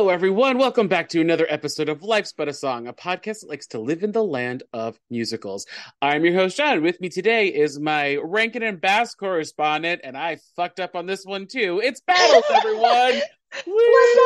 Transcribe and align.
Hello, 0.00 0.08
everyone. 0.08 0.56
Welcome 0.56 0.88
back 0.88 1.10
to 1.10 1.20
another 1.20 1.44
episode 1.50 1.90
of 1.90 2.02
Life's 2.02 2.32
But 2.32 2.48
a 2.48 2.54
Song, 2.54 2.86
a 2.86 2.92
podcast 2.94 3.40
that 3.40 3.50
likes 3.50 3.66
to 3.66 3.78
live 3.78 4.02
in 4.02 4.12
the 4.12 4.24
land 4.24 4.62
of 4.72 4.98
musicals. 5.10 5.66
I'm 6.00 6.24
your 6.24 6.32
host, 6.32 6.56
Jon. 6.56 6.82
With 6.82 6.98
me 7.02 7.10
today 7.10 7.48
is 7.48 7.78
my 7.78 8.16
Rankin 8.16 8.62
and 8.62 8.80
Bass 8.80 9.14
correspondent, 9.14 10.00
and 10.02 10.16
I 10.16 10.38
fucked 10.56 10.80
up 10.80 10.96
on 10.96 11.04
this 11.04 11.26
one 11.26 11.46
too. 11.46 11.82
It's 11.84 12.00
Battles, 12.00 12.44
everyone. 12.50 13.20
What's 13.66 14.18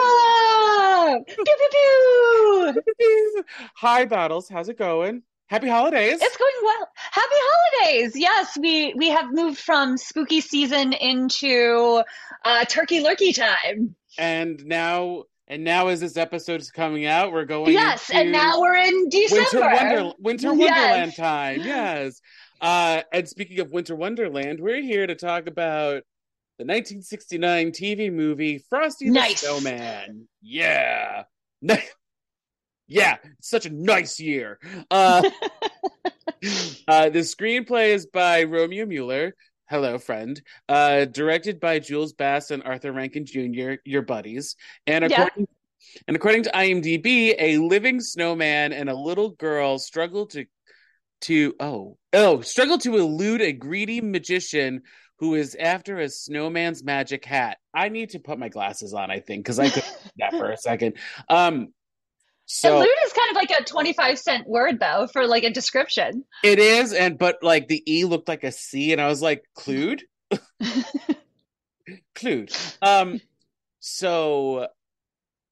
up? 1.11 1.27
Pew 1.27 1.45
pew 1.45 2.83
pew. 3.01 3.45
Hi, 3.75 4.05
Battles. 4.05 4.48
How's 4.48 4.69
it 4.69 4.79
going? 4.79 5.25
Happy 5.48 5.69
holidays. 5.69 6.20
It's 6.23 6.37
going 6.37 6.53
well. 6.62 6.89
Happy 6.95 7.34
holidays. 7.34 8.12
Yes, 8.15 8.56
we 8.56 8.95
we 8.95 9.09
have 9.09 9.33
moved 9.33 9.59
from 9.59 9.98
spooky 9.98 10.41
season 10.41 10.93
into 10.93 12.01
uh, 12.45 12.65
turkey 12.65 13.03
lurkey 13.03 13.34
time. 13.34 13.97
and 14.17 14.65
now, 14.67 15.25
and 15.48 15.65
now, 15.65 15.89
as 15.89 16.01
this 16.01 16.16
episode 16.16 16.61
is 16.61 16.71
coming 16.71 17.07
out, 17.07 17.33
we're 17.33 17.45
going. 17.45 17.73
yes, 17.73 18.11
and 18.12 18.33
now 18.33 18.61
we're 18.61 18.77
in 18.77 19.09
December. 19.09 19.45
Winter 19.61 19.61
Wonder 19.61 20.12
Winter 20.19 20.55
Yes. 20.55 20.59
Wonderland 20.70 21.17
time. 21.17 21.61
Yes. 21.65 22.20
Uh, 22.61 23.03
and 23.12 23.29
speaking 23.29 23.61
of 23.61 23.70
Winter 23.70 23.95
Wonderland, 23.95 24.59
we're 24.61 24.80
here 24.80 25.07
to 25.07 25.15
talk 25.15 25.47
about 25.47 26.03
the 26.59 26.65
1969 26.65 27.72
TV 27.72 28.12
movie 28.12 28.65
Frosty 28.70 29.06
the 29.06 29.12
Nice. 29.12 29.41
Snowman. 29.41 30.28
Yeah. 30.41 31.25
Yeah, 32.87 33.17
it's 33.39 33.48
such 33.48 33.65
a 33.67 33.70
nice 33.70 34.20
year. 34.20 34.59
Uh, 34.91 35.22
uh, 36.89 37.09
the 37.09 37.20
screenplay 37.20 37.95
is 37.95 38.06
by 38.06 38.45
Romeo 38.45 38.84
Muller. 38.87 39.34
Hello, 39.75 39.98
friend. 39.98 40.41
Uh, 40.69 41.05
directed 41.05 41.58
by 41.58 41.80
Jules 41.80 42.12
Bass 42.12 42.53
and 42.53 42.62
Arthur 42.62 42.92
Rankin 42.92 43.27
Jr., 43.27 43.72
your 43.84 44.03
buddies. 44.03 44.55
And 44.86 45.03
Yeah. 45.03 45.25
according 45.25 45.48
and 46.06 46.16
according 46.16 46.44
to 46.44 46.50
IMDb, 46.50 47.34
a 47.36 47.58
living 47.58 47.98
snowman 48.00 48.72
and 48.72 48.89
a 48.89 48.94
little 48.94 49.31
girl 49.31 49.81
struggle 49.81 50.27
to 50.27 50.47
to 51.22 51.56
oh 51.58 51.98
oh 52.12 52.41
struggle 52.42 52.78
to 52.78 52.97
elude 52.98 53.41
a 53.42 53.53
greedy 53.53 54.00
magician 54.00 54.83
who 55.19 55.34
is 55.34 55.56
after 55.56 55.98
a 55.98 56.09
snowman's 56.09 56.84
magic 56.84 57.25
hat. 57.25 57.59
I 57.75 57.88
need 57.88 58.11
to 58.11 58.20
put 58.20 58.38
my 58.38 58.50
glasses 58.50 58.94
on, 58.94 59.11
I 59.11 59.19
think, 59.19 59.44
because 59.44 59.59
I 59.59 59.70
could 59.70 59.83
that 60.19 60.34
for 60.34 60.53
a 60.53 60.56
second. 60.70 60.98
Um 61.28 61.75
so 62.47 62.83
is 62.83 63.12
kind 63.12 63.31
of 63.31 63.37
like 63.37 63.50
a 63.50 63.64
25 63.64 64.19
cent 64.19 64.48
word 64.48 64.78
though 64.81 65.06
for 65.12 65.27
like 65.27 65.45
a 65.45 65.50
description. 65.50 66.25
it 66.42 66.59
is, 66.59 66.92
and 66.92 67.19
but 67.19 67.42
like 67.42 67.69
the 67.69 67.83
E 67.91 68.05
looked 68.05 68.28
like 68.28 68.45
a 68.45 68.53
C, 68.53 68.92
and 68.92 69.00
I 69.00 69.09
was 69.09 69.23
like, 69.23 69.45
Clued? 69.56 70.03
Clued. 72.15 72.77
Um 72.83 73.20
so 73.81 74.69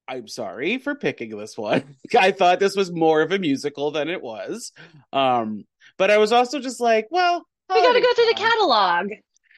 I'm 0.07 0.27
sorry 0.27 0.77
for 0.77 0.95
picking 0.95 1.37
this 1.37 1.57
one. 1.57 1.95
I 2.17 2.31
thought 2.31 2.59
this 2.59 2.75
was 2.75 2.91
more 2.91 3.21
of 3.21 3.31
a 3.31 3.39
musical 3.39 3.91
than 3.91 4.09
it 4.09 4.21
was. 4.21 4.71
Um, 5.11 5.65
but 5.97 6.11
I 6.11 6.17
was 6.17 6.31
also 6.31 6.59
just 6.59 6.81
like, 6.81 7.07
well, 7.09 7.45
We 7.69 7.81
got 7.81 7.93
to 7.93 8.01
go 8.01 8.13
through 8.13 8.25
the 8.25 8.33
catalog. 8.33 9.11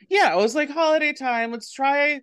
Yeah, 0.09 0.30
I 0.31 0.36
was 0.36 0.53
like, 0.53 0.69
holiday 0.69 1.13
time. 1.13 1.52
Let's 1.52 1.72
try. 1.72 2.22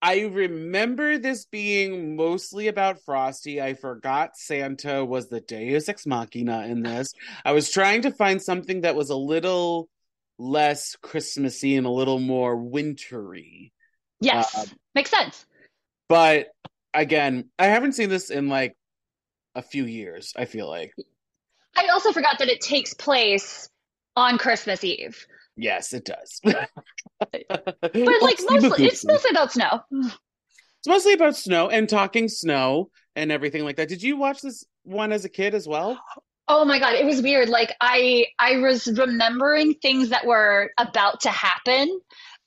I 0.00 0.20
remember 0.22 1.18
this 1.18 1.46
being 1.46 2.14
mostly 2.14 2.68
about 2.68 3.02
Frosty. 3.04 3.60
I 3.60 3.74
forgot 3.74 4.36
Santa 4.36 5.04
was 5.04 5.28
the 5.28 5.40
Deus 5.40 5.88
Ex 5.88 6.06
Machina 6.06 6.66
in 6.66 6.82
this. 6.82 7.12
I 7.44 7.52
was 7.52 7.70
trying 7.70 8.02
to 8.02 8.12
find 8.12 8.40
something 8.40 8.82
that 8.82 8.94
was 8.94 9.10
a 9.10 9.16
little 9.16 9.88
less 10.38 10.94
Christmassy 11.02 11.76
and 11.76 11.86
a 11.86 11.90
little 11.90 12.20
more 12.20 12.56
wintry. 12.56 13.72
Yes, 14.20 14.54
Uh, 14.56 14.66
makes 14.94 15.10
sense. 15.10 15.44
But 16.08 16.48
again, 16.94 17.50
I 17.58 17.66
haven't 17.66 17.92
seen 17.92 18.08
this 18.08 18.30
in 18.30 18.48
like 18.48 18.76
a 19.56 19.62
few 19.62 19.84
years, 19.84 20.32
I 20.36 20.44
feel 20.44 20.68
like. 20.68 20.94
I 21.76 21.88
also 21.88 22.12
forgot 22.12 22.38
that 22.38 22.48
it 22.48 22.60
takes 22.60 22.94
place 22.94 23.68
on 24.16 24.38
Christmas 24.38 24.84
Eve. 24.84 25.26
Yes, 25.58 25.92
it 25.92 26.04
does. 26.04 26.40
But 27.20 28.22
like 28.22 28.38
mostly 28.48 28.86
it's 28.86 29.04
mostly 29.04 29.30
about 29.32 29.52
snow. 29.52 29.80
It's 29.90 30.86
mostly 30.86 31.14
about 31.14 31.34
snow 31.36 31.68
and 31.68 31.88
talking 31.88 32.28
snow 32.28 32.90
and 33.16 33.32
everything 33.32 33.64
like 33.64 33.74
that. 33.76 33.88
Did 33.88 34.04
you 34.04 34.16
watch 34.16 34.40
this 34.40 34.64
one 34.84 35.10
as 35.10 35.24
a 35.24 35.28
kid 35.28 35.52
as 35.54 35.66
well? 35.66 36.00
Oh 36.46 36.64
my 36.64 36.78
God, 36.78 36.94
it 36.94 37.04
was 37.04 37.20
weird. 37.20 37.48
Like 37.48 37.74
I 37.80 38.26
I 38.38 38.58
was 38.58 38.86
remembering 38.86 39.74
things 39.74 40.10
that 40.10 40.24
were 40.26 40.70
about 40.78 41.20
to 41.22 41.30
happen. 41.30 42.00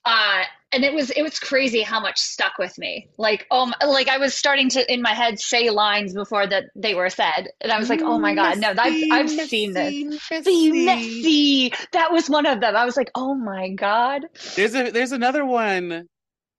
Uh 0.06 0.44
and 0.74 0.84
it 0.84 0.94
was 0.94 1.10
it 1.12 1.22
was 1.22 1.38
crazy 1.40 1.82
how 1.82 2.00
much 2.00 2.20
stuck 2.20 2.58
with 2.58 2.78
me. 2.78 3.10
Like 3.18 3.46
um 3.52 3.74
like 3.86 4.08
I 4.08 4.18
was 4.18 4.34
starting 4.34 4.70
to 4.70 4.92
in 4.94 5.02
my 5.02 5.14
head 5.14 5.40
say 5.40 5.70
lines 5.70 6.14
before 6.14 6.48
that 6.48 6.66
they 6.76 6.96
were 6.96 7.10
said. 7.10 7.50
And 7.60 7.72
I 7.72 7.78
was 7.78 7.90
like, 7.90 8.02
"Oh 8.06 8.20
my 8.20 8.34
God, 8.34 8.58
no, 8.58 8.74
I've 8.78 9.04
I've 9.12 9.30
seen 9.30 9.74
this." 9.74 9.96
Messy, 10.32 10.72
messy. 10.72 11.74
That 11.92 12.12
was 12.12 12.30
one 12.30 12.46
of 12.46 12.62
them. 12.62 12.76
I 12.76 12.86
was 12.86 12.96
like, 12.96 13.12
"Oh 13.16 13.36
my 13.36 13.70
God." 13.70 14.24
There's 14.56 14.76
a 14.76 14.92
there's 14.92 15.12
another 15.12 15.46
one. 15.46 16.08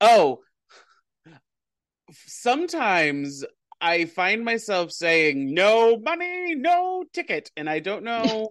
Oh, 0.01 0.41
sometimes 2.27 3.45
I 3.81 4.05
find 4.05 4.45
myself 4.45 4.93
saying 4.93 5.55
no 5.55 5.97
money, 5.97 6.55
no 6.55 7.05
ticket, 7.13 7.51
and 7.57 7.69
I 7.69 7.79
don't 7.81 8.05
know. 8.05 8.51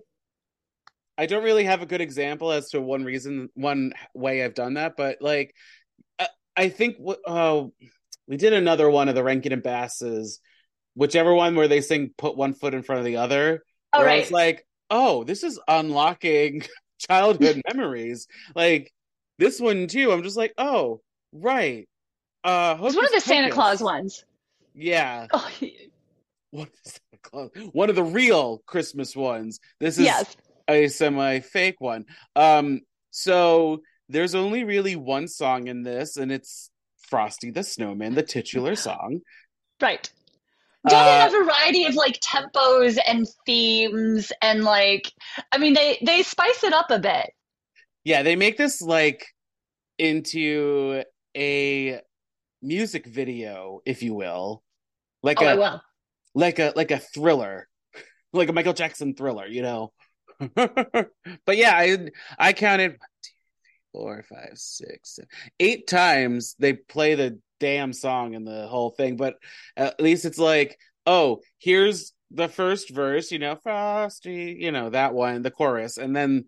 I 1.21 1.27
don't 1.27 1.43
really 1.43 1.65
have 1.65 1.83
a 1.83 1.85
good 1.85 2.01
example 2.01 2.51
as 2.51 2.71
to 2.71 2.81
one 2.81 3.03
reason, 3.03 3.49
one 3.53 3.93
way 4.15 4.43
I've 4.43 4.55
done 4.55 4.73
that, 4.73 4.97
but 4.97 5.21
like, 5.21 5.53
I, 6.17 6.27
I 6.57 6.69
think 6.69 6.97
oh, 7.27 7.73
we 8.27 8.37
did 8.37 8.53
another 8.53 8.89
one 8.89 9.07
of 9.07 9.13
the 9.13 9.23
Rankin 9.23 9.53
and 9.53 9.61
Basses, 9.61 10.39
whichever 10.95 11.31
one 11.31 11.55
where 11.55 11.67
they 11.67 11.81
sing 11.81 12.09
"Put 12.17 12.35
One 12.35 12.55
Foot 12.55 12.73
in 12.73 12.81
Front 12.81 13.01
of 13.01 13.05
the 13.05 13.17
Other." 13.17 13.63
All 13.93 14.01
where 14.01 14.09
I 14.09 14.17
was 14.17 14.31
like, 14.31 14.65
oh, 14.89 15.23
this 15.23 15.43
is 15.43 15.59
unlocking 15.67 16.63
childhood 16.97 17.61
memories. 17.71 18.25
Like 18.55 18.91
this 19.37 19.59
one 19.59 19.85
too. 19.85 20.11
I'm 20.11 20.23
just 20.23 20.37
like, 20.37 20.55
oh, 20.57 21.01
right. 21.31 21.87
Uh, 22.43 22.79
It's 22.81 22.95
one 22.95 23.05
of 23.05 23.11
the 23.11 23.17
Hocus 23.17 23.25
Santa. 23.25 23.51
Claus 23.51 23.79
ones. 23.79 24.25
Yeah, 24.73 25.27
Oh, 25.33 25.47
one 26.49 26.65
of 26.65 26.73
the 26.83 26.89
Santa 26.89 27.21
Claus, 27.21 27.49
one 27.73 27.91
of 27.91 27.95
the 27.95 28.03
real 28.03 28.63
Christmas 28.65 29.15
ones. 29.15 29.59
This 29.79 29.99
is 29.99 30.05
yes. 30.05 30.35
A 30.73 30.87
semi-fake 30.87 31.79
one. 31.79 32.05
Um, 32.35 32.81
so 33.11 33.81
there's 34.09 34.35
only 34.35 34.63
really 34.63 34.95
one 34.95 35.27
song 35.27 35.67
in 35.67 35.83
this, 35.83 36.17
and 36.17 36.31
it's 36.31 36.69
Frosty 37.09 37.51
the 37.51 37.63
Snowman, 37.63 38.15
the 38.15 38.23
titular 38.23 38.75
song. 38.75 39.21
Right. 39.81 40.09
Done 40.87 41.07
Uh, 41.07 41.27
in 41.29 41.35
a 41.35 41.45
variety 41.45 41.85
of 41.85 41.95
like 41.95 42.19
tempos 42.21 42.97
and 43.07 43.27
themes 43.45 44.31
and 44.41 44.63
like 44.63 45.11
I 45.51 45.57
mean 45.59 45.73
they 45.73 45.99
they 46.05 46.23
spice 46.23 46.63
it 46.63 46.73
up 46.73 46.89
a 46.91 46.99
bit. 46.99 47.31
Yeah, 48.03 48.23
they 48.23 48.35
make 48.35 48.57
this 48.57 48.81
like 48.81 49.27
into 49.97 51.03
a 51.37 52.01
music 52.61 53.05
video, 53.07 53.81
if 53.85 54.03
you 54.03 54.13
will, 54.13 54.63
like 55.23 55.41
Oh, 55.41 55.47
a 55.47 55.81
like 56.35 56.59
a 56.59 56.73
like 56.75 56.91
a 56.91 56.99
thriller, 56.99 57.67
like 58.33 58.49
a 58.49 58.53
Michael 58.53 58.73
Jackson 58.73 59.15
thriller, 59.15 59.47
you 59.47 59.61
know. 59.61 59.93
but 60.55 61.57
yeah, 61.57 61.75
I 61.75 61.97
I 62.37 62.53
counted 62.53 62.91
one, 62.91 63.09
two, 63.23 63.31
three, 63.33 64.01
four, 64.01 64.23
five, 64.23 64.53
six, 64.55 65.15
seven, 65.15 65.29
eight 65.59 65.87
times 65.87 66.55
they 66.59 66.73
play 66.73 67.15
the 67.15 67.39
damn 67.59 67.93
song 67.93 68.35
and 68.35 68.45
the 68.45 68.67
whole 68.67 68.89
thing. 68.89 69.17
But 69.17 69.35
at 69.77 70.01
least 70.01 70.25
it's 70.25 70.39
like, 70.39 70.77
oh, 71.05 71.41
here's 71.59 72.13
the 72.31 72.47
first 72.47 72.89
verse, 72.89 73.31
you 73.31 73.39
know, 73.39 73.55
Frosty, 73.55 74.57
you 74.59 74.71
know 74.71 74.89
that 74.89 75.13
one, 75.13 75.41
the 75.41 75.51
chorus, 75.51 75.97
and 75.97 76.15
then 76.15 76.45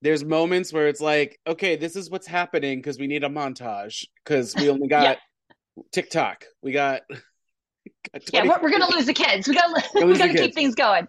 there's 0.00 0.24
moments 0.24 0.72
where 0.72 0.88
it's 0.88 1.00
like, 1.00 1.38
okay, 1.46 1.76
this 1.76 1.96
is 1.96 2.10
what's 2.10 2.26
happening 2.26 2.78
because 2.78 2.98
we 2.98 3.08
need 3.08 3.24
a 3.24 3.28
montage 3.28 4.06
because 4.24 4.54
we 4.54 4.70
only 4.70 4.88
got 4.88 5.18
TikTok, 5.92 6.44
we 6.62 6.72
got. 6.72 7.02
got 8.12 8.32
Yeah, 8.32 8.44
we're, 8.44 8.62
we're 8.62 8.70
gonna 8.70 8.90
lose 8.90 9.06
the 9.06 9.14
kids. 9.14 9.48
We 9.48 9.54
gotta 9.54 9.82
we 9.94 10.16
gotta 10.16 10.32
keep 10.32 10.38
kids. 10.38 10.54
things 10.54 10.74
going. 10.74 11.08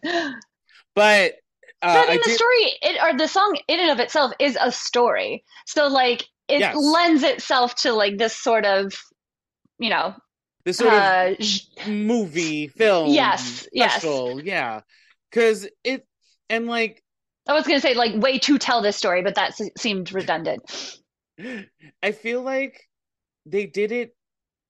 But 0.96 1.34
uh, 1.82 1.88
But 1.94 1.98
I 1.98 2.02
mean, 2.02 2.10
I 2.12 2.18
the 2.18 2.24
did- 2.30 2.38
story, 2.38 2.64
it, 2.82 3.02
or 3.02 3.18
the 3.18 3.28
song 3.28 3.58
in 3.68 3.80
and 3.80 3.92
of 3.92 4.00
itself, 4.00 4.34
is 4.40 4.58
a 4.60 4.72
story. 4.72 5.44
So 5.66 5.88
like, 5.88 6.22
it 6.48 6.60
Yes. 6.60 6.76
lends 6.76 7.24
itself 7.24 7.76
to 7.76 7.94
like 7.94 8.18
this 8.18 8.36
sort 8.36 8.66
of, 8.66 8.94
you 9.78 9.90
know, 9.90 10.16
this 10.66 10.78
sort 10.78 10.94
uh, 10.94 11.36
of 11.40 11.88
movie 11.88 12.68
film 12.68 13.10
Yes, 13.14 13.68
yes. 13.72 14.04
yeah 14.44 14.82
because 15.30 15.68
it 15.84 16.06
and 16.50 16.68
like 16.68 17.02
I 17.48 17.54
was 17.54 17.66
going 17.66 17.80
to 17.80 17.88
say 17.88 17.94
like 17.94 18.16
way 18.22 18.38
to 18.40 18.58
tell 18.58 18.82
this 18.82 18.98
story, 18.98 19.22
but 19.22 19.36
that 19.36 19.52
s- 19.60 19.70
seemed 19.78 20.12
redundant. 20.12 20.62
I 22.04 22.12
feel 22.12 22.42
like 22.42 22.88
they 23.46 23.66
did 23.66 23.92
it 23.92 24.16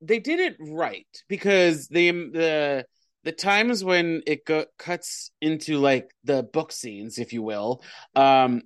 they 0.01 0.19
did 0.19 0.39
it 0.39 0.55
right 0.59 1.07
because 1.27 1.87
the 1.87 2.11
the 2.11 2.85
the 3.23 3.31
times 3.31 3.83
when 3.83 4.21
it 4.25 4.45
go, 4.45 4.65
cuts 4.77 5.31
into 5.41 5.77
like 5.77 6.09
the 6.23 6.43
book 6.43 6.71
scenes 6.71 7.17
if 7.17 7.33
you 7.33 7.41
will 7.41 7.81
um 8.15 8.61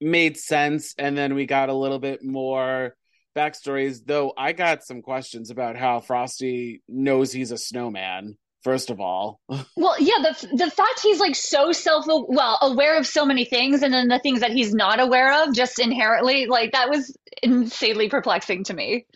made 0.00 0.36
sense 0.36 0.94
and 0.98 1.16
then 1.16 1.34
we 1.34 1.46
got 1.46 1.68
a 1.68 1.74
little 1.74 1.98
bit 1.98 2.22
more 2.22 2.94
backstories 3.36 4.00
though 4.04 4.32
I 4.36 4.52
got 4.52 4.84
some 4.84 5.02
questions 5.02 5.50
about 5.50 5.76
how 5.76 6.00
Frosty 6.00 6.82
knows 6.88 7.32
he's 7.32 7.50
a 7.50 7.58
snowman 7.58 8.36
first 8.62 8.90
of 8.90 9.00
all 9.00 9.40
Well, 9.76 9.94
yeah, 10.00 10.16
the 10.22 10.48
the 10.56 10.70
fact 10.70 11.00
he's 11.02 11.20
like 11.20 11.36
so 11.36 11.72
self 11.72 12.04
well 12.06 12.58
aware 12.60 12.98
of 12.98 13.06
so 13.06 13.24
many 13.24 13.44
things, 13.44 13.82
and 13.82 13.94
then 13.94 14.08
the 14.08 14.18
things 14.18 14.40
that 14.40 14.50
he's 14.50 14.74
not 14.74 15.00
aware 15.00 15.44
of 15.44 15.54
just 15.54 15.78
inherently, 15.78 16.46
like 16.46 16.72
that 16.72 16.90
was 16.90 17.16
insanely 17.42 18.08
perplexing 18.08 18.64
to 18.64 18.74
me. 18.74 19.06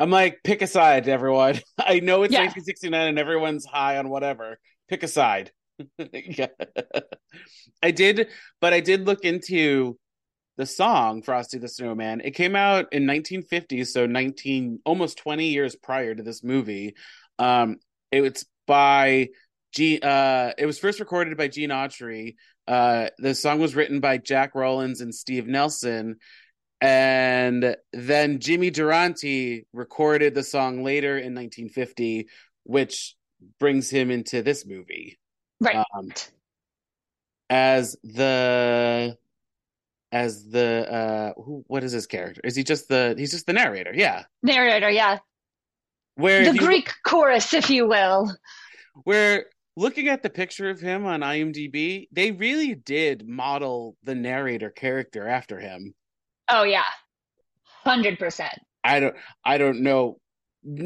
I'm 0.00 0.10
like 0.10 0.40
pick 0.42 0.62
a 0.62 0.66
side 0.66 1.08
everyone 1.08 1.60
I 1.78 2.00
know 2.00 2.24
it's 2.24 2.32
Yeah. 2.32 2.40
1969 2.40 3.08
and 3.08 3.18
everyone's 3.18 3.64
high 3.64 3.98
on 3.98 4.08
whatever 4.08 4.58
pick 4.88 5.04
a 5.04 5.08
side 5.08 5.52
yeah. 6.12 6.48
I 7.82 7.90
did, 7.90 8.28
but 8.60 8.72
I 8.72 8.80
did 8.80 9.06
look 9.06 9.24
into 9.24 9.98
the 10.56 10.66
song 10.66 11.22
Frosty 11.22 11.58
the 11.58 11.68
Snowman. 11.68 12.20
It 12.22 12.32
came 12.32 12.54
out 12.54 12.92
in 12.92 13.06
1950, 13.06 13.84
so 13.84 14.06
19 14.06 14.80
almost 14.84 15.18
20 15.18 15.46
years 15.46 15.74
prior 15.76 16.14
to 16.14 16.22
this 16.22 16.44
movie. 16.44 16.94
Um, 17.38 17.76
it's 18.12 18.44
by 18.66 19.28
G. 19.74 20.00
Uh, 20.02 20.52
it 20.58 20.66
was 20.66 20.78
first 20.78 21.00
recorded 21.00 21.36
by 21.38 21.48
Gene 21.48 21.70
Autry. 21.70 22.34
Uh, 22.68 23.08
the 23.18 23.34
song 23.34 23.58
was 23.58 23.74
written 23.74 24.00
by 24.00 24.18
Jack 24.18 24.54
Rollins 24.54 25.00
and 25.00 25.14
Steve 25.14 25.46
Nelson. 25.46 26.16
And 26.80 27.76
then 27.92 28.38
Jimmy 28.38 28.70
Durante 28.70 29.66
recorded 29.72 30.34
the 30.34 30.42
song 30.42 30.82
later 30.82 31.18
in 31.18 31.34
1950, 31.34 32.28
which 32.64 33.14
brings 33.58 33.90
him 33.90 34.10
into 34.10 34.42
this 34.42 34.66
movie 34.66 35.18
Right. 35.60 35.84
um, 35.94 36.10
as 37.48 37.96
the 38.02 39.16
as 40.12 40.48
the 40.48 40.86
uh 41.36 41.42
who 41.42 41.62
what 41.68 41.84
is 41.84 41.92
his 41.92 42.06
character 42.06 42.40
is 42.44 42.56
he 42.56 42.64
just 42.64 42.88
the 42.88 43.14
he's 43.16 43.30
just 43.30 43.46
the 43.46 43.52
narrator 43.52 43.92
yeah 43.94 44.24
Narrator, 44.42 44.90
yeah. 44.90 45.18
where 46.16 46.44
The 46.44 46.54
you- 46.54 46.66
Greek 46.66 46.92
chorus, 47.06 47.54
if 47.54 47.70
you 47.70 47.86
will. 47.86 48.34
where 49.04 49.46
looking 49.76 50.08
at 50.08 50.22
the 50.22 50.30
picture 50.30 50.68
of 50.70 50.80
him 50.80 51.06
on 51.06 51.20
imdb 51.20 52.08
they 52.12 52.30
really 52.32 52.74
did 52.74 53.26
model 53.28 53.96
the 54.02 54.14
narrator 54.14 54.70
character 54.70 55.26
after 55.28 55.58
him 55.60 55.94
Oh 56.50 56.64
yeah. 56.64 56.84
Hundred 57.84 58.18
percent. 58.18 58.52
i 58.84 59.00
don't 59.00 59.16
i 59.44 59.58
don't 59.58 59.80
know. 59.80 60.18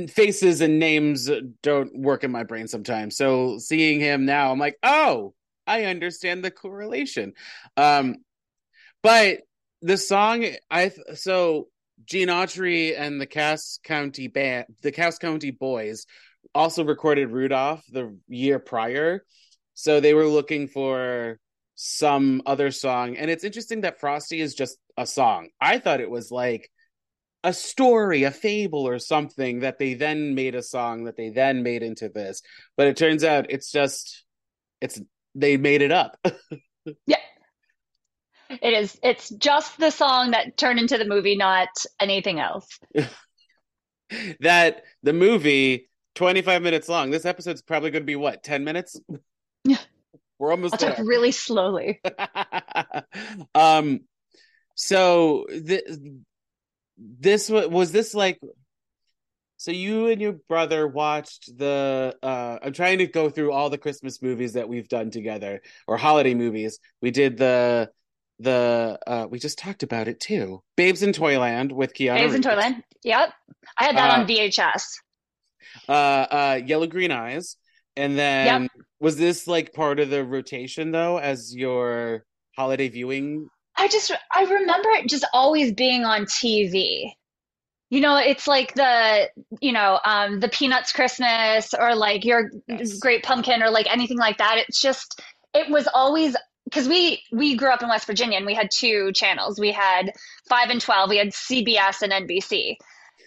Faces 0.09 0.61
and 0.61 0.79
names 0.79 1.29
don't 1.63 1.99
work 1.99 2.23
in 2.23 2.31
my 2.31 2.45
brain 2.45 2.69
sometimes. 2.69 3.17
So 3.17 3.59
seeing 3.59 3.99
him 4.01 4.25
now 4.25 4.53
i'm 4.53 4.59
like 4.59 4.77
oh 4.83 5.35
i 5.67 5.85
understand 5.85 6.45
the 6.45 6.51
correlation. 6.51 7.33
Um 7.77 8.17
but 9.03 9.41
the 9.83 9.97
song 9.97 10.47
i 10.71 10.93
so 11.15 11.69
gene 12.05 12.29
autry 12.29 12.99
and 12.99 13.21
the 13.21 13.27
cass 13.27 13.79
county 13.83 14.29
band 14.29 14.67
the 14.83 14.93
cass 14.93 15.19
county 15.19 15.51
boys 15.51 16.07
also 16.55 16.85
recorded 16.85 17.31
rudolph 17.31 17.85
the 17.91 18.17
year 18.29 18.59
prior. 18.59 19.25
So 19.75 19.99
they 20.01 20.15
were 20.15 20.27
looking 20.27 20.69
for 20.69 21.39
some 21.75 22.43
other 22.47 22.71
song. 22.71 23.17
And 23.17 23.31
it's 23.31 23.43
interesting 23.43 23.81
that 23.81 23.99
frosty 23.99 24.41
is 24.41 24.55
just 24.55 24.79
a 24.97 25.07
song 25.07 25.49
i 25.61 25.79
thought 25.79 26.01
it 26.01 26.11
was 26.11 26.31
like 26.31 26.71
a 27.45 27.53
story, 27.53 28.23
a 28.23 28.31
fable, 28.31 28.89
or 28.89 28.99
something 28.99 29.61
that 29.61 29.79
they 29.79 29.93
then 29.93 30.35
made 30.35 30.55
a 30.55 30.63
song 30.63 31.05
that 31.05 31.17
they 31.17 31.29
then 31.29 31.63
made 31.63 31.83
into 31.83 32.09
this. 32.09 32.41
But 32.75 32.87
it 32.87 32.97
turns 32.97 33.23
out 33.23 33.51
it's 33.51 33.71
just 33.71 34.25
it's 34.81 35.01
they 35.35 35.57
made 35.57 35.83
it 35.83 35.93
up. 35.93 36.19
Yeah. 37.07 37.17
It 38.51 38.75
is. 38.75 38.99
It's 39.03 39.31
just 39.31 39.79
the 39.79 39.91
song 39.91 40.33
that 40.33 40.59
turned 40.59 40.79
into 40.79 40.99
the 40.99 41.07
movie, 41.07 41.35
not 41.35 41.71
anything 41.99 42.41
else. 42.41 42.79
that 44.41 44.83
the 45.03 45.15
movie 45.15 45.89
25 46.17 46.61
minutes 46.61 46.91
long. 46.91 47.11
This 47.11 47.25
episode's 47.25 47.63
probably 47.63 47.91
going 47.91 48.03
to 48.03 48.07
be 48.07 48.17
what 48.17 48.45
10 48.45 48.65
minutes. 48.65 49.01
Yeah. 49.65 49.79
We're 50.39 50.51
almost 50.51 50.75
I'll 50.75 50.91
talk 50.91 50.99
really 50.99 51.33
slowly. 51.33 52.03
um 53.55 54.01
so 54.75 55.47
this 56.97 57.49
was 57.51 57.67
was 57.69 57.93
this 57.93 58.15
like 58.15 58.39
so 59.57 59.71
you 59.71 60.09
and 60.09 60.21
your 60.21 60.35
brother 60.49 60.87
watched 60.87 61.57
the 61.57 62.15
uh 62.23 62.59
I'm 62.63 62.73
trying 62.73 62.99
to 62.99 63.07
go 63.07 63.31
through 63.31 63.53
all 63.53 63.71
the 63.71 63.79
Christmas 63.79 64.21
movies 64.21 64.55
that 64.55 64.69
we've 64.69 64.89
done 64.89 65.11
together 65.11 65.63
or 65.87 65.97
holiday 65.97 66.35
movies. 66.35 66.79
We 67.01 67.11
did 67.11 67.37
the 67.39 67.91
the 68.41 68.99
uh 69.07 69.27
we 69.31 69.39
just 69.39 69.59
talked 69.59 69.83
about 69.83 70.09
it 70.09 70.21
too. 70.21 70.63
Babes 70.77 71.03
in 71.03 71.13
Toyland 71.13 71.73
with 71.73 71.95
Keanu 71.95 72.17
Babes 72.17 72.35
in 72.35 72.41
Reeves. 72.41 72.47
Toyland. 72.47 72.83
Yep. 73.05 73.33
I 73.79 73.85
had 73.85 73.97
that 73.97 74.11
Uh, 74.11 74.21
on 74.21 74.27
VHS. 74.27 74.85
Uh 75.89 75.93
uh 75.93 76.61
Yellow 76.67 76.87
Green 76.87 77.13
Eyes. 77.13 77.57
And 77.97 78.19
then 78.19 78.69
was 79.01 79.17
this 79.17 79.47
like 79.47 79.73
part 79.73 80.01
of 80.01 80.11
the 80.11 80.25
rotation 80.25 80.91
though 80.91 81.19
as 81.19 81.55
your 81.55 82.25
holiday 82.57 82.89
viewing 82.89 83.49
I 83.77 83.89
just 83.89 84.13
I 84.33 84.45
remember 84.45 84.89
it 84.91 85.09
just 85.09 85.27
always 85.33 85.73
being 85.73 86.05
on 86.05 86.25
TV. 86.25 87.13
You 87.91 88.01
know, 88.01 88.17
it's 88.17 88.49
like 88.49 88.75
the, 88.75 89.29
you 89.61 89.73
know, 89.73 90.01
um, 90.05 90.41
the 90.41 90.49
Peanuts 90.49 90.91
Christmas 90.93 91.75
or 91.79 91.95
like 91.95 92.25
your 92.25 92.51
Yes. 92.67 92.99
Great 92.99 93.23
Pumpkin 93.23 93.63
or 93.63 93.71
like 93.71 93.91
anything 93.93 94.19
like 94.19 94.39
that. 94.39 94.59
It's 94.59 94.81
just 94.81 95.21
it 95.55 95.71
was 95.71 95.87
always 95.95 96.35
because 96.65 96.89
we 96.89 97.23
we 97.31 97.57
grew 97.57 97.71
up 97.71 97.83
in 97.83 97.89
West 97.89 98.07
Virginia 98.07 98.37
and 98.37 98.47
we 98.47 98.55
had 98.55 98.71
two 98.75 99.13
channels. 99.13 99.61
We 99.61 99.71
had 99.71 100.13
5 100.49 100.71
and 100.71 100.81
12. 100.81 101.11
We 101.11 101.19
had 101.19 101.29
CBS 101.29 102.03
and 102.03 102.13
NBC. 102.13 102.77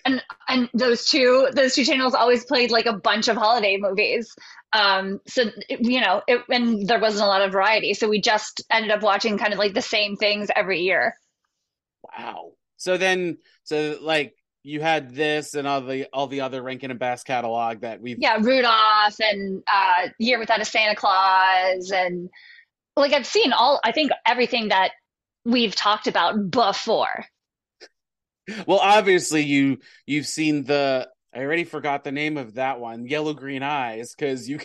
And 0.07 0.23
and 0.47 0.69
those 0.73 1.05
two 1.05 1.49
those 1.51 1.75
two 1.75 1.83
channels 1.83 2.13
always 2.13 2.45
played 2.45 2.71
like 2.71 2.85
a 2.85 2.93
bunch 2.93 3.27
of 3.27 3.35
holiday 3.35 3.77
movies. 3.77 4.33
Um, 4.71 5.19
so 5.27 5.45
you 5.69 5.99
know, 5.99 6.21
it, 6.27 6.41
and 6.49 6.87
there 6.87 6.99
wasn't 6.99 7.23
a 7.23 7.27
lot 7.27 7.41
of 7.41 7.51
variety. 7.51 7.93
So 7.93 8.07
we 8.07 8.21
just 8.21 8.63
ended 8.71 8.91
up 8.91 9.01
watching 9.01 9.37
kind 9.37 9.51
of 9.51 9.59
like 9.59 9.73
the 9.73 9.81
same 9.81 10.15
things 10.15 10.49
every 10.55 10.81
year. 10.81 11.15
Wow. 12.17 12.53
So 12.77 12.97
then, 12.97 13.37
so 13.63 13.97
like 14.01 14.35
you 14.63 14.81
had 14.81 15.13
this 15.13 15.55
and 15.55 15.67
all 15.67 15.81
the 15.81 16.07
all 16.13 16.27
the 16.27 16.41
other 16.41 16.61
Rankin 16.61 16.91
and 16.91 16.99
Bass 16.99 17.23
catalog 17.23 17.81
that 17.81 18.01
we've. 18.01 18.17
Yeah, 18.19 18.37
Rudolph 18.39 19.19
and 19.19 19.63
uh, 19.67 20.09
Year 20.19 20.39
Without 20.39 20.61
a 20.61 20.65
Santa 20.65 20.95
Claus, 20.95 21.91
and 21.91 22.29
like 22.95 23.13
I've 23.13 23.25
seen 23.25 23.51
all. 23.51 23.79
I 23.83 23.91
think 23.91 24.11
everything 24.25 24.69
that 24.69 24.91
we've 25.45 25.75
talked 25.75 26.07
about 26.07 26.49
before. 26.49 27.25
Well, 28.65 28.79
obviously 28.79 29.43
you 29.43 29.79
you've 30.05 30.27
seen 30.27 30.63
the. 30.63 31.09
I 31.33 31.39
already 31.41 31.65
forgot 31.65 32.03
the 32.03 32.11
name 32.11 32.37
of 32.37 32.55
that 32.55 32.79
one, 32.79 33.05
Yellow 33.05 33.33
Green 33.33 33.63
Eyes, 33.63 34.15
because 34.15 34.47
you. 34.49 34.59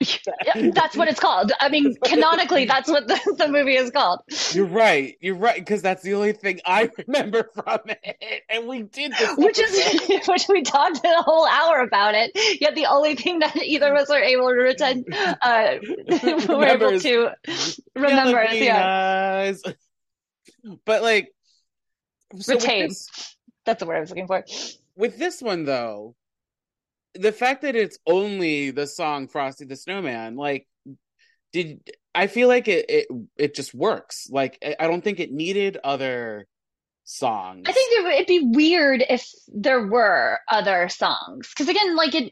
That's 0.54 0.96
what 0.96 1.08
it's 1.08 1.18
called. 1.18 1.50
I 1.60 1.68
mean, 1.70 1.96
canonically, 2.04 2.66
that's 2.66 2.88
what 2.88 3.08
the, 3.08 3.18
the 3.36 3.48
movie 3.48 3.74
is 3.74 3.90
called. 3.90 4.20
You're 4.52 4.66
right. 4.66 5.16
You're 5.20 5.34
right 5.34 5.58
because 5.58 5.82
that's 5.82 6.02
the 6.02 6.14
only 6.14 6.32
thing 6.32 6.60
I 6.64 6.88
remember 7.06 7.48
from 7.52 7.80
it, 7.86 8.44
and 8.48 8.68
we 8.68 8.82
did 8.82 9.10
this. 9.12 9.36
Which 9.36 9.58
episode. 9.58 10.12
is 10.12 10.28
which 10.28 10.46
we 10.48 10.62
talked 10.62 10.98
a 11.04 11.22
whole 11.22 11.48
hour 11.48 11.80
about 11.80 12.14
it. 12.14 12.30
Yet 12.60 12.76
the 12.76 12.86
only 12.86 13.16
thing 13.16 13.40
that 13.40 13.56
either 13.56 13.92
of 13.92 14.00
us 14.00 14.10
are 14.10 14.22
able 14.22 14.48
to 14.50 14.54
retain, 14.54 15.04
uh, 15.12 15.74
we're 16.48 16.66
able 16.66 17.00
to 17.00 17.30
remember. 17.96 18.46
Green 18.46 18.64
Yeah, 18.64 19.42
Eyes. 19.48 19.62
But 20.84 21.02
like, 21.02 21.32
so 22.36 22.54
Retain. 22.54 22.88
this- 22.88 23.36
that's 23.64 23.80
the 23.80 23.86
word 23.86 23.96
I 23.96 24.00
was 24.00 24.10
looking 24.10 24.26
for. 24.26 24.44
with 24.96 25.18
this 25.18 25.42
one 25.42 25.64
though 25.64 26.14
the 27.14 27.32
fact 27.32 27.62
that 27.62 27.74
it's 27.76 27.98
only 28.06 28.70
the 28.70 28.86
song 28.86 29.28
frosty 29.28 29.64
the 29.64 29.76
snowman 29.76 30.36
like 30.36 30.66
did 31.52 31.80
i 32.14 32.26
feel 32.26 32.48
like 32.48 32.68
it 32.68 32.86
it, 32.88 33.06
it 33.36 33.54
just 33.54 33.74
works 33.74 34.28
like 34.30 34.58
I- 34.78 34.86
don't 34.86 35.02
think 35.02 35.20
it 35.20 35.32
needed 35.32 35.78
other 35.82 36.46
songs 37.04 37.64
I 37.66 37.72
think 37.72 37.92
it 38.06 38.14
it'd 38.14 38.26
be 38.26 38.50
weird 38.54 39.02
if 39.08 39.30
there 39.48 39.86
were 39.86 40.38
other 40.46 40.90
songs 40.90 41.48
because 41.48 41.68
again, 41.70 41.96
like 41.96 42.14
it, 42.14 42.30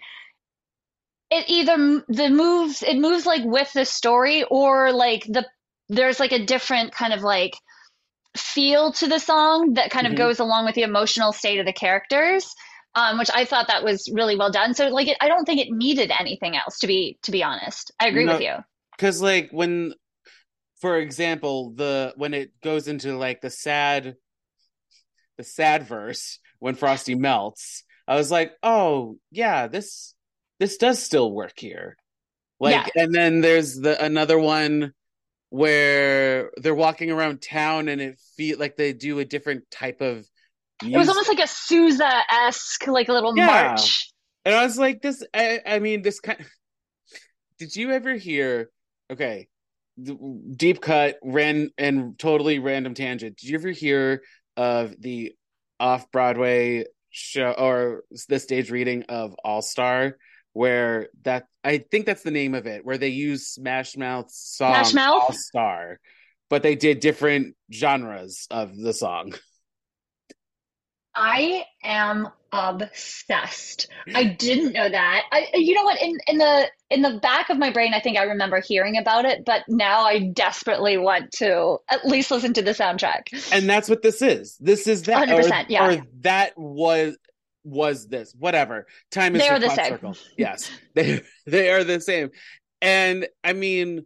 it 1.30 1.44
either 1.48 2.04
the 2.08 2.28
moves 2.28 2.82
it 2.82 2.98
moves 2.98 3.24
like 3.24 3.42
with 3.44 3.72
the 3.72 3.86
story 3.86 4.44
or 4.44 4.92
like 4.92 5.24
the 5.24 5.46
there's 5.88 6.20
like 6.20 6.32
a 6.32 6.44
different 6.44 6.92
kind 6.92 7.14
of 7.14 7.22
like 7.22 7.56
feel 8.38 8.92
to 8.92 9.06
the 9.08 9.18
song 9.18 9.74
that 9.74 9.90
kind 9.90 10.06
of 10.06 10.12
Mhm. 10.12 10.16
goes 10.16 10.38
along 10.40 10.64
with 10.66 10.74
the 10.74 10.82
emotional 10.82 11.32
state 11.32 11.58
of 11.60 11.66
the 11.66 11.72
characters. 11.72 12.54
Um, 12.94 13.18
which 13.18 13.28
I 13.34 13.44
thought 13.44 13.68
that 13.68 13.84
was 13.84 14.08
really 14.10 14.36
well 14.36 14.50
done. 14.50 14.72
So 14.72 14.88
like, 14.88 15.08
it, 15.08 15.18
I 15.20 15.28
don't 15.28 15.44
think 15.44 15.60
it 15.60 15.70
needed 15.70 16.10
anything 16.18 16.56
else 16.56 16.78
to 16.78 16.86
be 16.86 17.18
to 17.24 17.30
be 17.30 17.42
honest. 17.44 17.92
I 18.00 18.08
agree 18.08 18.24
No. 18.24 18.32
with 18.32 18.40
you. 18.42 18.54
because 18.96 19.20
like 19.20 19.50
when 19.50 19.92
for 20.80 20.96
example, 20.98 21.72
the 21.74 22.14
when 22.16 22.32
it 22.32 22.58
goes 22.62 22.88
into 22.88 23.16
like 23.18 23.42
the 23.42 23.50
sad 23.50 24.16
the 25.36 25.44
sad 25.44 25.82
verse 25.86 26.38
when 26.58 26.74
Frosty 26.74 27.14
melts, 27.14 27.84
I 28.08 28.16
was 28.16 28.30
like, 28.30 28.52
"Oh, 28.62 29.18
yeah, 29.30 29.66
this 29.66 30.14
this 30.58 30.78
does 30.78 31.02
still 31.02 31.30
work 31.30 31.58
here." 31.58 31.96
Like 32.58 32.90
and 32.96 33.14
then 33.14 33.42
there's 33.42 33.74
the 33.76 34.02
another 34.02 34.38
one 34.38 34.94
where 35.50 36.50
they're 36.56 36.74
walking 36.74 37.10
around 37.10 37.40
town 37.42 37.88
and 37.88 38.00
it 38.00 38.18
feel 38.36 38.58
like 38.58 38.76
they 38.76 38.92
do 38.92 39.18
a 39.18 39.24
different 39.24 39.70
type 39.70 40.00
of 40.00 40.26
It 40.82 40.96
was 40.96 41.08
almost 41.08 41.28
like 41.28 41.40
a 41.40 41.46
Sousa 41.46 42.10
esque, 42.30 42.86
like 42.86 43.08
a 43.08 43.12
little 43.12 43.36
Yeah. 43.36 43.46
march. 43.46 44.12
And 44.44 44.54
I 44.54 44.64
was 44.64 44.78
like, 44.78 45.02
this, 45.02 45.22
I, 45.34 45.60
I 45.66 45.78
mean, 45.78 46.02
this 46.02 46.20
kind 46.20 46.38
Did 47.58 47.74
you 47.74 47.92
ever 47.92 48.14
hear, 48.14 48.70
okay, 49.10 49.48
the- 49.96 50.52
deep 50.56 50.80
cut, 50.80 51.16
ran, 51.22 51.70
and 51.78 52.18
totally 52.18 52.58
random 52.58 52.94
tangent. 52.94 53.38
Did 53.38 53.48
you 53.48 53.56
ever 53.58 53.70
hear 53.70 54.22
of 54.56 54.94
the 55.00 55.32
off 55.80 56.10
Broadway 56.10 56.84
show 57.10 57.50
or 57.52 58.02
the 58.28 58.38
stage 58.38 58.70
reading 58.70 59.04
of 59.08 59.34
All 59.42 59.62
Star? 59.62 60.18
Where 60.56 61.08
that, 61.25 61.48
I 61.62 61.84
think 61.90 62.06
that's 62.06 62.22
the 62.22 62.30
name 62.30 62.54
of 62.54 62.66
it, 62.66 62.82
where 62.82 62.96
they 62.96 63.08
use 63.08 63.46
Smash 63.46 63.94
Mouth's 63.94 64.56
song 64.56 64.72
Smash 64.72 64.94
Mouth? 64.94 65.22
All 65.25 65.32
Star, 65.34 66.00
but 66.48 66.62
they 66.62 66.75
did 66.76 67.00
different 67.00 67.56
genres 67.70 68.46
of 68.50 68.75
the 68.75 68.94
song. 68.94 69.34
I 71.14 71.64
am 71.84 72.28
obsessed. 72.52 73.88
I 74.14 74.25
didn't 74.25 74.72
know 74.72 74.88
that. 74.88 75.25
I, 75.30 75.48
you 75.52 75.75
know 75.75 75.82
what? 75.82 76.00
In 76.00 76.16
in 76.26 76.38
the 76.38 76.70
in 76.88 77.02
the 77.02 77.18
back 77.20 77.50
of 77.50 77.58
my 77.58 77.68
brain, 77.70 77.92
I 77.92 78.00
think 78.00 78.16
I 78.16 78.22
remember 78.22 78.62
hearing 78.62 78.96
about 78.96 79.26
it, 79.26 79.44
but 79.44 79.64
now 79.68 80.04
I 80.04 80.30
desperately 80.32 80.96
want 80.96 81.32
to 81.32 81.76
at 81.90 82.06
least 82.06 82.30
listen 82.30 82.54
to 82.54 82.62
the 82.62 82.70
soundtrack. 82.70 83.52
and 83.52 83.68
that's 83.68 83.90
what 83.90 84.00
this 84.00 84.22
is. 84.22 84.56
This 84.58 84.86
is 84.86 85.02
that, 85.02 85.28
100%, 85.28 85.50
or, 85.50 85.66
yeah. 85.68 85.86
or 85.86 86.06
that 86.20 86.56
was 86.56 87.18
was 87.66 88.08
this. 88.08 88.35
Whatever. 88.38 88.87
Time 89.11 89.35
is 89.37 89.42
They 89.42 89.46
your 89.46 89.56
are 89.56 89.58
the 89.61 89.70
same. 89.70 89.88
circle. 89.88 90.16
Yes, 90.38 90.70
they 90.94 91.23
they 91.46 91.70
are 91.70 91.85
the 91.85 92.00
same. 92.00 92.30
And 92.80 93.28
I 93.44 93.52
mean, 93.52 94.04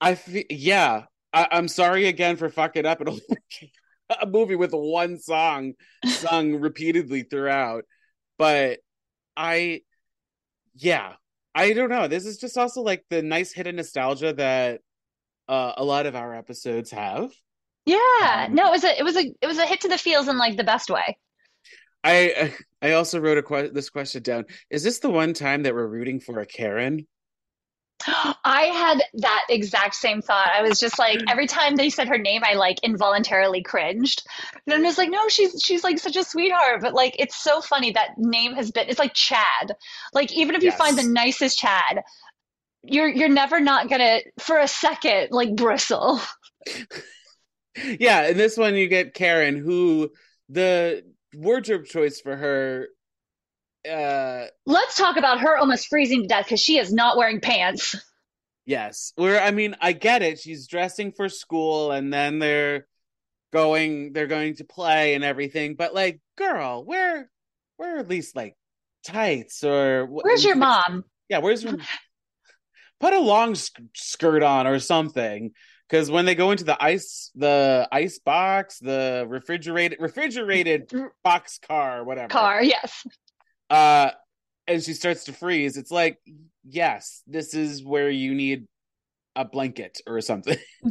I 0.00 0.14
fe- 0.14 0.46
yeah. 0.50 1.04
I, 1.32 1.46
I'm 1.52 1.68
sorry 1.68 2.06
again 2.08 2.36
for 2.36 2.48
fucking 2.48 2.86
up 2.86 3.00
a 4.20 4.26
movie 4.26 4.56
with 4.56 4.72
one 4.72 5.18
song 5.18 5.74
sung 6.04 6.56
repeatedly 6.60 7.22
throughout, 7.22 7.84
but 8.38 8.80
I 9.36 9.82
yeah. 10.74 11.14
I 11.54 11.72
don't 11.72 11.88
know. 11.90 12.06
This 12.08 12.26
is 12.26 12.38
just 12.38 12.56
also 12.56 12.80
like 12.82 13.04
the 13.10 13.22
nice 13.22 13.52
hit 13.52 13.66
of 13.66 13.74
nostalgia 13.74 14.32
that 14.34 14.80
uh, 15.48 15.72
a 15.76 15.84
lot 15.84 16.06
of 16.06 16.14
our 16.16 16.34
episodes 16.34 16.92
have. 16.92 17.32
Yeah, 17.86 18.46
Um, 18.48 18.54
no, 18.54 18.68
it 18.68 18.70
was 18.70 18.84
a 18.84 18.98
it 18.98 19.02
was 19.02 19.16
a 19.16 19.24
it 19.40 19.46
was 19.46 19.58
a 19.58 19.66
hit 19.66 19.80
to 19.82 19.88
the 19.88 19.98
feels 19.98 20.28
in 20.28 20.38
like 20.38 20.56
the 20.56 20.64
best 20.64 20.90
way. 20.90 21.18
I 22.04 22.54
I 22.82 22.92
also 22.92 23.20
wrote 23.20 23.38
a 23.38 23.42
que- 23.42 23.70
this 23.72 23.90
question 23.90 24.22
down. 24.22 24.46
Is 24.70 24.82
this 24.82 25.00
the 25.00 25.10
one 25.10 25.34
time 25.34 25.62
that 25.64 25.74
we're 25.74 25.86
rooting 25.86 26.20
for 26.20 26.40
a 26.40 26.46
Karen? 26.46 27.06
I 28.44 28.62
had 28.72 29.02
that 29.22 29.46
exact 29.48 29.94
same 29.94 30.22
thought. 30.22 30.50
I 30.54 30.62
was 30.62 30.78
just 30.78 30.98
like, 30.98 31.22
every 31.28 31.46
time 31.46 31.76
they 31.76 31.90
said 31.90 32.08
her 32.08 32.18
name, 32.18 32.42
I 32.44 32.54
like 32.54 32.78
involuntarily 32.82 33.62
cringed. 33.62 34.22
And 34.66 34.74
I'm 34.74 34.82
just 34.82 34.98
like, 34.98 35.10
no, 35.10 35.28
she's 35.28 35.60
she's 35.62 35.84
like 35.84 35.98
such 35.98 36.16
a 36.16 36.24
sweetheart. 36.24 36.80
But 36.80 36.94
like, 36.94 37.16
it's 37.18 37.36
so 37.36 37.60
funny 37.60 37.92
that 37.92 38.16
name 38.16 38.54
has 38.54 38.70
been. 38.70 38.88
It's 38.88 38.98
like 38.98 39.14
Chad. 39.14 39.74
Like 40.12 40.32
even 40.32 40.54
if 40.54 40.62
you 40.62 40.72
find 40.72 40.96
the 40.96 41.02
nicest 41.02 41.58
Chad, 41.58 42.02
you're 42.82 43.08
you're 43.08 43.28
never 43.28 43.60
not 43.60 43.88
gonna 43.90 44.20
for 44.38 44.58
a 44.58 44.68
second 44.68 45.28
like 45.32 45.54
bristle. 45.56 46.20
Yeah, 48.00 48.28
in 48.28 48.36
this 48.36 48.56
one 48.56 48.74
you 48.74 48.88
get 48.88 49.14
Karen, 49.14 49.56
who 49.56 50.10
the 50.48 51.04
wardrobe 51.34 51.86
choice 51.86 52.20
for 52.20 52.36
her. 52.36 52.88
Uh, 53.88 54.46
Let's 54.66 54.96
talk 54.96 55.16
about 55.16 55.40
her 55.40 55.56
almost 55.56 55.88
freezing 55.88 56.22
to 56.22 56.28
death 56.28 56.44
because 56.44 56.60
she 56.60 56.78
is 56.78 56.92
not 56.92 57.16
wearing 57.16 57.40
pants. 57.40 57.96
yes, 58.66 59.12
where 59.16 59.40
I 59.40 59.50
mean 59.50 59.74
I 59.80 59.92
get 59.92 60.22
it. 60.22 60.38
She's 60.38 60.66
dressing 60.66 61.12
for 61.12 61.28
school, 61.28 61.92
and 61.92 62.12
then 62.12 62.38
they're 62.38 62.86
going 63.52 64.12
they're 64.12 64.26
going 64.26 64.56
to 64.56 64.64
play 64.64 65.14
and 65.14 65.24
everything. 65.24 65.76
But 65.76 65.94
like, 65.94 66.20
girl, 66.36 66.84
wear 66.84 67.30
wear 67.78 67.98
at 67.98 68.08
least 68.08 68.36
like 68.36 68.54
tights 69.04 69.64
or 69.64 70.06
Where's 70.06 70.44
your 70.44 70.56
mom? 70.56 71.04
Yeah, 71.28 71.38
where's 71.38 71.62
your 71.64 71.76
put 73.00 73.14
a 73.14 73.20
long 73.20 73.54
sk- 73.54 73.80
skirt 73.94 74.42
on 74.42 74.66
or 74.66 74.78
something? 74.78 75.52
Because 75.90 76.10
when 76.10 76.24
they 76.24 76.36
go 76.36 76.52
into 76.52 76.62
the 76.64 76.82
ice, 76.82 77.32
the 77.34 77.88
ice 77.90 78.20
box, 78.20 78.78
the 78.78 79.26
refrigerated 79.28 79.98
refrigerated 80.00 80.92
box 81.24 81.58
car, 81.66 82.04
whatever, 82.04 82.28
Car, 82.28 82.62
yes. 82.62 83.04
uh, 83.70 84.10
and 84.68 84.82
she 84.82 84.94
starts 84.94 85.24
to 85.24 85.32
freeze. 85.32 85.76
It's 85.76 85.90
like, 85.90 86.18
yes, 86.64 87.22
this 87.26 87.54
is 87.54 87.84
where 87.84 88.08
you 88.08 88.34
need 88.34 88.68
a 89.34 89.44
blanket 89.44 90.00
or 90.06 90.20
something. 90.20 90.58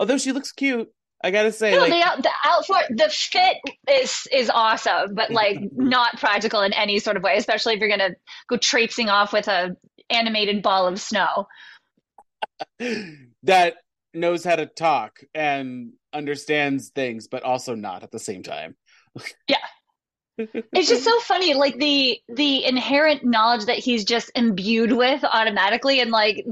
Although 0.00 0.18
she 0.18 0.32
looks 0.32 0.50
cute, 0.50 0.88
I 1.22 1.30
gotta 1.30 1.52
say, 1.52 1.70
No, 1.70 1.82
like, 1.82 1.90
the 2.16 2.22
the 2.22 2.30
outfit, 2.44 2.96
the 2.96 3.08
fit 3.10 3.58
is 3.88 4.26
is 4.32 4.50
awesome, 4.50 5.14
but 5.14 5.30
like 5.30 5.58
not 5.72 6.18
practical 6.18 6.62
in 6.62 6.72
any 6.72 6.98
sort 6.98 7.16
of 7.16 7.22
way. 7.22 7.36
Especially 7.36 7.74
if 7.74 7.80
you're 7.80 7.88
gonna 7.88 8.16
go 8.48 8.56
traipsing 8.56 9.08
off 9.08 9.32
with 9.32 9.46
a 9.46 9.76
animated 10.10 10.62
ball 10.62 10.88
of 10.88 11.00
snow. 11.00 11.46
that 13.42 13.76
knows 14.12 14.44
how 14.44 14.56
to 14.56 14.66
talk 14.66 15.20
and 15.34 15.92
understands 16.12 16.90
things, 16.90 17.28
but 17.28 17.42
also 17.42 17.74
not 17.74 18.02
at 18.02 18.10
the 18.10 18.18
same 18.18 18.42
time. 18.42 18.76
Yeah. 19.48 19.56
It's 20.36 20.88
just 20.88 21.04
so 21.04 21.20
funny, 21.20 21.54
like 21.54 21.78
the 21.78 22.18
the 22.28 22.64
inherent 22.64 23.24
knowledge 23.24 23.66
that 23.66 23.78
he's 23.78 24.04
just 24.04 24.32
imbued 24.34 24.90
with 24.90 25.22
automatically, 25.22 26.00
and 26.00 26.10
like 26.10 26.44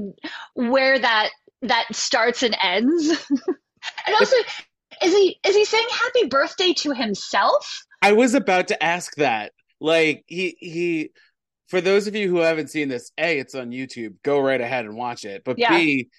where 0.53 0.97
that 0.97 1.31
that 1.63 1.93
starts 1.93 2.43
and 2.43 2.55
ends. 2.63 3.09
and 3.29 4.15
also, 4.17 4.37
is 5.03 5.13
he 5.13 5.37
is 5.45 5.55
he 5.55 5.65
saying 5.65 5.87
happy 5.91 6.27
birthday 6.27 6.71
to 6.73 6.93
himself? 6.93 7.83
I 8.01 8.13
was 8.13 8.33
about 8.33 8.69
to 8.69 8.81
ask 8.81 9.15
that. 9.15 9.51
Like 9.81 10.23
he 10.27 10.55
he 10.59 11.09
for 11.73 11.81
those 11.81 12.05
of 12.05 12.15
you 12.15 12.29
who 12.29 12.37
haven't 12.37 12.69
seen 12.69 12.87
this, 12.87 13.11
A, 13.17 13.39
it's 13.39 13.55
on 13.55 13.71
YouTube. 13.71 14.13
Go 14.21 14.39
right 14.39 14.61
ahead 14.61 14.85
and 14.85 14.95
watch 14.95 15.25
it. 15.25 15.41
But 15.43 15.57
Yeah. 15.57 15.75
B, 15.75 16.09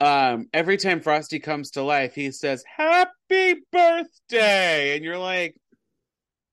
um, 0.00 0.48
every 0.52 0.76
time 0.76 1.00
Frosty 1.00 1.38
comes 1.38 1.70
to 1.72 1.82
life, 1.82 2.16
he 2.16 2.32
says, 2.32 2.64
Happy 2.66 3.62
birthday. 3.70 4.96
And 4.96 5.04
you're 5.04 5.16
like, 5.16 5.54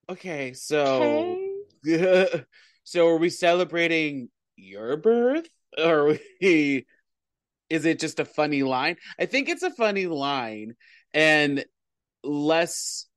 Okay, 0.08 0.54
so 0.54 1.40
Okay. 1.88 2.46
so 2.84 3.08
are 3.08 3.18
we 3.18 3.32
celebrating 3.32 4.30
your 4.56 4.96
birth? 4.96 5.50
Or 5.76 6.10
are 6.10 6.20
we 6.40 6.86
is 7.72 7.86
it 7.86 8.00
just 8.00 8.20
a 8.20 8.26
funny 8.26 8.62
line? 8.62 8.98
I 9.18 9.26
think 9.26 9.50
it's 9.50 9.64
a 9.64 9.72
funny 9.72 10.06
line 10.06 10.76
and 11.16 11.66
less 12.24 13.08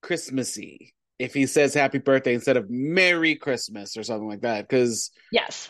Christmassy 0.00 0.94
if 1.20 1.34
he 1.34 1.44
says 1.46 1.74
happy 1.74 1.98
birthday 1.98 2.32
instead 2.34 2.56
of 2.56 2.70
Merry 2.70 3.34
Christmas 3.34 3.96
or 3.96 4.02
something 4.02 4.26
like 4.26 4.40
that. 4.40 4.68
Cause 4.70 5.10
Yes. 5.30 5.68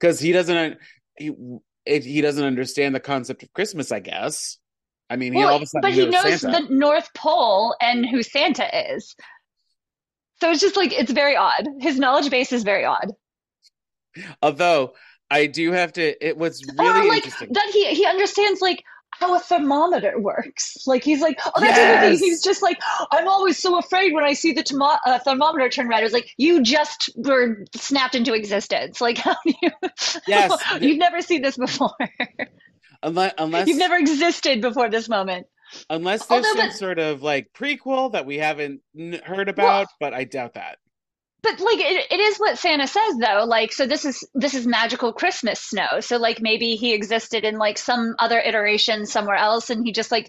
because 0.00 0.18
he 0.18 0.32
doesn't 0.32 0.78
he 1.18 1.30
he 1.84 2.20
doesn't 2.22 2.44
understand 2.44 2.94
the 2.94 3.00
concept 3.00 3.42
of 3.42 3.52
Christmas, 3.52 3.92
I 3.92 4.00
guess. 4.00 4.56
I 5.10 5.16
mean, 5.16 5.34
he 5.34 5.42
all 5.42 5.56
of 5.56 5.62
a 5.62 5.66
sudden 5.66 5.82
but 5.82 5.92
he 5.92 6.06
knows 6.06 6.40
Santa. 6.40 6.66
the 6.66 6.74
North 6.74 7.12
Pole 7.14 7.76
and 7.82 8.06
who 8.08 8.22
Santa 8.22 8.94
is. 8.94 9.14
So 10.40 10.50
it's 10.50 10.60
just 10.60 10.76
like 10.76 10.92
it's 10.92 11.12
very 11.12 11.36
odd. 11.36 11.68
His 11.80 11.98
knowledge 11.98 12.30
base 12.30 12.52
is 12.52 12.62
very 12.62 12.84
odd. 12.86 13.12
Although 14.42 14.94
I 15.30 15.46
do 15.46 15.72
have 15.72 15.92
to, 15.94 16.26
it 16.26 16.38
was 16.38 16.62
or 16.78 16.84
really 16.84 17.08
like 17.08 17.24
interesting. 17.26 17.52
that 17.52 17.70
he 17.72 17.94
he 17.94 18.06
understands 18.06 18.62
like 18.62 18.82
how 19.10 19.34
a 19.34 19.40
thermometer 19.40 20.18
works. 20.18 20.76
Like 20.86 21.02
he's 21.02 21.20
like, 21.20 21.38
oh, 21.44 21.60
that's 21.60 21.76
the 21.76 22.08
thing. 22.18 22.18
He's 22.28 22.42
just 22.42 22.62
like, 22.62 22.78
I'm 23.10 23.26
always 23.26 23.58
so 23.58 23.78
afraid 23.78 24.12
when 24.12 24.24
I 24.24 24.32
see 24.32 24.52
the 24.52 24.62
tomo- 24.62 24.98
uh, 25.06 25.18
thermometer 25.18 25.68
turn 25.68 25.88
red. 25.88 26.04
It's 26.04 26.12
like 26.12 26.30
you 26.36 26.62
just 26.62 27.10
were 27.16 27.64
snapped 27.74 28.14
into 28.14 28.32
existence. 28.34 29.00
Like 29.00 29.18
how 29.26 29.36
you? 29.44 29.70
Yes. 30.26 30.52
you've 30.80 30.98
never 30.98 31.20
seen 31.20 31.42
this 31.42 31.56
before. 31.56 31.96
unless 33.02 33.34
unless 33.38 33.68
You've 33.68 33.78
never 33.78 33.96
existed 33.96 34.60
before 34.60 34.88
this 34.90 35.08
moment. 35.08 35.46
unless 35.90 36.26
there's 36.26 36.44
Although, 36.46 36.58
some 36.60 36.68
but- 36.68 36.76
sort 36.76 36.98
of 36.98 37.22
like 37.22 37.52
prequel 37.52 38.12
that 38.12 38.24
we 38.26 38.38
haven't 38.38 38.80
n- 38.98 39.20
heard 39.24 39.48
about, 39.48 39.88
but 40.00 40.14
I 40.14 40.24
doubt 40.24 40.54
that. 40.54 40.78
But 41.42 41.60
like 41.60 41.78
it, 41.78 42.06
it 42.10 42.20
is 42.20 42.38
what 42.38 42.58
Santa 42.58 42.86
says 42.86 43.16
though. 43.20 43.44
Like 43.46 43.72
so 43.72 43.86
this 43.86 44.04
is 44.04 44.26
this 44.34 44.54
is 44.54 44.66
magical 44.66 45.12
Christmas 45.12 45.60
snow. 45.60 46.00
So 46.00 46.16
like 46.16 46.40
maybe 46.40 46.74
he 46.76 46.92
existed 46.94 47.44
in 47.44 47.58
like 47.58 47.78
some 47.78 48.14
other 48.18 48.38
iteration 48.40 49.06
somewhere 49.06 49.36
else 49.36 49.70
and 49.70 49.84
he 49.86 49.92
just 49.92 50.10
like 50.10 50.28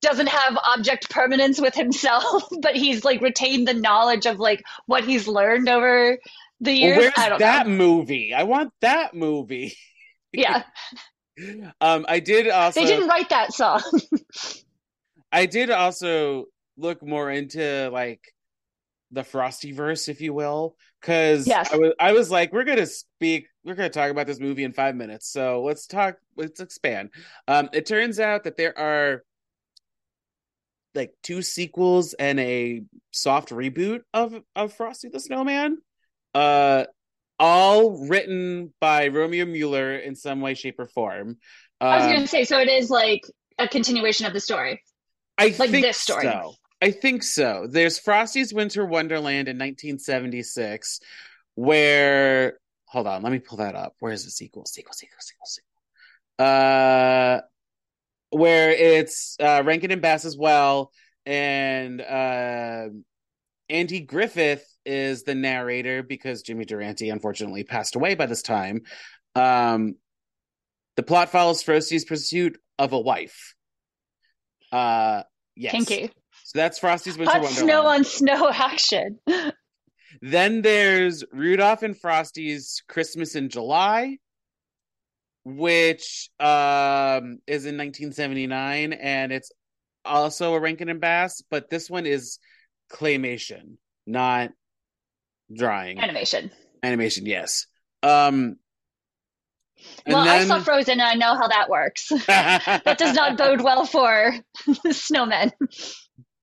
doesn't 0.00 0.28
have 0.28 0.56
object 0.76 1.10
permanence 1.10 1.60
with 1.60 1.74
himself, 1.74 2.44
but 2.62 2.74
he's 2.76 3.04
like 3.04 3.20
retained 3.20 3.68
the 3.68 3.74
knowledge 3.74 4.26
of 4.26 4.38
like 4.38 4.62
what 4.86 5.04
he's 5.04 5.28
learned 5.28 5.68
over 5.68 6.18
the 6.60 6.70
Well, 6.70 6.74
years. 6.80 6.98
where's 6.98 7.12
I 7.18 7.28
don't 7.28 7.38
that 7.40 7.66
know. 7.66 7.72
movie? 7.76 8.32
I 8.34 8.44
want 8.44 8.72
that 8.80 9.14
movie. 9.14 9.74
Yeah. 10.32 10.64
um, 11.80 12.04
I 12.08 12.20
did 12.20 12.48
also. 12.50 12.78
They 12.78 12.86
didn't 12.86 13.08
write 13.08 13.30
that 13.30 13.54
song. 13.54 13.80
I 15.32 15.46
did 15.46 15.70
also 15.70 16.46
look 16.76 17.02
more 17.02 17.30
into 17.30 17.88
like 17.90 18.20
the 19.12 19.22
Frosty 19.24 19.72
verse, 19.72 20.08
if 20.08 20.20
you 20.20 20.34
will, 20.34 20.76
because 21.00 21.46
Yes. 21.46 21.72
I 21.72 21.76
was 21.76 21.92
I 22.00 22.12
was 22.12 22.30
like, 22.30 22.52
we're 22.52 22.64
gonna 22.64 22.86
speak, 22.86 23.46
we're 23.64 23.74
gonna 23.74 23.88
talk 23.90 24.10
about 24.10 24.26
this 24.26 24.40
movie 24.40 24.64
in 24.64 24.72
five 24.72 24.96
minutes, 24.96 25.28
so 25.30 25.62
let's 25.62 25.86
talk, 25.86 26.16
let's 26.36 26.60
expand. 26.60 27.10
Um, 27.46 27.68
it 27.72 27.86
turns 27.86 28.18
out 28.20 28.44
that 28.44 28.56
there 28.56 28.76
are 28.78 29.22
like 30.94 31.12
two 31.22 31.42
sequels 31.42 32.14
and 32.14 32.40
a 32.40 32.82
soft 33.12 33.50
reboot 33.50 34.00
of 34.14 34.34
of 34.54 34.72
Frosty 34.72 35.08
the 35.08 35.20
Snowman, 35.20 35.78
uh, 36.34 36.84
all 37.38 38.06
written 38.08 38.72
by 38.80 39.08
Romeo 39.08 39.44
Muller 39.44 39.94
in 39.96 40.14
some 40.16 40.40
way, 40.40 40.54
shape, 40.54 40.78
or 40.80 40.86
form. 40.86 41.36
I 41.80 41.96
was 41.96 42.04
Um, 42.04 42.10
going 42.10 42.22
to 42.22 42.28
say, 42.28 42.44
so 42.44 42.58
it 42.58 42.68
is 42.68 42.88
like 42.88 43.22
a 43.58 43.68
continuation 43.68 44.26
of 44.26 44.32
the 44.32 44.40
story. 44.40 44.82
I 45.36 45.54
Like 45.58 45.70
think 45.70 45.84
this 45.84 45.98
story. 45.98 46.24
so. 46.24 46.54
I 46.80 46.90
think 46.90 47.22
so. 47.22 47.66
There's 47.68 47.98
Frosty's 47.98 48.52
Winter 48.52 48.84
Wonderland 48.84 49.48
in 49.48 49.56
1976, 49.56 51.00
where 51.54 52.58
hold 52.86 53.06
on, 53.06 53.22
let 53.22 53.32
me 53.32 53.38
pull 53.38 53.58
that 53.58 53.74
up. 53.74 53.94
Where's 53.98 54.24
the 54.24 54.30
sequel? 54.30 54.66
Sequel, 54.66 54.92
sequel, 54.92 55.18
sequel, 55.20 55.46
sequel. 55.46 56.46
Uh, 56.46 57.40
where 58.30 58.70
it's 58.70 59.36
uh, 59.40 59.62
Rankin 59.64 59.90
and 59.90 60.02
Bass 60.02 60.24
as 60.24 60.36
well, 60.36 60.92
and 61.24 62.00
uh, 62.00 62.88
Andy 63.68 64.00
Griffith 64.00 64.66
is 64.84 65.24
the 65.24 65.34
narrator 65.34 66.02
because 66.02 66.42
Jimmy 66.42 66.64
Durante 66.64 67.08
unfortunately 67.10 67.64
passed 67.64 67.96
away 67.96 68.14
by 68.14 68.26
this 68.26 68.42
time. 68.42 68.82
Um, 69.34 69.96
the 70.96 71.02
plot 71.02 71.30
follows 71.30 71.62
Frosty's 71.62 72.04
pursuit 72.04 72.58
of 72.78 72.92
a 72.92 73.00
wife. 73.00 73.54
Uh, 74.72 75.22
yes. 75.54 75.72
Kinky. 75.72 76.10
So 76.46 76.60
that's 76.60 76.78
Frosty's 76.78 77.18
Winter 77.18 77.32
Hot 77.32 77.42
Wonderland. 77.42 77.66
snow 77.66 77.86
on 77.86 78.04
snow 78.04 78.50
action. 78.50 79.18
Then 80.22 80.62
there's 80.62 81.24
Rudolph 81.30 81.82
and 81.82 81.94
Frosty's 81.94 82.82
Christmas 82.88 83.34
in 83.34 83.50
July, 83.50 84.16
which 85.44 86.30
um, 86.40 87.40
is 87.46 87.66
in 87.66 87.76
1979, 87.76 88.94
and 88.94 89.30
it's 89.30 89.52
also 90.06 90.54
a 90.54 90.60
Rankin 90.60 90.88
and 90.88 91.02
Bass, 91.02 91.42
but 91.50 91.68
this 91.68 91.90
one 91.90 92.06
is 92.06 92.38
claymation, 92.90 93.76
not 94.06 94.52
drawing. 95.54 96.00
Animation. 96.00 96.50
Animation, 96.82 97.26
yes. 97.26 97.66
Um, 98.02 98.56
and 100.06 100.14
well, 100.14 100.26
I 100.26 100.44
saw 100.44 100.60
Frozen 100.60 100.92
and 100.92 101.02
I 101.02 101.14
know 101.14 101.36
how 101.36 101.48
that 101.48 101.68
works. 101.68 102.08
that 102.26 102.96
does 102.96 103.14
not 103.14 103.36
bode 103.36 103.60
well 103.60 103.84
for 103.84 104.32
snowmen. 104.86 105.52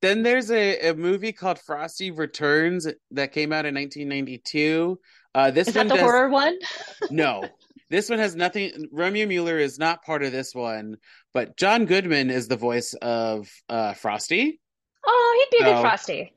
Then 0.03 0.21
there's 0.21 0.51
a, 0.51 0.89
a 0.89 0.93
movie 0.95 1.31
called 1.31 1.59
Frosty 1.59 2.11
Returns 2.11 2.85
that 3.11 3.31
came 3.31 3.53
out 3.53 3.65
in 3.65 3.73
1992. 3.73 4.99
Uh, 5.33 5.49
this 5.49 5.69
Is 5.69 5.75
one 5.75 5.87
that 5.87 5.93
the 5.93 6.01
does, 6.01 6.03
horror 6.03 6.27
one? 6.27 6.59
No, 7.09 7.47
this 7.89 8.09
one 8.09 8.19
has 8.19 8.35
nothing. 8.35 8.89
Romeo 8.91 9.25
Muller 9.25 9.57
is 9.57 9.79
not 9.79 10.03
part 10.03 10.21
of 10.21 10.33
this 10.33 10.53
one, 10.53 10.97
but 11.33 11.55
John 11.55 11.85
Goodman 11.85 12.31
is 12.31 12.49
the 12.49 12.57
voice 12.57 12.93
of 12.95 13.49
uh, 13.69 13.93
Frosty. 13.93 14.59
Oh, 15.05 15.47
he'd 15.49 15.57
be 15.57 15.63
a 15.63 15.73
good 15.73 15.79
Frosty. 15.79 16.33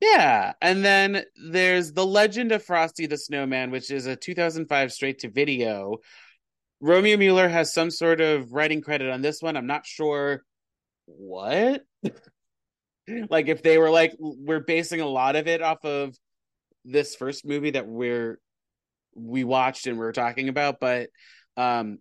Yeah, 0.00 0.54
and 0.60 0.84
then 0.84 1.22
there's 1.48 1.92
The 1.92 2.04
Legend 2.04 2.50
of 2.50 2.64
Frosty 2.64 3.06
the 3.06 3.18
Snowman, 3.18 3.70
which 3.70 3.92
is 3.92 4.06
a 4.06 4.16
2005 4.16 4.92
straight 4.92 5.20
to 5.20 5.30
video. 5.30 5.98
Romeo 6.80 7.16
Muller 7.18 7.48
has 7.48 7.72
some 7.72 7.92
sort 7.92 8.20
of 8.20 8.52
writing 8.52 8.80
credit 8.80 9.10
on 9.10 9.22
this 9.22 9.40
one. 9.40 9.56
I'm 9.56 9.68
not 9.68 9.86
sure 9.86 10.42
what. 11.06 11.84
like 13.30 13.48
if 13.48 13.62
they 13.62 13.78
were 13.78 13.90
like 13.90 14.14
we're 14.18 14.60
basing 14.60 15.00
a 15.00 15.06
lot 15.06 15.36
of 15.36 15.46
it 15.48 15.62
off 15.62 15.84
of 15.84 16.16
this 16.84 17.14
first 17.16 17.44
movie 17.46 17.70
that 17.70 17.86
we're 17.86 18.38
we 19.14 19.44
watched 19.44 19.86
and 19.86 19.98
we're 19.98 20.12
talking 20.12 20.48
about, 20.48 20.78
but 20.80 21.10
um 21.56 21.98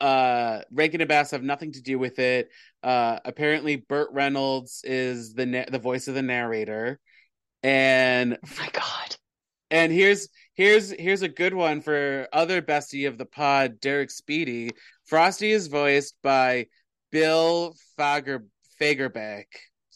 uh 0.00 0.60
Rankin 0.72 1.00
and 1.00 1.08
Bass 1.08 1.30
have 1.30 1.42
nothing 1.42 1.72
to 1.72 1.82
do 1.82 1.98
with 1.98 2.18
it. 2.18 2.48
Uh 2.82 3.18
apparently 3.24 3.76
Burt 3.76 4.10
Reynolds 4.12 4.80
is 4.84 5.34
the 5.34 5.46
na- 5.46 5.64
the 5.70 5.78
voice 5.78 6.08
of 6.08 6.14
the 6.14 6.22
narrator. 6.22 6.98
And 7.62 8.36
Oh 8.44 8.48
my 8.58 8.68
God. 8.70 9.16
and 9.70 9.92
here's 9.92 10.28
here's 10.54 10.90
here's 10.90 11.22
a 11.22 11.28
good 11.28 11.54
one 11.54 11.80
for 11.80 12.28
other 12.32 12.60
bestie 12.60 13.08
of 13.08 13.16
the 13.18 13.26
pod, 13.26 13.80
Derek 13.80 14.10
Speedy. 14.10 14.70
Frosty 15.06 15.52
is 15.52 15.68
voiced 15.68 16.16
by 16.22 16.66
Bill 17.12 17.74
Fager 17.98 18.44
Fagerback. 18.80 19.46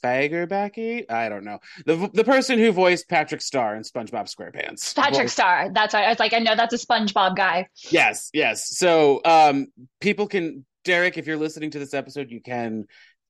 Fagerbacky? 0.03 1.11
I 1.11 1.29
don't 1.29 1.45
know. 1.45 1.59
The 1.87 2.11
the 2.13 2.25
person 2.25 2.59
who 2.59 2.73
voiced 2.73 3.09
Patrick 3.09 3.41
Star 3.41 3.77
in 3.77 3.83
SpongeBob 3.83 4.35
SquarePants. 4.35 4.95
Patrick 4.95 5.23
Voiced- 5.25 5.35
Star. 5.35 5.71
That's 5.73 5.95
right. 5.95 6.05
I 6.07 6.09
was 6.09 6.19
like, 6.19 6.33
I 6.33 6.39
know 6.39 6.57
that's 6.57 6.75
a 6.75 6.87
SpongeBob 6.87 7.37
guy. 7.37 7.69
Yes, 7.91 8.31
yes. 8.33 8.77
So 8.77 9.21
um 9.25 9.67
people 10.01 10.27
can 10.27 10.65
Derek, 10.85 11.19
if 11.19 11.27
you're 11.27 11.37
listening 11.37 11.71
to 11.73 11.79
this 11.79 11.93
episode, 11.95 12.31
you 12.31 12.41
can 12.41 12.85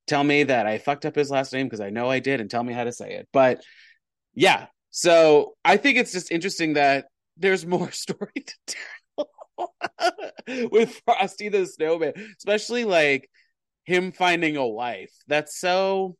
tell 0.06 0.22
me 0.22 0.44
that 0.44 0.66
I 0.66 0.78
fucked 0.78 1.04
up 1.06 1.14
his 1.14 1.30
last 1.30 1.52
name 1.52 1.66
because 1.66 1.80
I 1.80 1.90
know 1.90 2.08
I 2.08 2.18
did 2.20 2.40
and 2.40 2.50
tell 2.50 2.62
me 2.62 2.72
how 2.72 2.84
to 2.84 2.92
say 2.92 3.14
it. 3.14 3.28
But 3.32 3.62
yeah. 4.34 4.66
So 4.90 5.54
I 5.64 5.76
think 5.76 5.98
it's 5.98 6.12
just 6.12 6.30
interesting 6.30 6.74
that 6.74 7.06
there's 7.36 7.66
more 7.66 7.90
story 7.92 8.32
to 8.34 8.54
tell 8.66 8.78
with 10.70 11.00
Frosty 11.04 11.48
the 11.48 11.66
Snowman, 11.66 12.12
especially 12.38 12.84
like 12.84 13.28
him 13.84 14.12
finding 14.12 14.56
a 14.56 14.66
wife. 14.66 15.12
That's 15.26 15.58
so 15.58 16.16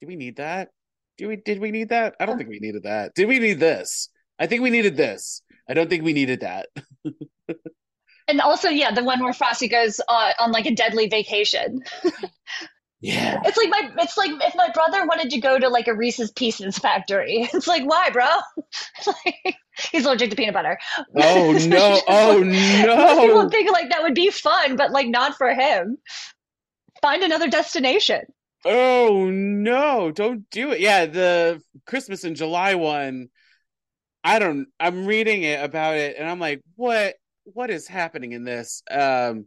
do 0.00 0.06
we 0.06 0.16
need 0.16 0.36
that? 0.36 0.70
Do 1.16 1.28
we 1.28 1.36
did 1.36 1.60
we 1.60 1.70
need 1.70 1.90
that? 1.90 2.14
I 2.20 2.26
don't 2.26 2.38
think 2.38 2.50
we 2.50 2.60
needed 2.60 2.84
that. 2.84 3.14
Did 3.14 3.28
we 3.28 3.38
need 3.38 3.60
this? 3.60 4.08
I 4.38 4.46
think 4.46 4.62
we 4.62 4.70
needed 4.70 4.96
this. 4.96 5.42
I 5.68 5.74
don't 5.74 5.90
think 5.90 6.04
we 6.04 6.12
needed 6.12 6.40
that. 6.40 6.68
And 8.28 8.42
also, 8.42 8.68
yeah, 8.68 8.92
the 8.92 9.02
one 9.02 9.22
where 9.24 9.32
Frosty 9.32 9.68
goes 9.68 10.02
uh, 10.06 10.32
on 10.38 10.52
like 10.52 10.66
a 10.66 10.74
deadly 10.74 11.08
vacation. 11.08 11.82
Yeah. 13.00 13.40
It's 13.44 13.56
like 13.56 13.68
my, 13.70 14.02
it's 14.02 14.16
like 14.16 14.32
if 14.42 14.56
my 14.56 14.70
brother 14.74 15.06
wanted 15.06 15.30
to 15.30 15.40
go 15.40 15.56
to 15.56 15.68
like 15.68 15.86
a 15.86 15.94
Reese's 15.94 16.32
Pieces 16.32 16.78
factory. 16.78 17.48
It's 17.54 17.68
like, 17.68 17.84
why, 17.84 18.10
bro? 18.10 18.26
like, 19.06 19.54
he's 19.92 20.04
allergic 20.04 20.30
to 20.30 20.36
peanut 20.36 20.54
butter. 20.54 20.78
Oh 21.14 21.52
no! 21.68 22.00
Oh 22.08 22.42
Most 22.42 23.20
people 23.20 23.42
no! 23.44 23.48
think 23.48 23.70
like 23.70 23.90
that 23.90 24.02
would 24.02 24.16
be 24.16 24.30
fun, 24.30 24.74
but 24.74 24.90
like 24.90 25.06
not 25.06 25.36
for 25.36 25.54
him. 25.54 25.98
Find 27.00 27.22
another 27.22 27.48
destination. 27.48 28.22
Oh 28.70 29.30
no! 29.30 30.10
Don't 30.10 30.48
do 30.50 30.72
it. 30.72 30.80
Yeah, 30.80 31.06
the 31.06 31.62
Christmas 31.86 32.24
in 32.24 32.34
July 32.34 32.74
one. 32.74 33.28
I 34.22 34.38
don't. 34.38 34.66
I'm 34.78 35.06
reading 35.06 35.42
it 35.42 35.64
about 35.64 35.96
it, 35.96 36.16
and 36.18 36.28
I'm 36.28 36.38
like, 36.38 36.60
what? 36.76 37.14
What 37.44 37.70
is 37.70 37.88
happening 37.88 38.32
in 38.32 38.44
this? 38.44 38.82
Um, 38.90 39.46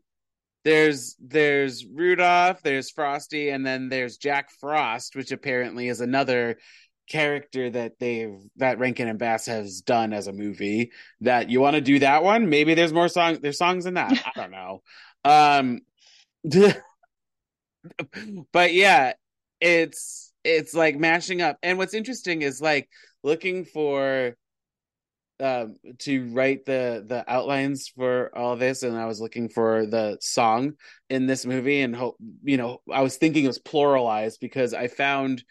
there's 0.63 1.15
there's 1.19 1.85
Rudolph, 1.85 2.63
there's 2.63 2.89
Frosty, 2.89 3.49
and 3.49 3.63
then 3.63 3.89
there's 3.89 4.17
Jack 4.17 4.49
Frost, 4.59 5.15
which 5.15 5.31
apparently 5.31 5.87
is 5.87 6.01
another 6.01 6.57
character 7.07 7.69
that 7.69 7.99
they've 7.99 8.39
that 8.55 8.79
Rankin 8.79 9.07
and 9.07 9.19
Bass 9.19 9.45
has 9.45 9.81
done 9.81 10.13
as 10.13 10.25
a 10.25 10.33
movie. 10.33 10.93
That 11.19 11.51
you 11.51 11.61
want 11.61 11.75
to 11.75 11.81
do 11.81 11.99
that 11.99 12.23
one? 12.23 12.49
Maybe 12.49 12.73
there's 12.73 12.93
more 12.93 13.07
song. 13.07 13.37
There's 13.39 13.59
songs 13.59 13.85
in 13.85 13.93
that. 13.93 14.11
I 14.25 14.31
don't 14.39 14.51
know. 14.51 14.81
Um, 15.23 15.81
but 18.51 18.73
yeah, 18.73 19.13
it's 19.59 20.33
it's 20.43 20.73
like 20.73 20.97
mashing 20.97 21.41
up. 21.41 21.57
And 21.63 21.77
what's 21.77 21.93
interesting 21.93 22.41
is 22.41 22.61
like 22.61 22.89
looking 23.23 23.65
for 23.65 24.35
um 25.39 25.75
to 25.97 26.31
write 26.33 26.65
the 26.65 27.03
the 27.07 27.23
outlines 27.27 27.87
for 27.87 28.29
all 28.37 28.55
this 28.55 28.83
and 28.83 28.95
I 28.95 29.05
was 29.07 29.19
looking 29.19 29.49
for 29.49 29.87
the 29.87 30.17
song 30.21 30.73
in 31.09 31.25
this 31.25 31.47
movie 31.47 31.81
and 31.81 31.95
hope 31.95 32.15
you 32.43 32.57
know 32.57 32.81
I 32.91 33.01
was 33.01 33.17
thinking 33.17 33.45
it 33.45 33.47
was 33.47 33.57
pluralized 33.57 34.39
because 34.39 34.75
I 34.75 34.87
found 34.87 35.43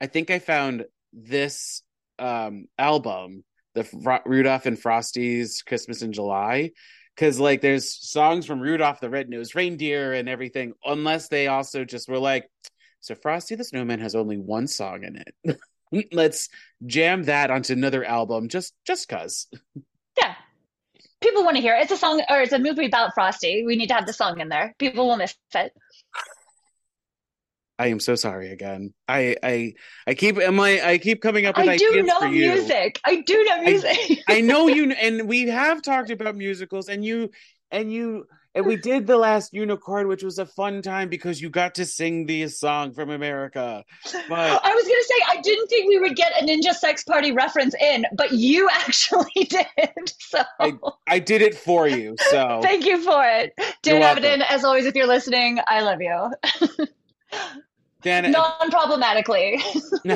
I 0.00 0.06
think 0.06 0.30
I 0.30 0.38
found 0.38 0.84
this 1.12 1.82
um 2.20 2.66
album 2.78 3.42
the 3.74 4.20
Rudolph 4.26 4.66
and 4.66 4.78
Frosty's 4.78 5.62
Christmas 5.62 6.02
in 6.02 6.12
July 6.12 6.70
because 7.14 7.38
like 7.40 7.60
there's 7.60 7.88
songs 7.88 8.46
from 8.46 8.60
Rudolph 8.60 9.00
the 9.00 9.10
Red-Nosed 9.10 9.54
Reindeer 9.54 10.12
and 10.12 10.28
everything 10.28 10.74
unless 10.84 11.28
they 11.28 11.46
also 11.46 11.84
just 11.84 12.08
were 12.08 12.18
like 12.18 12.48
so 13.00 13.14
Frosty 13.14 13.54
the 13.54 13.64
Snowman 13.64 14.00
has 14.00 14.14
only 14.14 14.38
one 14.38 14.66
song 14.66 15.04
in 15.04 15.16
it 15.16 16.08
let's 16.12 16.48
jam 16.86 17.24
that 17.24 17.50
onto 17.50 17.72
another 17.72 18.04
album 18.04 18.48
just 18.48 18.74
just 18.86 19.08
cuz 19.08 19.48
Yeah. 20.18 20.34
People 21.20 21.44
want 21.44 21.56
to 21.56 21.62
hear 21.62 21.76
it. 21.76 21.82
It's 21.82 21.92
a 21.92 21.96
song 21.96 22.20
or 22.28 22.40
it's 22.40 22.52
a 22.52 22.58
movie 22.58 22.86
about 22.86 23.14
Frosty. 23.14 23.64
We 23.64 23.76
need 23.76 23.88
to 23.88 23.94
have 23.94 24.06
the 24.06 24.12
song 24.12 24.40
in 24.40 24.48
there. 24.48 24.74
People 24.78 25.06
will 25.06 25.16
miss 25.16 25.34
it. 25.54 25.72
I 27.78 27.88
am 27.88 28.00
so 28.00 28.14
sorry 28.14 28.52
again. 28.52 28.92
I 29.08 29.36
I 29.42 29.74
I 30.06 30.14
keep 30.14 30.38
am 30.38 30.60
I 30.60 30.80
I 30.86 30.98
keep 30.98 31.20
coming 31.20 31.46
up 31.46 31.56
with 31.56 31.68
ideas. 31.68 31.92
I 31.92 31.94
do 31.94 32.02
know 32.02 32.28
music. 32.30 33.00
I 33.04 33.20
do 33.22 33.44
know 33.44 33.62
music. 33.62 34.18
I 34.28 34.40
know 34.40 34.68
you 34.68 34.92
and 35.00 35.28
we 35.28 35.48
have 35.48 35.82
talked 35.82 36.10
about 36.10 36.36
musicals 36.36 36.88
and 36.88 37.04
you 37.04 37.30
and 37.70 37.92
you 37.92 38.26
and 38.54 38.66
we 38.66 38.76
did 38.76 39.06
the 39.06 39.16
last 39.16 39.54
unicorn, 39.54 40.08
which 40.08 40.22
was 40.22 40.38
a 40.38 40.44
fun 40.44 40.82
time 40.82 41.08
because 41.08 41.40
you 41.40 41.48
got 41.48 41.74
to 41.76 41.86
sing 41.86 42.26
the 42.26 42.46
song 42.48 42.92
from 42.92 43.10
America. 43.10 43.82
But 44.28 44.60
I 44.62 44.74
was 44.74 44.84
gonna 44.84 45.04
say 45.04 45.38
I 45.38 45.40
didn't 45.40 45.68
think 45.68 45.88
we 45.88 45.98
would 45.98 46.16
get 46.16 46.32
a 46.40 46.44
Ninja 46.44 46.74
Sex 46.74 47.02
Party 47.02 47.32
reference 47.32 47.74
in, 47.80 48.04
but 48.14 48.32
you 48.32 48.68
actually 48.72 49.44
did. 49.48 50.12
So 50.18 50.42
I, 50.60 50.74
I 51.08 51.18
did 51.18 51.42
it 51.42 51.54
for 51.54 51.88
you. 51.88 52.16
So 52.30 52.60
thank 52.62 52.84
you 52.84 53.02
for 53.02 53.24
it, 53.24 53.54
Dan 53.82 53.94
You're 53.94 54.00
welcome. 54.00 54.24
Avidan. 54.24 54.44
As 54.48 54.64
always, 54.64 54.84
if 54.84 54.94
you're 54.94 55.06
listening, 55.06 55.58
I 55.66 55.80
love 55.80 56.02
you. 56.02 56.30
Dan, 58.02 58.32
Non-problematically. 58.32 59.62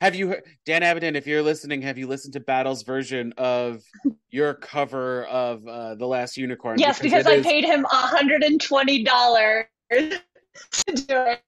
have 0.00 0.14
you 0.14 0.28
heard 0.28 0.42
Dan 0.66 0.82
Avidan? 0.82 1.14
If 1.14 1.26
you're 1.26 1.42
listening, 1.42 1.80
have 1.82 1.96
you 1.96 2.06
listened 2.06 2.34
to 2.34 2.40
Battle's 2.40 2.82
version 2.82 3.32
of 3.38 3.82
your 4.30 4.54
cover 4.54 5.24
of 5.24 5.66
uh, 5.66 5.94
the 5.94 6.06
Last 6.06 6.36
Unicorn? 6.36 6.78
yes, 6.78 6.98
because 7.00 7.26
it 7.26 7.30
I 7.30 7.34
is- 7.36 7.46
paid 7.46 7.64
him 7.64 7.86
hundred 7.88 8.42
and 8.42 8.60
twenty 8.60 9.02
dollars 9.04 9.64
to 9.90 10.20
do 10.94 11.04
it. 11.08 11.40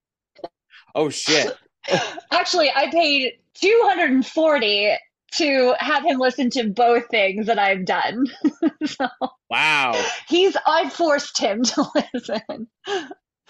Oh 0.95 1.11
shit! 1.11 1.53
Actually, 2.31 2.71
I 2.75 2.91
paid 2.91 3.35
two 3.55 3.81
hundred 3.85 4.11
and 4.13 4.27
forty 4.27 4.95
to 5.33 5.75
have 5.79 6.05
him 6.05 6.19
listen 6.19 6.49
to 6.51 6.69
both 6.71 7.07
things 7.09 7.47
that 7.47 7.59
I've 7.59 7.85
done. 7.85 8.27
so 8.87 9.09
Wow. 9.51 10.03
he's 10.29 10.57
I 10.67 10.89
forced 10.91 11.39
him 11.39 11.63
to 11.65 11.85
listen. 12.15 12.69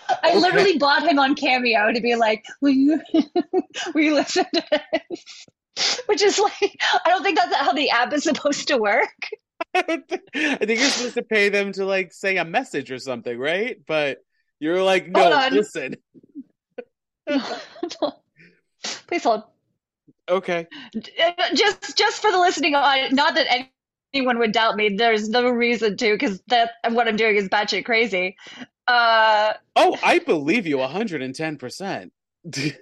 I 0.08 0.30
Okay. 0.30 0.38
literally 0.38 0.78
bought 0.78 1.06
him 1.06 1.18
on 1.18 1.34
Cameo 1.34 1.92
to 1.92 2.00
be 2.00 2.14
like, 2.16 2.44
"Will 2.60 2.70
you, 2.70 3.00
will 3.94 4.02
you 4.02 4.14
listen 4.14 4.44
to 4.54 4.62
this?" 4.70 5.46
Which 6.06 6.22
is 6.22 6.38
like, 6.38 6.76
I 7.04 7.08
don't 7.08 7.22
think 7.22 7.38
that's 7.38 7.54
how 7.56 7.72
the 7.72 7.90
app 7.90 8.12
is 8.12 8.24
supposed 8.24 8.68
to 8.68 8.76
work. 8.76 9.08
I 9.74 9.82
think 9.82 10.30
you're 10.34 10.88
supposed 10.90 11.14
to 11.14 11.22
pay 11.22 11.48
them 11.48 11.72
to 11.72 11.86
like 11.86 12.12
say 12.12 12.36
a 12.36 12.44
message 12.44 12.90
or 12.90 12.98
something, 12.98 13.38
right? 13.38 13.78
But 13.86 14.18
you're 14.60 14.82
like, 14.82 15.08
no, 15.08 15.48
listen. 15.50 15.96
Please 19.06 19.22
hold. 19.22 19.44
Okay. 20.28 20.66
Uh, 20.94 21.32
just, 21.54 21.96
just 21.96 22.20
for 22.20 22.30
the 22.30 22.38
listening 22.38 22.74
audience, 22.74 23.14
not 23.14 23.34
that 23.34 23.68
anyone 24.14 24.38
would 24.38 24.52
doubt 24.52 24.76
me. 24.76 24.96
There's 24.96 25.28
no 25.28 25.48
reason 25.48 25.96
to, 25.96 26.12
because 26.12 26.42
that 26.48 26.72
what 26.90 27.08
I'm 27.08 27.16
doing 27.16 27.36
is 27.36 27.48
batshit 27.48 27.84
crazy. 27.84 28.36
Uh, 28.86 29.52
Oh, 29.76 29.96
I 30.02 30.18
believe 30.18 30.66
you 30.66 30.76
110%. 30.78 32.10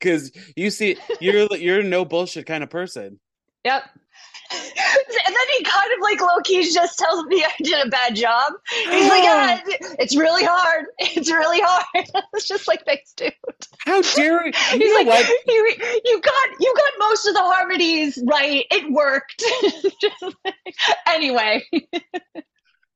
Cuz 0.00 0.32
you 0.56 0.70
see 0.70 0.96
you're 1.20 1.46
you're 1.56 1.82
no 1.82 2.04
bullshit 2.04 2.46
kind 2.46 2.64
of 2.64 2.70
person. 2.70 3.20
Yep. 3.64 3.82
And 4.52 5.34
then 5.34 5.46
he 5.58 5.64
kind 5.64 5.90
of 5.94 6.00
like 6.00 6.20
low 6.20 6.38
key 6.44 6.70
just 6.72 6.98
tells 6.98 7.24
me 7.26 7.42
I 7.44 7.50
did 7.62 7.86
a 7.86 7.90
bad 7.90 8.14
job. 8.14 8.52
He's 8.70 9.08
like, 9.08 9.24
ah, 9.26 9.60
it's 9.98 10.16
really 10.16 10.44
hard. 10.44 10.86
It's 10.98 11.30
really 11.30 11.60
hard. 11.62 12.06
It's 12.34 12.46
just 12.48 12.66
like, 12.68 12.84
thanks, 12.84 13.12
dude. 13.14 13.32
How 13.80 14.00
dare 14.02 14.46
you? 14.46 14.52
He's 14.72 14.94
like, 14.94 15.06
what? 15.06 15.26
you, 15.46 15.74
you 16.04 16.20
got 16.20 16.48
you 16.60 16.74
got 16.76 16.92
most 17.08 17.26
of 17.26 17.34
the 17.34 17.40
harmonies 17.40 18.18
right. 18.26 18.64
It 18.70 18.90
worked. 18.92 19.42
Just 20.00 20.22
like- 20.44 20.54
anyway. 21.08 21.62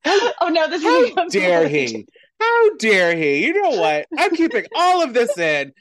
oh 0.07 0.49
no, 0.51 0.69
this 0.69 0.83
is 0.85 1.33
dare 1.33 1.69
he? 1.69 2.07
How 2.41 2.77
dare 2.77 3.17
he? 3.17 3.47
You 3.47 3.63
know 3.63 3.81
what? 3.81 4.07
I'm 4.17 4.35
keeping 4.35 4.67
all 4.75 5.03
of 5.03 5.15
this 5.15 5.37
in. 5.39 5.73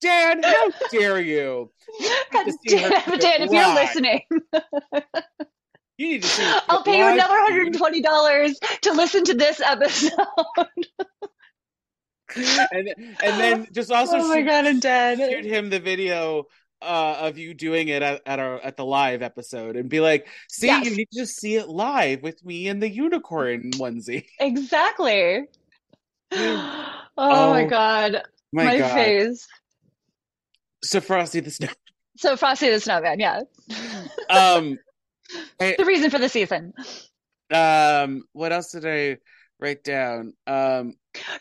Dan, 0.00 0.42
how 0.42 0.70
dare 0.90 1.20
you? 1.20 1.72
God 2.32 2.44
to 2.44 2.52
see 2.66 2.76
her 2.76 2.90
damn 2.90 3.14
it, 3.14 3.20
Dan, 3.20 3.42
if 3.42 3.50
you're 3.50 3.74
listening, 3.74 4.20
You 5.96 6.08
need 6.08 6.22
to 6.22 6.28
see. 6.28 6.42
I'll 6.68 6.82
pay 6.82 6.98
you 6.98 7.06
another 7.06 7.34
$120 7.34 8.80
to 8.82 8.92
listen 8.92 9.24
to 9.24 9.34
this 9.34 9.60
episode. 9.60 10.10
and 12.36 12.88
and 13.22 13.40
then 13.40 13.66
just 13.72 13.92
also 13.92 14.16
oh 14.16 14.28
my 14.28 14.38
shoot, 14.38 14.46
god, 14.46 14.66
I'm 14.66 14.80
dead. 14.80 15.18
shoot 15.18 15.44
him 15.44 15.70
the 15.70 15.78
video 15.78 16.46
uh, 16.84 17.16
of 17.28 17.38
you 17.38 17.54
doing 17.54 17.88
it 17.88 18.02
at, 18.02 18.22
at 18.26 18.38
our 18.38 18.60
at 18.60 18.76
the 18.76 18.84
live 18.84 19.22
episode 19.22 19.76
and 19.76 19.88
be 19.88 20.00
like, 20.00 20.26
see, 20.50 20.66
Yes. 20.68 20.84
you 20.88 20.96
need 20.96 21.08
to 21.12 21.18
just 21.20 21.36
see 21.40 21.56
it 21.56 21.68
live 21.68 22.22
with 22.22 22.44
me 22.44 22.68
and 22.68 22.82
the 22.82 22.88
unicorn 22.88 23.70
onesie. 23.72 24.26
Exactly. 24.40 25.44
Oh, 26.32 27.00
Oh, 27.16 27.50
my 27.50 27.64
god. 27.64 28.22
My, 28.52 28.64
My, 28.64 28.78
God. 28.78 28.92
face. 28.94 29.46
So 30.82 31.00
Frosty 31.00 31.40
the 31.40 31.50
Snow. 31.50 31.68
So 32.16 32.36
Frosty 32.36 32.70
the 32.70 32.80
Snowman, 32.80 33.18
yeah. 33.20 33.40
Um, 34.30 34.78
The 35.58 35.84
reason 35.86 36.10
for 36.10 36.18
the 36.18 36.28
season. 36.28 36.72
um, 37.52 38.22
what 38.32 38.52
else 38.52 38.70
did 38.72 38.84
I 38.86 39.16
write 39.58 39.82
down? 39.82 40.34
Um, 40.46 40.94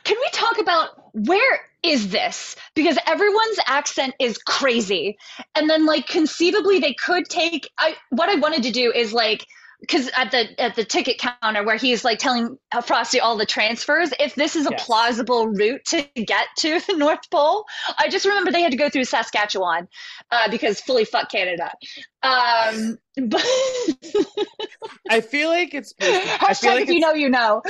Can 0.04 0.18
we 0.20 0.30
talk 0.32 0.60
about 0.60 0.90
where 1.14 1.62
is 1.84 2.10
this? 2.10 2.56
Because 2.76 2.98
everyone's 3.06 3.60
accent 3.68 4.16
is 4.20 4.38
crazy. 4.38 5.18
And 5.56 5.70
then 5.70 5.86
like 5.86 6.08
conceivably 6.08 6.80
they 6.80 6.94
could 6.94 7.26
take 7.26 7.70
I 7.78 7.96
what 8.10 8.30
I 8.30 8.36
wanted 8.36 8.64
to 8.64 8.72
do 8.72 8.92
is 8.92 9.14
like 9.14 9.46
because 9.84 10.10
at 10.16 10.32
the 10.32 10.60
at 10.62 10.76
the 10.76 10.86
ticket 10.86 11.20
counter 11.20 11.64
where 11.64 11.76
he's 11.76 12.06
like 12.06 12.18
telling 12.18 12.58
Frosty 12.86 13.20
all 13.20 13.36
the 13.38 13.46
transfers, 13.46 14.14
if 14.20 14.34
this 14.36 14.56
is 14.56 14.66
a 14.66 14.72
Yes. 14.72 14.86
plausible 14.86 15.48
route 15.50 15.84
to 15.88 16.08
get 16.16 16.48
to 16.60 16.80
the 16.88 16.96
North 16.96 17.30
Pole, 17.30 17.66
I 18.00 18.08
just 18.10 18.26
remember 18.26 18.52
they 18.52 18.62
had 18.62 18.72
to 18.72 18.78
go 18.78 18.90
through 18.90 19.04
Saskatchewan 19.06 19.90
uh, 20.32 20.50
because 20.50 20.80
fully 20.80 21.04
fuck 21.06 21.30
Canada. 21.30 21.72
Um, 22.24 22.98
but 23.28 23.46
I 25.10 25.22
feel 25.22 25.50
like 25.50 25.74
it's. 25.74 25.94
I 26.48 26.54
feel 26.54 26.74
hashtag 26.74 26.74
like 26.74 26.90
if 26.90 26.90
you 26.90 27.00
know, 27.00 27.14
you 27.14 27.30
know. 27.30 27.62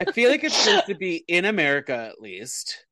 I 0.00 0.04
feel 0.06 0.30
like 0.30 0.44
it's 0.44 0.56
supposed 0.56 0.86
to 0.86 0.94
be 0.94 1.24
in 1.28 1.44
America 1.44 1.94
at 1.94 2.20
least, 2.20 2.86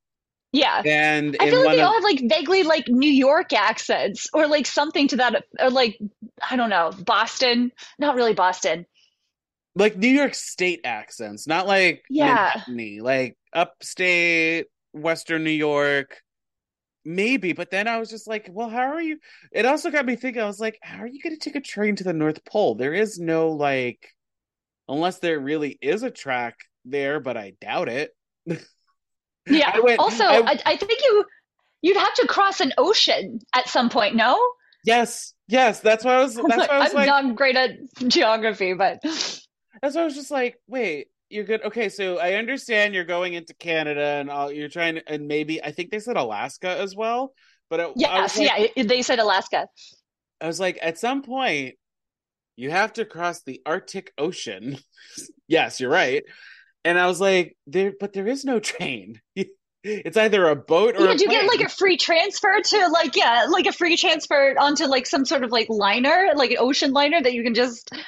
Yeah. 0.52 0.82
and 0.84 1.36
I 1.40 1.48
feel 1.48 1.60
like 1.60 1.70
they 1.70 1.80
all 1.80 1.94
have 1.94 2.04
like 2.04 2.20
vaguely 2.24 2.62
like 2.62 2.86
New 2.88 3.10
York 3.10 3.52
accents 3.52 4.28
or 4.34 4.46
like 4.46 4.66
something 4.66 5.08
to 5.08 5.16
that, 5.16 5.44
or 5.58 5.70
like 5.70 5.98
I 6.48 6.56
don't 6.56 6.70
know, 6.70 6.92
Boston. 6.98 7.72
Not 7.98 8.16
really 8.16 8.34
Boston. 8.34 8.86
like 9.74 9.96
New 9.96 10.08
York 10.08 10.34
State 10.34 10.80
accents, 10.84 11.46
not 11.46 11.66
like 11.66 12.04
Yeah. 12.10 12.52
Like 12.66 13.36
upstate, 13.52 14.66
Western 14.92 15.44
New 15.44 15.50
York, 15.50 16.20
maybe. 17.04 17.52
But 17.52 17.70
then 17.70 17.88
I 17.88 17.98
was 17.98 18.10
just 18.10 18.28
like, 18.28 18.48
well, 18.50 18.68
how 18.70 18.92
are 18.92 19.02
you? 19.02 19.18
It 19.52 19.66
also 19.66 19.90
got 19.90 20.06
me 20.06 20.16
thinking. 20.16 20.42
I 20.42 20.46
was 20.46 20.60
like, 20.60 20.78
how 20.82 20.98
are 21.02 21.06
you 21.06 21.20
going 21.22 21.36
to 21.36 21.40
take 21.40 21.56
a 21.56 21.60
train 21.60 21.96
to 21.96 22.04
the 22.04 22.12
North 22.12 22.44
Pole? 22.44 22.74
There 22.76 22.94
is 22.94 23.18
no 23.18 23.50
like, 23.50 24.08
unless 24.88 25.18
there 25.18 25.40
really 25.40 25.78
is 25.82 26.02
a 26.02 26.10
track 26.10 26.58
there, 26.84 27.20
but 27.20 27.36
I 27.36 27.54
doubt 27.60 27.88
it. 27.88 28.12
Yeah. 29.46 29.78
Went- 29.80 29.98
also, 29.98 30.24
I- 30.24 30.52
I, 30.52 30.58
I 30.66 30.76
think 30.76 31.00
you 31.02 31.24
you'd 31.80 31.96
have 31.96 32.14
to 32.14 32.26
cross 32.26 32.60
an 32.60 32.72
ocean 32.78 33.40
at 33.54 33.68
some 33.68 33.90
point. 33.90 34.14
No, 34.14 34.38
Yes, 34.84 35.34
yes, 35.46 35.80
that's 35.80 36.04
why 36.04 36.16
I 36.16 36.22
was. 36.22 36.34
That's 36.34 36.48
why 36.48 36.66
I 36.66 36.78
was 36.80 36.90
I'm 36.90 36.94
like, 36.94 37.06
not 37.06 37.36
great 37.36 37.56
at 37.56 37.70
geography, 38.08 38.74
but 38.74 38.98
That's 39.02 39.46
why 39.94 40.02
I 40.02 40.04
was 40.04 40.14
just 40.14 40.30
like, 40.30 40.56
wait, 40.66 41.08
you're 41.28 41.44
good. 41.44 41.64
Okay, 41.64 41.88
so 41.88 42.18
I 42.18 42.34
understand 42.34 42.94
you're 42.94 43.04
going 43.04 43.34
into 43.34 43.54
Canada 43.54 44.04
and 44.04 44.30
all 44.30 44.50
you're 44.52 44.68
trying 44.68 44.96
to, 44.96 45.08
and 45.08 45.28
maybe 45.28 45.62
I 45.62 45.72
think 45.72 45.90
they 45.90 46.00
said 46.00 46.16
Alaska 46.16 46.68
as 46.68 46.96
well. 46.96 47.32
But 47.70 47.80
it, 47.80 47.92
yes, 47.96 48.36
like, 48.38 48.70
yeah, 48.76 48.82
they 48.82 49.02
said 49.02 49.18
Alaska. 49.18 49.68
I 50.40 50.46
was 50.46 50.60
like, 50.60 50.78
at 50.82 50.98
some 50.98 51.22
point, 51.22 51.76
you 52.56 52.70
have 52.70 52.92
to 52.94 53.04
cross 53.04 53.42
the 53.42 53.62
Arctic 53.64 54.12
Ocean. 54.18 54.78
yes, 55.48 55.80
you're 55.80 55.90
right. 55.90 56.24
And 56.84 56.98
I 56.98 57.06
was 57.06 57.20
like, 57.20 57.56
there, 57.66 57.92
but 57.98 58.12
there 58.12 58.26
is 58.26 58.44
no 58.44 58.60
train. 58.60 59.20
It's 59.84 60.16
either 60.16 60.46
a 60.48 60.54
boat 60.54 60.94
or 60.94 61.06
Yeah, 61.06 61.10
a 61.10 61.16
do 61.16 61.24
you 61.24 61.28
get 61.30 61.48
like 61.48 61.66
a 61.66 61.68
free 61.68 61.96
transfer 61.96 62.60
to 62.64 62.88
like 62.90 63.16
yeah, 63.16 63.46
like 63.50 63.66
a 63.66 63.72
free 63.72 63.96
transfer 63.96 64.54
onto 64.56 64.84
like 64.86 65.06
some 65.06 65.24
sort 65.24 65.42
of 65.42 65.50
like 65.50 65.66
liner, 65.68 66.28
like 66.36 66.52
an 66.52 66.58
ocean 66.60 66.92
liner 66.92 67.20
that 67.20 67.32
you 67.32 67.42
can 67.42 67.52
just 67.52 67.90
and 67.92 68.00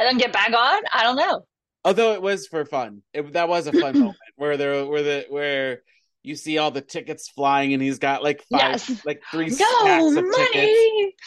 then 0.00 0.18
get 0.18 0.32
back 0.32 0.48
on? 0.48 0.82
I 0.92 1.04
don't 1.04 1.14
know. 1.14 1.46
Although 1.84 2.14
it 2.14 2.22
was 2.22 2.48
for 2.48 2.64
fun, 2.64 3.02
it, 3.14 3.32
that 3.34 3.48
was 3.48 3.68
a 3.68 3.72
fun 3.72 3.94
moment 4.00 4.16
where 4.34 4.56
there, 4.56 4.84
where 4.86 5.02
the 5.04 5.26
where 5.28 5.82
you 6.24 6.34
see 6.34 6.58
all 6.58 6.72
the 6.72 6.80
tickets 6.80 7.28
flying, 7.28 7.74
and 7.74 7.82
he's 7.82 8.00
got 8.00 8.24
like 8.24 8.42
five, 8.50 8.72
Yes. 8.72 9.02
like 9.06 9.22
three 9.30 9.50
No 9.50 9.54
stacks 9.54 10.16
of 10.16 10.24
tickets. 10.34 11.22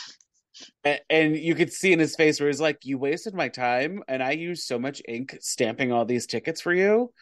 And 1.09 1.35
you 1.37 1.55
could 1.55 1.71
see 1.71 1.93
in 1.93 1.99
his 1.99 2.15
face 2.15 2.39
where 2.39 2.49
he's 2.49 2.61
like, 2.61 2.85
"You 2.85 2.97
wasted 2.97 3.33
my 3.33 3.49
time, 3.49 4.03
and 4.07 4.21
I 4.23 4.31
used 4.31 4.63
so 4.63 4.77
much 4.79 5.01
ink 5.07 5.37
stamping 5.41 5.91
all 5.91 6.05
these 6.05 6.27
tickets 6.27 6.61
for 6.61 6.73
you 6.73 7.13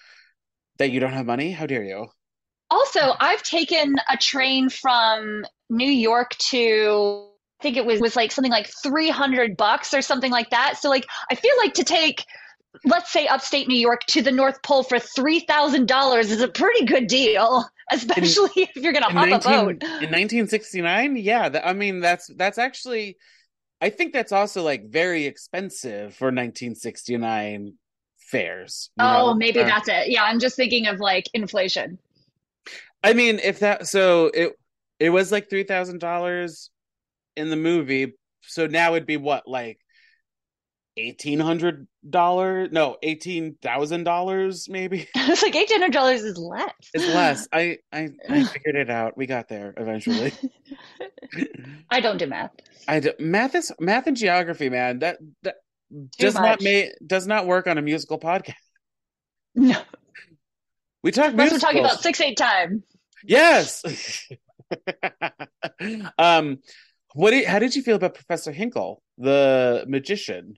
that 0.77 0.91
you 0.91 0.99
don't 0.99 1.13
have 1.13 1.25
money. 1.25 1.51
How 1.51 1.65
dare 1.65 1.83
you?" 1.83 2.07
Also, 2.69 3.15
I've 3.19 3.43
taken 3.43 3.95
a 4.09 4.17
train 4.17 4.69
from 4.69 5.45
New 5.69 5.91
York 5.91 6.31
to 6.37 7.27
I 7.59 7.63
think 7.63 7.77
it 7.77 7.85
was 7.85 7.99
was 7.99 8.15
like 8.15 8.31
something 8.31 8.51
like 8.51 8.69
300 8.81 9.57
bucks 9.57 9.93
or 9.93 10.01
something 10.01 10.31
like 10.31 10.49
that. 10.51 10.77
So 10.77 10.89
like 10.89 11.05
I 11.29 11.35
feel 11.35 11.53
like 11.57 11.73
to 11.75 11.83
take 11.83 12.25
let's 12.85 13.11
say 13.11 13.27
upstate 13.27 13.67
New 13.67 13.77
York 13.77 14.01
to 14.07 14.21
the 14.21 14.31
North 14.31 14.61
Pole 14.63 14.83
for 14.83 14.97
$3,000 14.97 16.19
is 16.31 16.41
a 16.41 16.47
pretty 16.47 16.85
good 16.85 17.07
deal, 17.07 17.65
especially 17.91 18.51
if 18.55 18.77
you're 18.77 18.93
going 18.93 19.03
to 19.03 19.09
In, 19.09 19.15
hop 19.15 19.29
19 19.29 19.37
a 19.37 19.39
boat. 19.39 19.83
in 19.99 20.09
1969, 20.09 21.15
yeah, 21.17 21.49
that, 21.49 21.67
I 21.67 21.73
mean 21.73 21.99
that's 21.99 22.27
that's 22.35 22.57
actually, 22.57 23.17
I 23.81 23.89
think 23.89 24.13
that's 24.13 24.31
also 24.31 24.61
like 24.61 24.89
very 24.89 25.25
expensive 25.25 26.13
for 26.13 26.27
1969 26.27 27.73
fares. 28.17 28.91
Oh, 28.99 29.03
know? 29.03 29.33
maybe 29.33 29.59
Uh, 29.59 29.65
that's 29.65 29.89
it. 29.89 30.09
Yeah, 30.09 30.23
I'm 30.23 30.39
just 30.39 30.55
thinking 30.55 30.87
of 30.87 30.99
like 30.99 31.27
inflation. 31.33 31.97
I 33.03 33.13
mean, 33.13 33.39
if 33.39 33.59
that 33.59 33.87
so 33.87 34.27
it 34.33 34.53
it 34.99 35.09
was 35.09 35.31
like 35.31 35.49
three 35.49 35.63
thousand 35.63 35.99
dollars 35.99 36.69
in 37.35 37.49
the 37.49 37.55
movie, 37.55 38.13
so 38.43 38.67
now 38.67 38.93
it'd 38.93 39.07
be 39.07 39.17
what 39.17 39.47
like 39.47 39.79
eighteen 40.97 41.39
hundred 41.39 41.87
dollars? 42.07 42.69
No, 42.71 42.97
eighteen 43.03 43.55
thousand 43.61 44.03
dollars 44.03 44.67
maybe. 44.69 45.07
it's 45.15 45.41
like 45.41 45.55
eight 45.55 45.71
hundred 45.71 45.91
dollars 45.93 46.21
is 46.23 46.37
less. 46.37 46.71
It's 46.93 47.07
less. 47.07 47.47
I, 47.53 47.77
I 47.91 48.09
I 48.29 48.43
figured 48.45 48.75
it 48.75 48.89
out. 48.89 49.17
We 49.17 49.25
got 49.25 49.47
there 49.47 49.73
eventually. 49.77 50.33
I 51.89 51.99
don't 52.01 52.17
do 52.17 52.27
math. 52.27 52.51
I 52.87 52.99
do, 52.99 53.13
math 53.19 53.55
is 53.55 53.71
math 53.79 54.07
and 54.07 54.17
geography, 54.17 54.69
man. 54.69 54.99
That 54.99 55.17
that 55.43 55.55
Too 55.91 56.07
does 56.19 56.35
not 56.35 56.43
much. 56.43 56.61
make 56.61 56.89
does 57.05 57.27
not 57.27 57.45
work 57.47 57.67
on 57.67 57.77
a 57.77 57.81
musical 57.81 58.19
podcast. 58.19 58.55
No, 59.55 59.81
We 61.03 61.11
talk 61.11 61.33
we're 61.33 61.49
talking 61.59 61.79
about 61.79 62.01
six 62.01 62.21
eight 62.21 62.37
time. 62.37 62.83
Yes. 63.23 63.83
um, 66.17 66.57
what? 67.13 67.31
Did, 67.31 67.45
how 67.45 67.59
did 67.59 67.75
you 67.75 67.83
feel 67.83 67.97
about 67.97 68.13
Professor 68.15 68.51
Hinkle, 68.51 69.01
the 69.17 69.85
magician? 69.87 70.55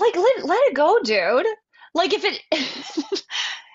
Like 0.00 0.16
let 0.16 0.44
let 0.44 0.66
it 0.68 0.74
go, 0.74 0.98
dude. 1.02 1.46
Like 1.94 2.12
if 2.12 2.24
it 2.24 2.40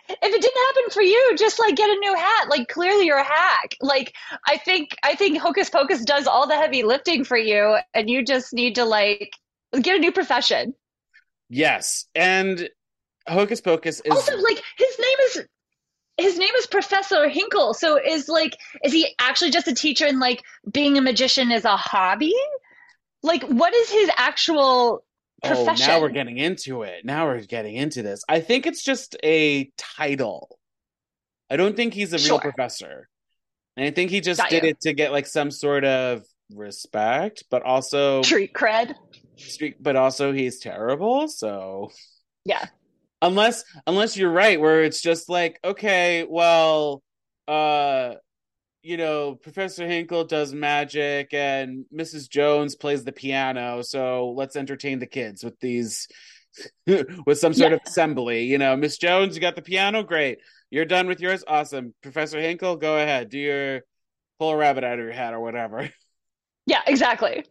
if 0.09 0.33
it 0.33 0.41
didn't 0.41 0.65
happen 0.67 0.91
for 0.91 1.01
you, 1.01 1.35
just 1.37 1.59
like 1.59 1.75
get 1.75 1.89
a 1.89 1.99
new 1.99 2.15
hat. 2.15 2.49
Like 2.49 2.67
clearly 2.67 3.05
you're 3.05 3.17
a 3.17 3.23
hack. 3.23 3.75
Like 3.81 4.13
I 4.47 4.57
think 4.57 4.95
I 5.03 5.15
think 5.15 5.37
Hocus 5.37 5.69
Pocus 5.69 6.03
does 6.03 6.27
all 6.27 6.47
the 6.47 6.55
heavy 6.55 6.83
lifting 6.83 7.23
for 7.23 7.37
you, 7.37 7.77
and 7.93 8.09
you 8.09 8.23
just 8.23 8.53
need 8.53 8.75
to 8.75 8.85
like 8.85 9.31
get 9.81 9.95
a 9.95 9.99
new 9.99 10.11
profession. 10.11 10.73
Yes, 11.49 12.05
and 12.15 12.69
Hocus 13.27 13.61
Pocus 13.61 14.01
is 14.01 14.11
Also, 14.11 14.37
like 14.37 14.61
his 14.77 14.99
name 14.99 15.17
is 15.25 15.43
his 16.17 16.37
name 16.37 16.53
is 16.57 16.67
Professor 16.67 17.27
Hinkle. 17.27 17.73
So 17.73 17.99
is 18.01 18.29
like 18.29 18.57
is 18.83 18.93
he 18.93 19.13
actually 19.19 19.51
just 19.51 19.67
a 19.67 19.75
teacher 19.75 20.05
and 20.05 20.19
like 20.19 20.43
being 20.71 20.97
a 20.97 21.01
magician 21.01 21.51
is 21.51 21.65
a 21.65 21.75
hobby? 21.77 22.33
Like 23.21 23.43
what 23.43 23.73
is 23.73 23.89
his 23.89 24.09
actual 24.17 25.03
oh, 25.45 25.75
now 25.79 26.01
we're 26.01 26.09
getting 26.09 26.37
into 26.37 26.83
it. 26.83 27.05
Now 27.05 27.25
we're 27.27 27.41
getting 27.41 27.75
into 27.75 28.01
this. 28.03 28.23
I 28.27 28.39
think 28.39 28.65
it's 28.65 28.83
just 28.83 29.15
a 29.23 29.71
title. 29.77 30.57
I 31.49 31.57
don't 31.57 31.75
think 31.75 31.93
he's 31.93 32.13
a 32.13 32.17
real 32.17 32.25
Sure. 32.25 32.39
professor, 32.39 33.07
and 33.77 33.85
I 33.85 33.91
think 33.91 34.09
he 34.11 34.21
just 34.21 34.39
Got 34.41 34.49
did 34.49 34.63
you. 34.63 34.69
it 34.69 34.81
to 34.81 34.93
get 34.93 35.11
like 35.11 35.27
some 35.27 35.51
sort 35.51 35.85
of 35.85 36.23
respect, 36.53 37.43
but 37.49 37.61
also 37.63 38.21
Street 38.23 38.53
cred. 38.53 38.95
streak, 39.37 39.75
but 39.79 39.95
also 39.95 40.31
he's 40.33 40.59
terrible. 40.59 41.27
So 41.27 41.91
Yeah. 42.45 42.65
unless 43.21 43.63
unless 43.87 44.17
you're 44.17 44.31
right, 44.31 44.59
where 44.59 44.83
it's 44.83 45.01
just 45.01 45.29
like, 45.29 45.59
okay, 45.63 46.25
well, 46.27 47.01
uh, 47.47 48.15
you 48.85 48.97
know, 48.97 49.33
Professor 49.33 49.87
Hinkle 49.87 50.25
does 50.25 50.53
magic 50.53 51.33
and 51.33 51.85
Mrs. 51.91 52.29
Jones 52.29 52.75
plays 52.75 53.03
the 53.03 53.11
piano, 53.11 53.81
so 53.81 54.29
let's 54.37 54.55
entertain 54.55 54.99
the 54.99 55.07
kids 55.07 55.43
with 55.43 55.59
these 55.59 56.07
with 57.25 57.39
some 57.39 57.53
sort 57.53 57.71
Yeah. 57.71 57.77
of 57.77 57.81
assembly. 57.85 58.43
You 58.43 58.59
know, 58.59 58.75
Miss 58.77 58.99
Jones, 58.99 59.33
you 59.35 59.41
got 59.41 59.55
the 59.55 59.63
piano, 59.63 60.03
great. 60.03 60.37
You're 60.69 60.85
done 60.85 61.07
with 61.07 61.19
yours, 61.19 61.43
awesome. 61.47 61.95
Professor 62.03 62.39
Hinkle, 62.39 62.75
go 62.75 62.97
ahead, 62.97 63.29
do 63.29 63.39
your 63.39 63.81
pull 64.37 64.51
a 64.51 64.57
rabbit 64.57 64.83
out 64.83 64.99
of 64.99 65.03
your 65.05 65.13
hat 65.13 65.33
or 65.33 65.39
whatever. 65.39 65.89
Yeah, 66.67 66.81
exactly. 66.87 67.45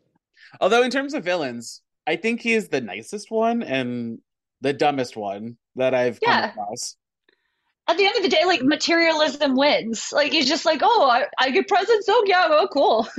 Although 0.61 0.83
in 0.83 0.90
terms 0.90 1.14
of 1.14 1.23
villains, 1.25 1.83
I 2.05 2.16
think 2.16 2.40
he 2.40 2.53
is 2.53 2.68
the 2.68 2.81
nicest 2.81 3.31
one 3.31 3.62
and 3.62 4.18
the 4.61 4.73
dumbest 4.73 5.16
one 5.16 5.57
that 5.77 5.94
I've 5.94 6.20
come 6.20 6.44
across. 6.51 6.97
At 7.87 7.99
the 7.99 8.07
end 8.07 8.16
of 8.16 8.23
the 8.23 8.29
day, 8.29 8.44
like 8.44 8.62
materialism 8.62 9.57
wins. 9.57 10.11
Like 10.12 10.33
he's 10.33 10.49
just 10.49 10.64
like, 10.64 10.81
oh, 10.83 11.09
I, 11.11 11.27
I 11.38 11.51
get 11.51 11.68
presents. 11.68 12.07
Oh 12.09 12.25
yeah, 12.27 12.47
oh 12.49 12.68
cool. 12.73 13.09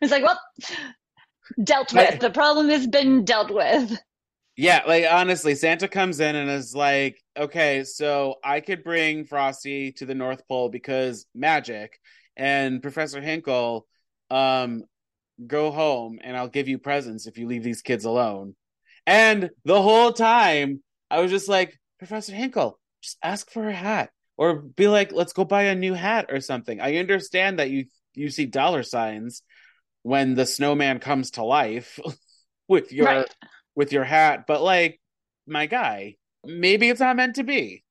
it's 0.00 0.10
like, 0.10 0.24
well, 0.24 0.40
dealt 1.62 1.92
with. 1.92 2.10
Right. 2.10 2.20
The 2.20 2.30
problem 2.30 2.68
has 2.70 2.86
been 2.86 3.24
dealt 3.24 3.50
with. 3.52 3.98
Yeah, 4.56 4.82
like 4.86 5.06
honestly, 5.08 5.54
Santa 5.54 5.88
comes 5.88 6.20
in 6.20 6.36
and 6.36 6.50
is 6.50 6.74
like, 6.74 7.22
okay, 7.36 7.84
so 7.84 8.36
I 8.44 8.60
could 8.60 8.82
bring 8.82 9.24
Frosty 9.24 9.92
to 9.92 10.06
the 10.06 10.14
North 10.14 10.46
Pole 10.48 10.68
because 10.68 11.26
magic, 11.34 11.98
and 12.36 12.82
Professor 12.82 13.20
Hinkle, 13.20 13.86
um, 14.30 14.84
go 15.46 15.70
home 15.70 16.18
and 16.22 16.36
I'll 16.36 16.48
give 16.48 16.68
you 16.68 16.78
presents 16.78 17.26
if 17.26 17.38
you 17.38 17.46
leave 17.46 17.62
these 17.62 17.82
kids 17.82 18.04
alone. 18.04 18.54
And 19.06 19.50
the 19.64 19.80
whole 19.80 20.12
time, 20.12 20.82
I 21.10 21.20
was 21.20 21.30
just 21.30 21.48
like, 21.48 21.78
Professor 21.98 22.34
Hinkle, 22.34 22.79
just 23.02 23.18
ask 23.22 23.50
for 23.50 23.68
a 23.68 23.72
hat, 23.72 24.10
or 24.36 24.56
be 24.56 24.88
like, 24.88 25.12
let's 25.12 25.32
go 25.32 25.44
buy 25.44 25.64
a 25.64 25.74
new 25.74 25.94
hat 25.94 26.26
or 26.30 26.40
something. 26.40 26.80
I 26.80 26.96
understand 26.96 27.58
that 27.58 27.70
you 27.70 27.86
you 28.14 28.30
see 28.30 28.46
dollar 28.46 28.82
signs 28.82 29.42
when 30.02 30.34
the 30.34 30.46
snowman 30.46 30.98
comes 30.98 31.32
to 31.32 31.44
life 31.44 31.98
with 32.68 32.92
your 32.92 33.06
Right. 33.06 33.34
with 33.74 33.92
your 33.92 34.04
hat, 34.04 34.44
but 34.46 34.62
like, 34.62 35.00
my 35.46 35.66
guy, 35.66 36.16
maybe 36.44 36.88
it's 36.88 37.00
not 37.00 37.16
meant 37.16 37.36
to 37.36 37.44
be. 37.44 37.84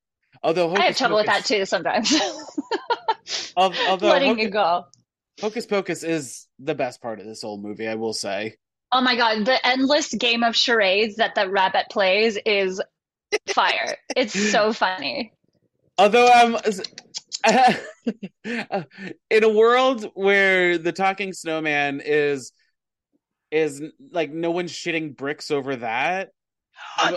Although 0.44 0.68
I 0.68 0.70
have 0.70 0.80
Hocus 0.82 0.98
trouble 0.98 1.16
with 1.18 1.26
that 1.26 1.46
too 1.46 1.66
sometimes. 1.66 2.14
al- 3.58 3.74
Although 3.88 4.08
Letting 4.08 4.30
Hocus, 4.30 4.46
it 4.46 4.52
go. 4.52 4.86
Hocus 5.42 5.66
Pocus 5.66 6.04
is 6.04 6.48
the 6.60 6.76
best 6.76 7.02
part 7.02 7.20
of 7.20 7.26
this 7.26 7.42
whole 7.42 7.58
movie, 7.62 7.88
I 7.88 7.96
will 7.96 8.14
say. 8.14 8.56
Oh 8.92 9.02
my 9.02 9.16
god, 9.16 9.46
the 9.46 9.66
endless 9.66 10.14
game 10.14 10.44
of 10.44 10.56
charades 10.56 11.18
that 11.18 11.36
the 11.36 11.50
rabbit 11.50 11.86
plays 11.92 12.38
is 12.46 12.82
fire. 13.48 13.98
It's 14.16 14.34
so 14.34 14.74
funny. 14.74 15.34
Although 15.98 16.28
I'm 16.28 16.58
in 18.44 19.44
a 19.44 19.50
world 19.50 20.10
where 20.14 20.78
the 20.78 20.92
talking 20.92 21.34
snowman 21.34 22.02
is 22.04 22.52
is 23.52 23.82
like 24.12 24.32
no 24.32 24.52
one's 24.52 24.72
shitting 24.72 25.16
bricks 25.16 25.52
over 25.52 25.76
that. 25.78 26.30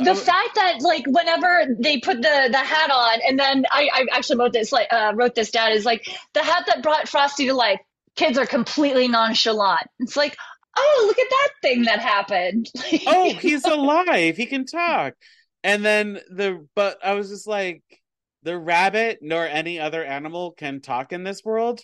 The 0.03 0.14
fact 0.14 0.55
that 0.57 0.81
like 0.81 1.05
whenever 1.07 1.66
they 1.79 1.98
put 1.98 2.16
the 2.16 2.48
the 2.51 2.59
hat 2.59 2.90
on 2.90 3.20
and 3.27 3.38
then 3.38 3.64
i 3.70 3.88
i 3.92 4.07
actually 4.11 4.38
wrote 4.38 4.53
this 4.53 4.72
like 4.72 4.88
uh 4.92 5.12
wrote 5.14 5.37
this 5.37 5.53
down 5.53 5.70
is 5.70 5.85
like 5.85 6.05
the 6.35 6.42
hat 6.42 6.64
that 6.66 6.83
brought 6.83 7.09
frosty 7.09 7.46
to 7.46 7.55
life 7.55 7.79
kids 8.16 8.37
are 8.38 8.46
completely 8.46 9.07
nonchalant 9.07 9.87
it's 10.01 10.16
like 10.16 10.37
oh 10.77 11.05
look 11.07 11.18
at 11.18 11.31
that 11.31 11.48
thing 11.62 11.83
that 11.83 12.01
happened 12.01 12.68
oh, 13.07 13.33
he's 13.35 13.64
alive. 13.64 14.37
He 14.37 14.46
can 14.46 14.66
talk. 14.66 15.14
And 15.64 15.85
then 15.85 16.20
the 16.31 16.66
but 16.75 16.98
I 17.05 17.14
was 17.14 17.29
just 17.31 17.46
like 17.46 17.83
the 18.42 18.59
rabbit 18.59 19.18
nor 19.22 19.46
any 19.46 19.79
other 19.79 20.05
animal 20.05 20.53
can 20.53 20.81
talk 20.81 21.12
in 21.12 21.22
this 21.25 21.44
world. 21.44 21.81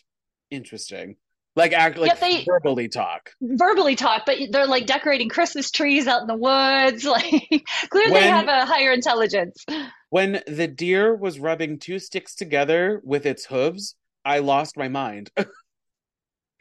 Interesting. 0.51 1.17
Like 1.57 1.73
act 1.73 1.99
like 1.99 2.09
Yeah, 2.09 2.15
they- 2.21 2.45
verbally 2.45 2.89
talk. 2.89 3.31
verbally 3.41 3.97
talk 3.97 4.23
but 4.27 4.39
they're 4.53 4.67
like 4.69 4.87
decorating 4.87 5.29
christmas 5.29 5.73
trees 5.73 6.07
out 6.07 6.21
in 6.21 6.29
the 6.29 6.37
woods 6.37 7.05
like 7.17 7.65
clearly 7.91 8.13
they 8.13 8.29
have 8.29 8.47
a 8.47 8.65
higher 8.65 8.93
intelligence 8.93 9.65
When 10.11 10.41
the 10.47 10.69
deer 10.69 11.15
was 11.17 11.41
rubbing 11.41 11.79
two 11.81 11.99
sticks 11.99 12.35
together 12.37 13.01
with 13.05 13.27
its 13.27 13.45
hooves, 13.47 13.95
I 14.25 14.39
lost 14.39 14.77
my 14.77 14.89
mind. 14.89 15.31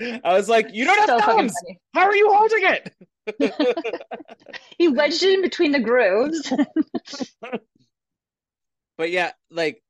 I 0.01 0.33
was 0.33 0.47
like, 0.47 0.67
"You 0.73 0.85
don't 0.85 0.97
have 0.99 1.19
so 1.19 1.19
thumbs. 1.19 1.53
How 1.93 2.03
are 2.03 2.15
you 2.15 2.29
holding 2.31 2.63
it?" 2.63 2.93
he 4.77 4.87
wedged 4.87 5.21
it 5.23 5.33
in 5.33 5.41
between 5.41 5.73
the 5.73 5.81
grooves 5.81 6.49
but 8.97 9.11
yeah, 9.11 9.31
like 9.51 9.81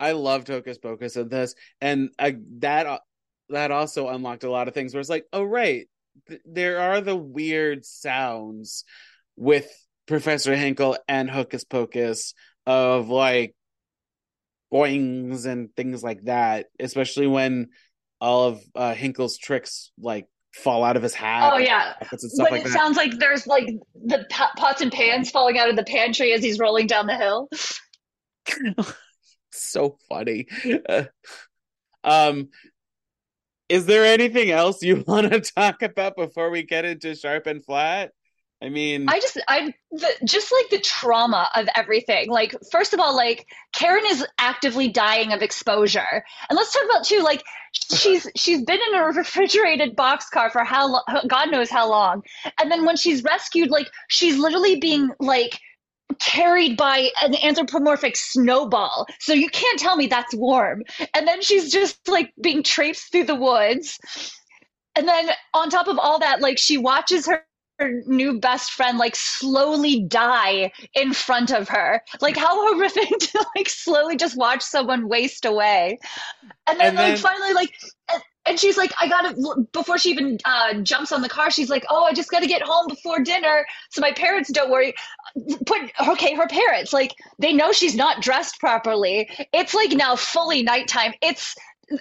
I 0.00 0.12
loved 0.12 0.48
Hocus 0.48 0.78
Pocus 0.78 1.16
and 1.16 1.30
this, 1.30 1.54
and 1.80 2.10
I, 2.18 2.36
that 2.58 2.86
uh, 2.86 2.98
that 3.50 3.70
also 3.70 4.08
unlocked 4.08 4.44
a 4.44 4.50
lot 4.50 4.68
of 4.68 4.74
things. 4.74 4.94
Where 4.94 5.00
it's 5.00 5.10
like, 5.10 5.26
oh 5.32 5.42
right, 5.42 5.88
th- 6.28 6.40
there 6.44 6.80
are 6.80 7.00
the 7.00 7.16
weird 7.16 7.84
sounds 7.84 8.84
with 9.36 9.68
Professor 10.06 10.56
Hinkle 10.56 10.96
and 11.08 11.28
Hocus 11.28 11.64
Pocus 11.64 12.34
of 12.66 13.08
like 13.08 13.54
boings 14.72 15.46
and 15.46 15.74
things 15.76 16.02
like 16.02 16.24
that, 16.24 16.66
especially 16.80 17.26
when 17.26 17.68
all 18.22 18.48
of 18.48 18.62
uh, 18.74 18.94
Hinkle's 18.94 19.36
tricks 19.36 19.90
like 19.98 20.26
fall 20.54 20.84
out 20.84 20.96
of 20.96 21.02
his 21.02 21.14
hat. 21.14 21.52
oh 21.52 21.58
yeah 21.58 21.94
when 22.10 22.52
like 22.52 22.60
it 22.60 22.64
that. 22.64 22.72
sounds 22.72 22.96
like 22.96 23.18
there's 23.18 23.46
like 23.46 23.66
the 24.04 24.24
pots 24.30 24.80
and 24.80 24.92
pans 24.92 25.30
falling 25.30 25.58
out 25.58 25.68
of 25.68 25.76
the 25.76 25.84
pantry 25.84 26.32
as 26.32 26.42
he's 26.42 26.58
rolling 26.58 26.86
down 26.86 27.06
the 27.06 27.16
hill 27.16 27.48
so 29.52 29.98
funny. 30.08 30.46
Uh, 30.88 31.04
um, 32.04 32.48
is 33.68 33.86
there 33.86 34.04
anything 34.04 34.50
else 34.50 34.82
you 34.82 35.04
want 35.06 35.30
to 35.32 35.40
talk 35.40 35.82
about 35.82 36.16
before 36.16 36.50
we 36.50 36.62
get 36.62 36.84
into 36.84 37.14
sharp 37.14 37.46
and 37.46 37.64
flat? 37.64 38.12
I 38.62 38.68
mean, 38.68 39.08
I 39.08 39.18
just 39.18 39.38
I 39.48 39.74
just 40.24 40.52
like 40.52 40.70
the 40.70 40.78
trauma 40.78 41.48
of 41.56 41.68
everything. 41.74 42.30
Like 42.30 42.54
first 42.70 42.94
of 42.94 43.00
all, 43.00 43.16
like 43.16 43.46
Karen 43.72 44.04
is 44.06 44.24
actively 44.38 44.88
dying 44.88 45.32
of 45.32 45.42
exposure, 45.42 46.24
and 46.48 46.56
let's 46.56 46.72
talk 46.72 46.84
about 46.84 47.04
too. 47.04 47.22
Like 47.22 47.42
she's 47.72 48.28
she's 48.36 48.62
been 48.62 48.78
in 48.88 49.00
a 49.00 49.04
refrigerated 49.04 49.96
boxcar 49.96 50.52
for 50.52 50.62
how 50.62 50.86
lo- 50.86 51.22
God 51.26 51.50
knows 51.50 51.70
how 51.70 51.90
long, 51.90 52.22
and 52.60 52.70
then 52.70 52.84
when 52.84 52.96
she's 52.96 53.24
rescued, 53.24 53.70
like 53.70 53.90
she's 54.08 54.38
literally 54.38 54.76
being 54.76 55.10
like 55.18 55.58
carried 56.20 56.76
by 56.76 57.08
an 57.20 57.34
anthropomorphic 57.42 58.14
snowball. 58.14 59.06
So 59.18 59.32
you 59.32 59.48
can't 59.48 59.78
tell 59.78 59.96
me 59.96 60.06
that's 60.06 60.34
warm. 60.34 60.84
And 61.14 61.26
then 61.26 61.42
she's 61.42 61.72
just 61.72 62.06
like 62.06 62.32
being 62.40 62.62
traipsed 62.62 63.10
through 63.10 63.24
the 63.24 63.34
woods. 63.34 63.98
And 64.94 65.08
then 65.08 65.30
on 65.54 65.70
top 65.70 65.88
of 65.88 65.98
all 65.98 66.18
that, 66.20 66.40
like 66.40 66.58
she 66.58 66.76
watches 66.76 67.26
her 67.26 67.44
new 68.06 68.38
best 68.40 68.72
friend 68.72 68.98
like 68.98 69.16
slowly 69.16 70.00
die 70.00 70.72
in 70.94 71.12
front 71.12 71.50
of 71.50 71.68
her. 71.68 72.02
Like 72.20 72.36
how 72.36 72.74
horrific 72.74 73.08
to 73.20 73.46
like 73.56 73.68
slowly 73.68 74.16
just 74.16 74.36
watch 74.36 74.62
someone 74.62 75.08
waste 75.08 75.44
away. 75.44 75.98
And 76.66 76.78
then 76.80 76.88
And 76.88 76.96
like 76.96 77.18
finally 77.18 77.52
like 77.52 77.72
and- 78.12 78.22
and 78.44 78.58
she's 78.58 78.76
like, 78.76 78.90
I 79.00 79.06
gotta 79.08 79.36
before 79.72 79.98
she 79.98 80.10
even 80.10 80.36
uh, 80.44 80.74
jumps 80.82 81.12
on 81.12 81.22
the 81.22 81.28
car. 81.28 81.50
She's 81.52 81.70
like, 81.70 81.84
Oh, 81.88 82.04
I 82.04 82.12
just 82.12 82.28
gotta 82.30 82.48
get 82.48 82.60
home 82.60 82.88
before 82.88 83.20
dinner, 83.20 83.64
so 83.90 84.00
my 84.00 84.10
parents 84.12 84.50
don't 84.52 84.68
worry. 84.70 84.94
Put 85.64 85.78
okay, 86.08 86.34
her 86.34 86.48
parents 86.48 86.92
like 86.92 87.14
they 87.38 87.52
know 87.52 87.70
she's 87.72 87.94
not 87.94 88.20
dressed 88.20 88.58
properly. 88.58 89.30
It's 89.52 89.74
like 89.74 89.92
now 89.92 90.16
fully 90.16 90.64
nighttime. 90.64 91.14
It's 91.22 91.54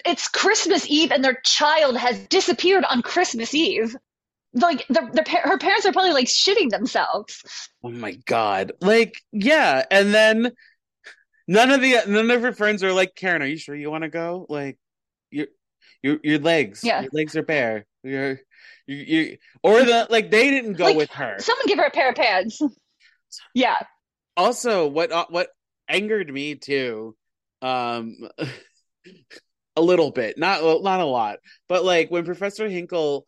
it's 0.05 0.27
Christmas 0.27 0.85
Eve, 0.89 1.11
and 1.11 1.23
their 1.23 1.39
child 1.45 1.97
has 1.97 2.19
disappeared 2.27 2.85
on 2.85 3.01
Christmas 3.03 3.53
Eve 3.53 3.95
like 4.53 4.85
the, 4.87 5.09
the 5.13 5.39
her 5.43 5.57
parents 5.57 5.85
are 5.85 5.93
probably 5.93 6.13
like 6.13 6.27
shitting 6.27 6.69
themselves. 6.69 7.43
Oh 7.83 7.89
my 7.89 8.13
god. 8.25 8.73
Like, 8.81 9.15
yeah, 9.31 9.83
and 9.89 10.13
then 10.13 10.51
none 11.47 11.71
of 11.71 11.81
the 11.81 11.97
none 12.07 12.31
of 12.31 12.41
her 12.41 12.53
friends 12.53 12.83
are 12.83 12.93
like, 12.93 13.15
Karen, 13.15 13.41
are 13.41 13.47
you 13.47 13.57
sure 13.57 13.75
you 13.75 13.89
want 13.91 14.03
to 14.03 14.09
go? 14.09 14.45
Like 14.49 14.77
your 15.29 15.47
your 16.01 16.19
your 16.23 16.39
legs. 16.39 16.83
Yeah. 16.83 17.01
Your 17.01 17.11
legs 17.13 17.35
are 17.35 17.43
bare. 17.43 17.85
You're 18.03 18.39
you, 18.87 18.95
you 18.97 19.37
or 19.63 19.83
the 19.83 20.07
like 20.09 20.31
they 20.31 20.49
didn't 20.49 20.73
go 20.73 20.85
Like, 20.85 20.97
with 20.97 21.11
her. 21.11 21.37
Someone 21.39 21.65
give 21.67 21.77
her 21.77 21.85
a 21.85 21.91
pair 21.91 22.09
of 22.09 22.15
pants. 22.15 22.61
Yeah, 23.53 23.77
also 24.37 24.87
what 24.87 25.11
uh, 25.11 25.25
what 25.29 25.49
angered 25.89 26.31
me 26.31 26.55
too 26.55 27.15
um 27.61 28.17
a 29.75 29.81
little 29.81 30.11
bit 30.11 30.37
not 30.37 30.61
not 30.83 30.99
a 30.99 31.05
lot 31.05 31.39
but 31.67 31.83
like 31.83 32.09
when 32.09 32.25
professor 32.25 32.67
hinkle 32.67 33.25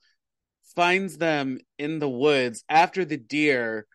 finds 0.76 1.18
them 1.18 1.60
in 1.78 2.00
the 2.00 2.10
woods 2.10 2.64
after 2.70 3.06
the 3.06 3.18
deer 3.18 3.86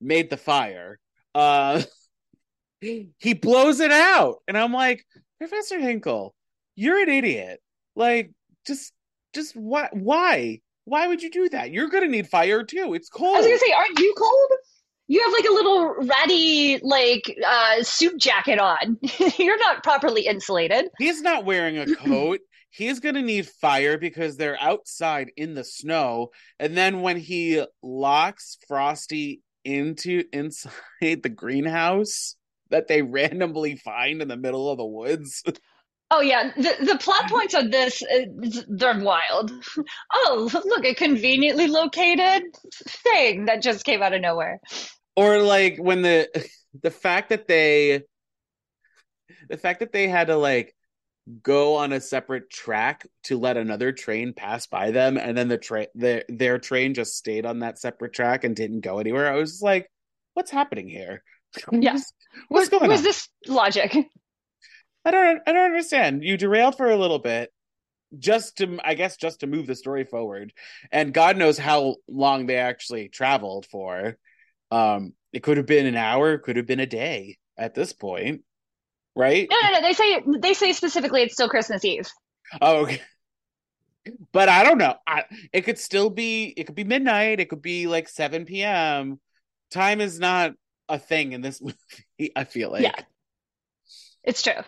made 0.00 0.30
the 0.30 0.36
fire. 0.36 0.98
Uh 1.34 1.82
he 2.80 3.34
blows 3.34 3.80
it 3.80 3.90
out 3.90 4.36
and 4.46 4.56
i'm 4.56 4.72
like 4.72 5.04
professor 5.40 5.80
hinkle 5.80 6.32
you're 6.78 7.02
an 7.02 7.08
idiot. 7.08 7.60
Like 7.96 8.30
just 8.64 8.92
just 9.34 9.56
why 9.56 9.88
why? 9.92 10.60
Why 10.84 11.08
would 11.08 11.20
you 11.22 11.30
do 11.30 11.48
that? 11.48 11.72
You're 11.72 11.88
gonna 11.88 12.06
need 12.06 12.28
fire 12.28 12.62
too. 12.62 12.94
It's 12.94 13.08
cold 13.08 13.36
I 13.36 13.40
was 13.40 13.46
gonna 13.46 13.58
say, 13.58 13.72
aren't 13.72 13.98
you 13.98 14.14
cold? 14.16 14.50
You 15.08 15.22
have 15.22 15.32
like 15.32 15.46
a 15.48 15.54
little 15.54 15.94
ratty 16.06 16.78
like 16.82 17.34
uh, 17.46 17.82
suit 17.82 18.18
jacket 18.18 18.58
on. 18.58 18.98
You're 19.38 19.58
not 19.58 19.82
properly 19.82 20.26
insulated. 20.26 20.90
He's 20.98 21.22
not 21.22 21.44
wearing 21.44 21.78
a 21.78 21.94
coat. 21.96 22.40
He's 22.70 23.00
to 23.00 23.22
need 23.22 23.48
fire 23.48 23.96
because 23.96 24.36
they're 24.36 24.60
outside 24.60 25.32
in 25.36 25.54
the 25.54 25.64
snow. 25.64 26.28
And 26.60 26.76
then 26.76 27.00
when 27.00 27.16
he 27.16 27.64
locks 27.82 28.58
Frosty 28.68 29.40
into 29.64 30.24
inside 30.32 30.72
the 31.00 31.28
greenhouse 31.28 32.36
that 32.70 32.88
they 32.88 33.02
randomly 33.02 33.76
find 33.76 34.20
in 34.20 34.28
the 34.28 34.36
middle 34.36 34.70
of 34.70 34.78
the 34.78 34.84
woods. 34.84 35.42
Oh 36.10 36.22
yeah, 36.22 36.52
the 36.56 36.86
the 36.86 36.96
plot 36.96 37.28
points 37.28 37.52
of 37.52 37.70
this 37.70 38.02
uh, 38.02 38.22
they're 38.66 38.98
wild. 38.98 39.52
Oh 40.14 40.50
look, 40.64 40.82
a 40.86 40.94
conveniently 40.94 41.66
located 41.66 42.44
thing 42.72 43.44
that 43.44 43.60
just 43.60 43.84
came 43.84 44.02
out 44.02 44.14
of 44.14 44.22
nowhere. 44.22 44.58
Or 45.18 45.42
like 45.42 45.78
when 45.78 46.02
the 46.02 46.28
the 46.82 46.92
fact 46.92 47.30
that 47.30 47.48
they 47.48 48.02
the 49.48 49.56
fact 49.56 49.80
that 49.80 49.92
they 49.92 50.06
had 50.06 50.28
to 50.28 50.36
like 50.36 50.76
go 51.42 51.74
on 51.76 51.92
a 51.92 52.00
separate 52.00 52.48
track 52.50 53.04
to 53.24 53.36
let 53.36 53.56
another 53.56 53.90
train 53.90 54.32
pass 54.32 54.68
by 54.68 54.92
them 54.92 55.18
and 55.18 55.36
then 55.36 55.48
the 55.48 55.58
train 55.58 55.88
their 55.96 56.22
their 56.28 56.58
train 56.60 56.94
just 56.94 57.16
stayed 57.16 57.44
on 57.44 57.58
that 57.58 57.80
separate 57.80 58.12
track 58.12 58.44
and 58.44 58.54
didn't 58.54 58.80
go 58.82 59.00
anywhere. 59.00 59.26
I 59.32 59.34
was 59.36 59.50
just 59.50 59.62
like, 59.62 59.90
what's 60.34 60.52
happening 60.52 60.88
here? 60.88 61.22
Yeah. 61.72 61.98
What's 62.48 62.70
Was, 62.70 62.70
going 62.70 62.88
was 62.88 63.00
on? 63.00 63.04
this 63.04 63.28
logic? 63.48 63.96
I 65.04 65.10
don't 65.10 65.42
I 65.48 65.52
don't 65.52 65.64
understand. 65.64 66.22
You 66.22 66.36
derailed 66.36 66.76
for 66.76 66.88
a 66.88 66.96
little 66.96 67.18
bit 67.18 67.50
just 68.18 68.58
to 68.58 68.78
I 68.84 68.94
guess 68.94 69.16
just 69.16 69.40
to 69.40 69.48
move 69.48 69.66
the 69.66 69.74
story 69.74 70.04
forward. 70.04 70.52
And 70.92 71.12
God 71.12 71.36
knows 71.36 71.58
how 71.58 71.96
long 72.08 72.46
they 72.46 72.56
actually 72.56 73.08
traveled 73.08 73.66
for. 73.66 74.16
Um 74.70 75.14
it 75.32 75.42
could 75.42 75.56
have 75.56 75.66
been 75.66 75.86
an 75.86 75.96
hour, 75.96 76.32
it 76.34 76.40
could 76.40 76.56
have 76.56 76.66
been 76.66 76.80
a 76.80 76.86
day 76.86 77.38
at 77.56 77.74
this 77.74 77.92
point. 77.92 78.42
Right? 79.14 79.48
No, 79.50 79.56
no, 79.62 79.72
no. 79.72 79.82
They 79.82 79.92
say 79.92 80.22
they 80.40 80.54
say 80.54 80.72
specifically 80.72 81.22
it's 81.22 81.34
still 81.34 81.48
Christmas 81.48 81.84
Eve. 81.84 82.08
Oh, 82.60 82.82
okay. 82.82 83.02
But 84.32 84.48
I 84.48 84.62
don't 84.64 84.78
know. 84.78 84.94
I, 85.06 85.24
it 85.52 85.62
could 85.62 85.78
still 85.78 86.08
be. 86.08 86.54
It 86.56 86.64
could 86.64 86.74
be 86.74 86.84
midnight. 86.84 87.40
It 87.40 87.50
could 87.50 87.60
be 87.60 87.86
like 87.86 88.08
seven 88.08 88.46
p.m. 88.46 89.20
Time 89.70 90.00
is 90.00 90.18
not 90.18 90.52
a 90.88 90.98
thing 90.98 91.32
in 91.32 91.42
this 91.42 91.60
movie. 91.62 92.32
I 92.34 92.44
feel 92.44 92.70
like 92.70 92.84
Yeah. 92.84 92.94
It's 94.24 94.42
true. 94.42 94.62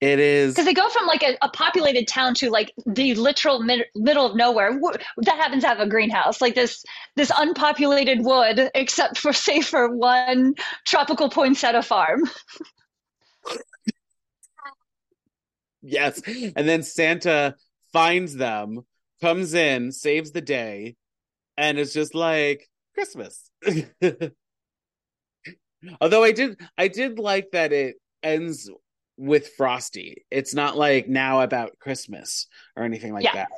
It 0.00 0.18
is. 0.18 0.54
Because 0.54 0.66
they 0.66 0.74
go 0.74 0.88
from 0.88 1.06
like 1.06 1.22
a, 1.22 1.36
a 1.42 1.48
populated 1.48 2.06
town 2.06 2.34
to 2.34 2.50
like 2.50 2.72
the 2.84 3.14
literal 3.14 3.62
mid- 3.62 3.86
middle 3.94 4.26
of 4.26 4.36
nowhere 4.36 4.78
that 5.18 5.36
happens 5.36 5.62
to 5.62 5.68
have 5.68 5.80
a 5.80 5.88
greenhouse, 5.88 6.40
like 6.40 6.54
this 6.54 6.84
this 7.16 7.30
unpopulated 7.36 8.24
wood, 8.24 8.70
except 8.74 9.18
for 9.18 9.32
say 9.44 9.60
for 9.60 9.94
one 9.94 10.54
tropical 10.84 11.30
poinsettia 11.30 11.82
farm. 11.82 12.24
Yes, 15.82 16.22
and 16.26 16.66
then 16.68 16.82
Santa 16.82 17.56
finds 17.92 18.34
them, 18.34 18.80
comes 19.20 19.52
in, 19.54 19.92
saves 19.92 20.32
the 20.32 20.40
day, 20.40 20.96
and 21.56 21.78
it's 21.78 21.92
just 21.92 22.14
like 22.14 22.68
Christmas. 22.94 23.50
Although 26.00 26.24
I 26.24 26.32
did, 26.32 26.58
I 26.78 26.88
did 26.88 27.18
like 27.18 27.50
that 27.52 27.72
it 27.72 27.96
ends 28.22 28.70
with 29.16 29.48
Frosty. 29.56 30.24
It's 30.30 30.54
not 30.54 30.76
like 30.76 31.08
now 31.08 31.40
about 31.40 31.78
Christmas 31.78 32.46
or 32.76 32.82
anything 32.84 33.12
like 33.12 33.24
Yeah. 33.24 33.34
that. 33.34 33.48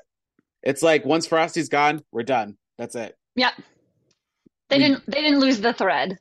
It's 0.62 0.82
like 0.82 1.04
once 1.04 1.26
Frosty's 1.26 1.68
gone, 1.68 2.02
we're 2.12 2.22
done. 2.24 2.56
That's 2.78 2.94
it. 2.94 3.14
Yeah, 3.34 3.52
they 4.68 4.78
We- 4.78 4.82
didn't 4.84 5.06
they 5.06 5.20
didn't 5.22 5.40
lose 5.40 5.60
the 5.60 5.72
thread. 5.72 6.18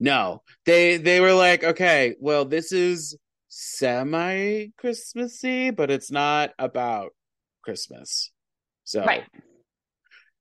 No, 0.00 0.42
they 0.66 0.96
they 0.96 1.20
were 1.20 1.34
like, 1.34 1.62
okay, 1.62 2.16
well, 2.18 2.44
this 2.44 2.72
is 2.72 3.16
semi 3.48 4.68
Christmassy, 4.78 5.70
but 5.70 5.90
it's 5.90 6.10
not 6.10 6.50
about 6.58 7.14
Christmas. 7.62 8.32
So 8.84 9.04
Right. 9.04 9.24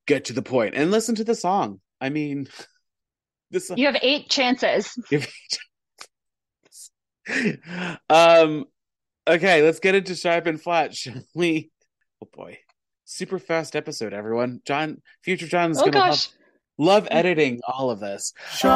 get 0.08 0.26
to 0.26 0.34
the 0.34 0.42
point 0.42 0.74
and 0.76 0.90
listen 0.92 1.16
to 1.16 1.24
the 1.24 1.36
song. 1.36 1.82
I 2.02 2.10
mean, 2.10 2.48
this 3.52 3.70
You 3.76 3.86
have 3.86 3.98
eight 4.02 4.30
chances. 4.30 4.98
um 8.10 8.66
okay, 9.28 9.62
let's 9.62 9.80
get 9.80 9.96
into 9.96 10.16
sharp 10.16 10.48
and 10.48 10.62
flat, 10.62 10.96
shall 10.96 11.24
we? 11.34 11.72
Oh 12.22 12.30
boy. 12.32 12.60
Super 13.06 13.40
fast 13.40 13.76
episode, 13.76 14.14
everyone. 14.14 14.62
Jon 14.66 15.02
future 15.24 15.48
Jon's 15.48 15.80
Oh 15.80 15.90
gonna 15.90 16.12
love, 16.12 16.28
love 16.78 17.08
editing 17.12 17.62
all 17.68 17.90
of 17.90 18.00
this. 18.00 18.34
Sharp, 18.56 18.72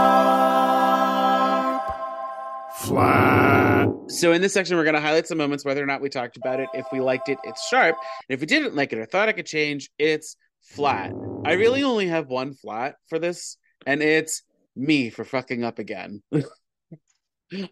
flat. 2.76 3.90
So 4.10 4.32
in 4.32 4.42
this 4.42 4.54
section, 4.54 4.78
we're 4.78 4.86
going 4.86 4.96
to 4.96 5.02
highlight 5.02 5.28
some 5.28 5.38
moments, 5.38 5.66
whether 5.66 5.84
or 5.84 5.86
not 5.86 6.02
we 6.02 6.08
talked 6.10 6.38
about 6.38 6.62
it. 6.62 6.70
If 6.74 6.86
we 6.94 7.02
liked 7.02 7.28
it, 7.28 7.38
it's 7.44 7.68
sharp. 7.68 7.98
And 8.30 8.36
if 8.36 8.40
we 8.40 8.46
didn't 8.46 8.76
like 8.76 8.94
it 8.94 9.00
or 9.00 9.06
thought 9.06 9.28
it 9.28 9.34
could 9.34 9.46
change, 9.46 9.90
it's 10.00 10.38
flat. 10.62 11.12
I 11.46 11.54
really 11.54 11.84
only 11.84 12.08
have 12.08 12.28
one 12.28 12.54
flat 12.54 12.96
for 13.10 13.20
this, 13.20 13.58
and 13.86 14.02
it's 14.02 14.44
me 14.76 15.10
for 15.10 15.26
fucking 15.26 15.64
up 15.64 15.80
again. 15.80 16.22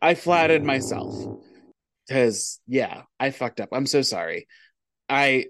I 0.02 0.16
flattered 0.16 0.64
myself. 0.64 1.40
Because, 2.08 2.60
yeah, 2.68 3.04
I 3.20 3.32
fucked 3.32 3.60
up. 3.60 3.70
I'm 3.72 3.88
so 3.88 4.02
sorry. 4.02 4.48
I 5.10 5.46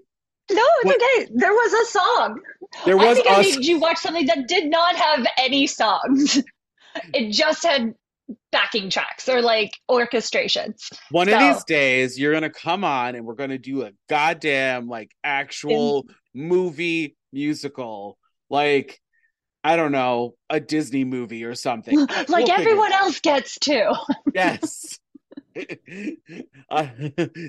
No, 0.50 0.62
it's 0.82 0.84
What- 0.84 0.96
okay. 0.96 1.32
There 1.34 1.52
was 1.52 1.72
a 1.72 1.90
song. 1.90 2.40
there 2.84 2.96
was. 2.96 3.06
I 3.06 3.14
think 3.14 3.30
I 3.30 3.40
made 3.42 3.64
you 3.64 3.78
watch 3.80 3.98
something 3.98 4.26
that 4.26 4.48
did 4.48 4.70
not 4.70 4.96
have 4.96 5.26
any 5.38 5.66
songs. 5.66 6.42
it 7.14 7.30
just 7.30 7.62
had 7.64 7.94
backing 8.50 8.90
tracks 8.90 9.28
or 9.28 9.42
like 9.42 9.70
orchestrations. 9.90 10.92
one 11.10 11.28
of 11.28 11.38
these 11.38 11.62
days 11.64 12.18
you're 12.18 12.32
gonna 12.32 12.50
come 12.50 12.82
on 12.84 13.14
and 13.14 13.24
we're 13.24 13.34
gonna 13.34 13.58
do 13.58 13.82
a 13.82 13.92
goddamn 14.08 14.88
like 14.88 15.10
actual 15.22 16.06
movie 16.34 17.16
musical, 17.32 18.18
like 18.50 19.00
I 19.66 19.74
don't 19.74 19.90
know, 19.90 20.36
a 20.48 20.60
Disney 20.60 21.02
movie 21.02 21.42
or 21.42 21.56
something. 21.56 21.98
like 22.28 22.28
We'll 22.28 22.52
everyone 22.52 22.92
else 22.92 23.18
gets 23.18 23.58
to. 23.60 23.94
Yes. 24.34 25.00
uh, 26.70 26.86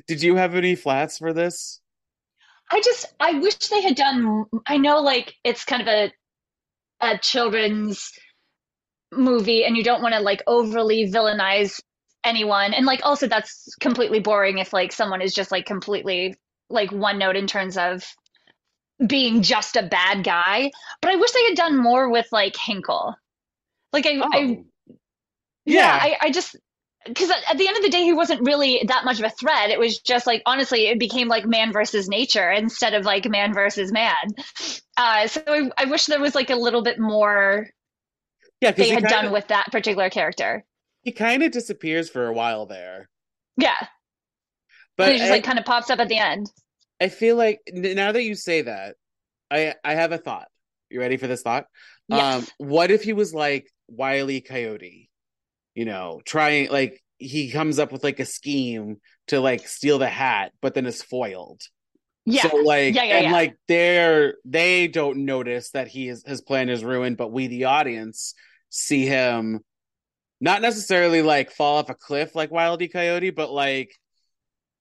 did 0.07 0.23
you 0.23 0.35
have 0.35 0.55
any 0.55 0.75
flats 0.75 1.19
for 1.19 1.31
this? 1.31 1.79
I 2.71 2.81
just 2.81 3.05
I 3.19 3.33
wish 3.33 3.57
they 3.57 3.81
had 3.83 3.95
done 3.95 4.45
I 4.65 4.77
know 4.77 5.01
like 5.01 5.35
it's 5.43 5.63
kind 5.63 5.81
of 5.81 5.87
a 5.87 6.11
a 7.01 7.17
children's 7.19 8.11
movie 9.11 9.63
and 9.63 9.77
you 9.77 9.83
don't 9.83 10.01
want 10.01 10.15
to 10.15 10.21
like 10.21 10.41
overly 10.47 11.11
villainize 11.11 11.79
anyone 12.23 12.73
and 12.73 12.85
like 12.85 13.01
also 13.03 13.27
that's 13.27 13.75
completely 13.79 14.19
boring 14.19 14.57
if 14.57 14.73
like 14.73 14.91
someone 14.91 15.21
is 15.21 15.33
just 15.33 15.51
like 15.51 15.65
completely 15.65 16.35
like 16.69 16.91
one 16.91 17.19
note 17.19 17.35
in 17.35 17.47
terms 17.47 17.77
of 17.77 18.03
being 19.05 19.41
just 19.43 19.75
a 19.75 19.83
bad 19.83 20.23
guy 20.23 20.71
but 21.01 21.11
i 21.11 21.15
wish 21.15 21.31
they 21.31 21.45
had 21.45 21.55
done 21.55 21.77
more 21.77 22.09
with 22.09 22.27
like 22.31 22.55
hinkle 22.55 23.15
like 23.93 24.05
i, 24.05 24.17
Oh. 24.17 24.29
I 24.33 24.39
yeah, 25.65 25.75
Yeah. 25.75 25.99
I, 26.01 26.17
I 26.21 26.31
just 26.31 26.55
because 27.05 27.29
at 27.29 27.57
the 27.57 27.67
end 27.67 27.77
of 27.77 27.83
the 27.83 27.89
day 27.89 28.03
he 28.03 28.13
wasn't 28.13 28.41
really 28.45 28.83
that 28.87 29.05
much 29.05 29.19
of 29.19 29.25
a 29.25 29.29
threat 29.29 29.69
it 29.69 29.79
was 29.79 29.99
just 29.99 30.27
like 30.27 30.41
honestly 30.45 30.87
it 30.87 30.99
became 30.99 31.27
like 31.27 31.45
man 31.45 31.71
versus 31.71 32.09
nature 32.09 32.51
instead 32.51 32.93
of 32.93 33.05
like 33.05 33.25
man 33.29 33.53
versus 33.53 33.91
man 33.91 34.15
uh, 34.97 35.27
so 35.27 35.41
I, 35.47 35.69
I 35.77 35.85
wish 35.85 36.05
there 36.07 36.19
was 36.19 36.35
like 36.35 36.49
a 36.49 36.55
little 36.55 36.81
bit 36.81 36.99
more 36.99 37.67
yeah, 38.59 38.71
they 38.71 38.89
had 38.89 39.03
done 39.03 39.31
with 39.31 39.47
that 39.49 39.67
particular 39.71 40.09
character 40.09 40.65
he 41.03 41.11
kind 41.11 41.43
of 41.43 41.51
disappears 41.51 42.09
for 42.09 42.27
a 42.27 42.33
while 42.33 42.65
there. 42.65 43.09
yeah 43.57 43.87
But 44.97 45.13
he 45.13 45.17
just 45.19 45.29
I, 45.29 45.35
like 45.35 45.43
kind 45.43 45.59
of 45.59 45.65
pops 45.65 45.89
up 45.89 45.99
at 45.99 46.09
the 46.09 46.17
end 46.17 46.51
I 46.99 47.09
feel 47.09 47.35
like 47.35 47.61
now 47.71 48.11
that 48.11 48.23
you 48.23 48.35
say 48.35 48.63
that, 48.63 48.95
I 49.51 49.75
I 49.83 49.93
have 49.95 50.11
a 50.11 50.17
thought. 50.17 50.47
You 50.89 50.99
ready 50.99 51.17
for 51.17 51.27
this 51.27 51.41
thought? 51.41 51.65
yes 52.07 52.37
Um, 52.37 52.47
what 52.57 52.91
if 52.91 53.03
he 53.03 53.13
was 53.13 53.33
like 53.33 53.71
Wiley 53.87 54.41
Coyote? 54.41 55.09
You 55.75 55.85
know, 55.85 56.21
trying 56.25 56.69
like 56.69 57.03
he 57.17 57.51
comes 57.51 57.79
up 57.79 57.91
with 57.91 58.03
like 58.03 58.19
a 58.19 58.25
scheme 58.25 58.97
to 59.27 59.39
like 59.39 59.67
steal 59.67 59.99
the 59.99 60.09
hat, 60.09 60.51
but 60.61 60.73
then 60.73 60.85
is 60.85 61.01
foiled. 61.03 61.61
yeah 62.25 62.47
So 62.47 62.55
like 62.57 62.95
Yeah, 62.95 63.03
yeah, 63.03 63.15
and 63.17 63.23
yeah. 63.25 63.31
like 63.31 63.55
they're 63.67 64.35
they 64.45 64.87
don't 64.87 65.25
notice 65.25 65.71
that 65.71 65.87
he 65.87 66.09
is 66.09 66.23
his 66.25 66.41
plan 66.41 66.69
is 66.69 66.83
ruined, 66.83 67.17
but 67.17 67.31
we 67.31 67.47
the 67.47 67.65
audience 67.65 68.33
see 68.69 69.05
him 69.05 69.61
not 70.39 70.61
necessarily 70.61 71.21
like 71.21 71.51
fall 71.51 71.77
off 71.77 71.89
a 71.89 71.95
cliff 71.95 72.35
like 72.35 72.51
Wildy 72.51 72.91
Coyote, 72.91 73.31
but 73.31 73.51
like 73.51 73.91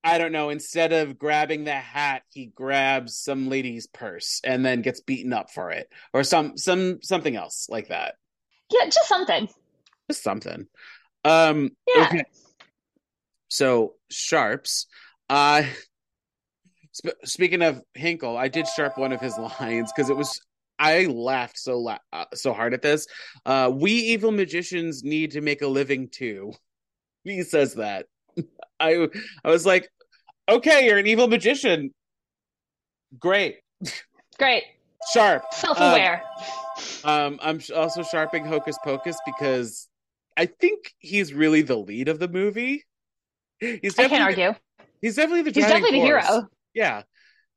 I 0.07 0.19
don't 0.19 0.31
know, 0.31 0.51
instead 0.51 0.93
of 0.93 1.19
grabbing 1.19 1.65
the 1.65 1.73
hat, 1.73 2.23
he 2.33 2.47
grabs 2.47 3.17
some 3.17 3.49
lady's 3.49 3.89
purse 3.89 4.41
and 4.45 4.65
then 4.65 4.81
gets 4.81 5.01
beaten 5.01 5.33
up 5.33 5.51
for 5.51 5.73
it. 5.73 5.89
Or 6.13 6.23
some 6.23 6.57
some 6.57 7.03
something 7.03 7.35
else 7.35 7.67
like 7.69 7.89
that. 7.89 8.15
yeah 8.71 8.85
just 8.85 9.09
something 9.09 9.49
Just 10.09 10.23
something. 10.23 10.69
Um 11.25 11.71
yeah 11.93 12.05
okay. 12.07 12.23
So 13.49 13.95
sharps. 14.09 14.87
Uh 15.29 15.65
sp- 16.95 17.19
speaking 17.25 17.63
of 17.63 17.83
Hinkle, 17.95 18.37
I 18.37 18.47
did 18.47 18.69
sharp 18.69 18.97
one 18.99 19.13
of 19.13 19.21
his 19.21 19.37
lines 19.61 19.93
because 19.95 20.09
it 20.09 20.17
was 20.17 20.41
I 20.79 21.07
laughed 21.07 21.59
so 21.59 21.81
la- 21.81 21.99
uh, 22.13 22.27
so 22.33 22.53
hard 22.53 22.75
at 22.75 22.83
this. 22.83 23.09
Uh 23.45 23.73
we 23.75 23.91
evil 23.91 24.31
magicians 24.31 25.03
need 25.03 25.33
to 25.33 25.41
make 25.41 25.63
a 25.63 25.67
living 25.69 26.09
too. 26.09 26.53
He 27.25 27.43
says 27.43 27.75
that. 27.75 28.07
I 28.79 29.09
I 29.45 29.51
was 29.51 29.67
like, 29.67 29.89
"Okay, 30.49 30.87
you're 30.87 30.99
an 30.99 31.07
evil 31.07 31.29
magician. 31.29 31.93
Great. 33.19 33.57
great 34.39 34.65
Sharp. 35.13 35.45
self-aware 35.55 36.23
Um 37.05 37.39
I'm 37.43 37.59
sh- 37.59 37.71
also 37.71 38.03
sharping 38.03 38.45
Hocus 38.45 38.77
Pocus 38.85 39.17
because 39.25 39.89
I 40.37 40.47
think 40.47 40.93
he's 40.99 41.33
really 41.33 41.63
the 41.63 41.77
lead 41.77 42.09
of 42.09 42.19
the 42.19 42.29
movie. 42.29 42.85
He's 43.59 43.99
i 43.99 44.03
definitely 44.03 44.09
can't 44.09 44.23
argue 44.23 44.55
He's 45.01 45.17
definitely 45.17 45.43
the 45.43 45.53
he's 45.53 45.67
definitely 45.67 46.01
the 46.01 46.07
force. 46.07 46.27
hero 46.29 46.49
Yeah. 46.75 47.03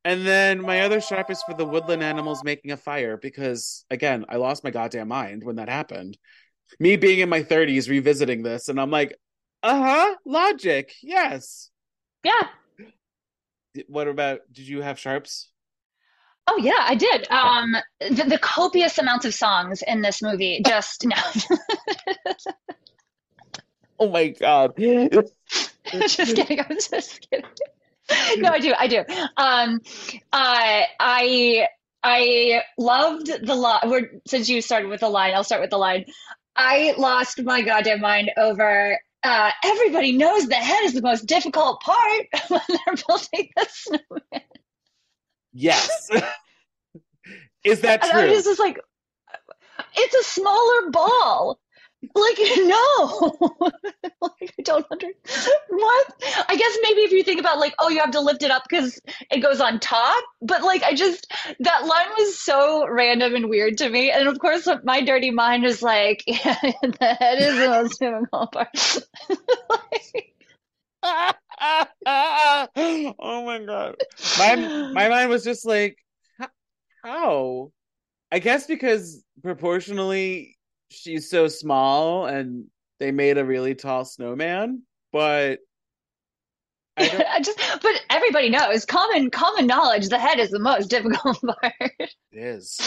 And 0.06 0.26
then 0.26 0.62
my 0.62 0.82
other 0.82 1.02
sharp 1.02 1.30
is 1.30 1.44
for 1.44 1.54
the 1.54 1.66
woodland 1.66 2.04
animals 2.04 2.44
making 2.44 2.72
a 2.72 2.78
fire 2.78 3.18
because 3.18 3.86
again, 3.90 4.26
I 4.30 4.38
lost 4.38 4.64
my 4.64 4.72
goddamn 4.72 5.10
mind 5.10 5.44
when 5.44 5.58
that 5.58 5.68
happened. 5.68 6.18
Me 6.80 6.96
being 6.96 7.20
in 7.20 7.30
my 7.30 7.44
30s 7.44 7.90
revisiting 7.90 8.44
this 8.44 8.70
and 8.70 8.80
I'm 8.80 8.92
like, 8.92 9.18
"Uh-huh, 9.64 10.16
logic. 10.26 10.94
Yes." 11.02 11.70
yeah 12.24 12.48
What 13.88 14.08
about 14.08 14.42
did 14.52 14.68
you 14.68 14.82
have 14.82 15.00
sharps? 15.00 15.52
Oh 16.48 16.58
yeah, 16.58 16.80
I 16.80 16.96
did. 16.96 17.30
Um, 17.30 17.76
the, 18.00 18.24
the 18.24 18.40
copious 18.40 18.98
amounts 18.98 19.26
of 19.26 19.36
songs 19.36 19.84
in 19.86 20.02
this 20.02 20.22
movie 20.22 20.62
just 20.66 21.06
no, 21.06 21.16
Oh 24.00 24.10
my 24.10 24.30
god. 24.30 24.74
just 24.78 26.36
kidding. 26.36 26.60
I'm 26.60 26.68
just 26.70 27.28
kidding. 27.30 27.46
No, 28.38 28.50
I 28.50 28.60
do. 28.60 28.74
I 28.78 28.88
do. 28.88 29.04
Um, 29.38 29.82
uh, 30.34 30.82
I 31.00 31.68
I 32.04 32.64
loved 32.78 33.28
the 33.28 33.56
line. 33.56 34.22
Since 34.26 34.50
you 34.50 34.62
started 34.62 34.90
with 34.90 35.02
the 35.02 35.10
line, 35.10 35.34
I'll 35.36 35.44
start 35.44 35.62
with 35.62 35.70
the 35.70 35.78
line. 35.78 36.06
I 36.56 36.96
lost 36.98 37.42
my 37.44 37.62
goddamn 37.62 38.02
mind 38.02 38.32
over. 38.38 39.00
Uh, 39.24 39.52
everybody 39.64 40.14
knows 40.14 40.48
the 40.48 40.56
head 40.56 40.84
is 40.84 40.94
the 40.94 41.02
most 41.02 41.26
difficult 41.26 41.82
part 41.82 42.28
when 42.48 42.62
they're 42.70 42.96
building 43.08 43.50
the 43.56 43.68
snowman. 43.70 44.44
yes. 45.54 46.10
is 47.64 47.82
that 47.82 48.04
And 48.04 48.12
I 48.12 48.26
true? 48.26 48.32
was 48.36 48.46
just 48.46 48.60
like, 48.60 48.80
it's 49.96 50.16
a 50.16 50.24
smaller 50.24 50.90
ball. 50.92 51.60
Like, 52.02 52.38
no. 52.39 53.38
like, 54.22 54.54
I 54.58 54.62
don't 54.64 54.86
under 54.89 55.08
what? 55.70 56.24
I 56.47 56.56
guess 56.56 56.78
maybe 56.82 57.02
if 57.02 57.12
you 57.12 57.24
think 57.24 57.41
about 57.41 57.60
like, 57.60 57.76
oh, 57.80 57.89
you 57.89 58.00
have 58.00 58.12
to 58.12 58.22
lift 58.22 58.41
it 58.41 58.52
up 58.52 58.64
because 58.70 59.00
it 59.30 59.39
goes 59.39 59.60
on 59.60 59.80
top. 59.80 60.24
But 60.41 60.64
like, 60.64 60.82
I 60.84 60.93
just 60.93 61.32
that 61.60 61.86
line 61.86 62.08
was 62.18 62.39
so 62.39 62.88
random 62.88 63.36
and 63.36 63.50
weird 63.50 63.78
to 63.80 63.89
me. 63.89 64.12
And 64.12 64.30
of 64.30 64.39
course, 64.39 64.68
my 64.86 65.02
dirty 65.02 65.32
mind 65.32 65.66
is 65.66 65.82
like, 65.82 66.24
yeah, 66.28 66.58
the 66.62 67.18
head 67.20 67.41
is 67.41 67.58
the 67.58 67.68
most 67.70 68.00
difficult 68.00 68.52
part. 68.54 68.97
Oh 73.22 73.45
my 73.45 73.60
god. 73.66 73.95
My 74.38 74.56
my 74.93 75.10
mind 75.10 75.30
was 75.30 75.43
just 75.43 75.66
like 75.66 75.97
how? 77.04 77.72
I 78.32 78.39
guess 78.39 78.68
because 78.68 79.24
proportionally 79.41 80.59
she's 80.90 81.30
so 81.30 81.48
small 81.48 82.26
and 82.26 82.66
they 83.00 83.12
made 83.12 83.38
a 83.38 83.46
really 83.46 83.76
tall 83.76 84.06
snowman, 84.06 84.84
but 85.12 85.60
I 86.98 87.26
I 87.36 87.42
just, 87.42 87.60
but 87.82 88.02
everybody 88.10 88.50
knows 88.50 88.86
common 88.86 89.30
common 89.30 89.68
knowledge. 89.68 90.10
The 90.10 90.20
head 90.20 90.40
is 90.40 90.50
the 90.50 90.60
most 90.60 90.88
difficult 90.90 91.42
part. 91.42 91.74
it 92.00 92.14
is. 92.32 92.78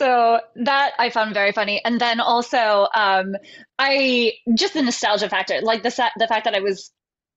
So 0.00 0.40
that 0.56 0.92
I 0.98 1.10
found 1.10 1.34
very 1.34 1.52
funny, 1.52 1.80
and 1.84 2.00
then 2.00 2.20
also 2.20 2.88
um, 2.94 3.36
I 3.78 4.32
just 4.54 4.74
the 4.74 4.82
nostalgia 4.82 5.28
factor, 5.28 5.60
like 5.62 5.82
the 5.82 6.10
the 6.16 6.26
fact 6.26 6.44
that 6.44 6.54
I 6.54 6.60
was 6.60 6.90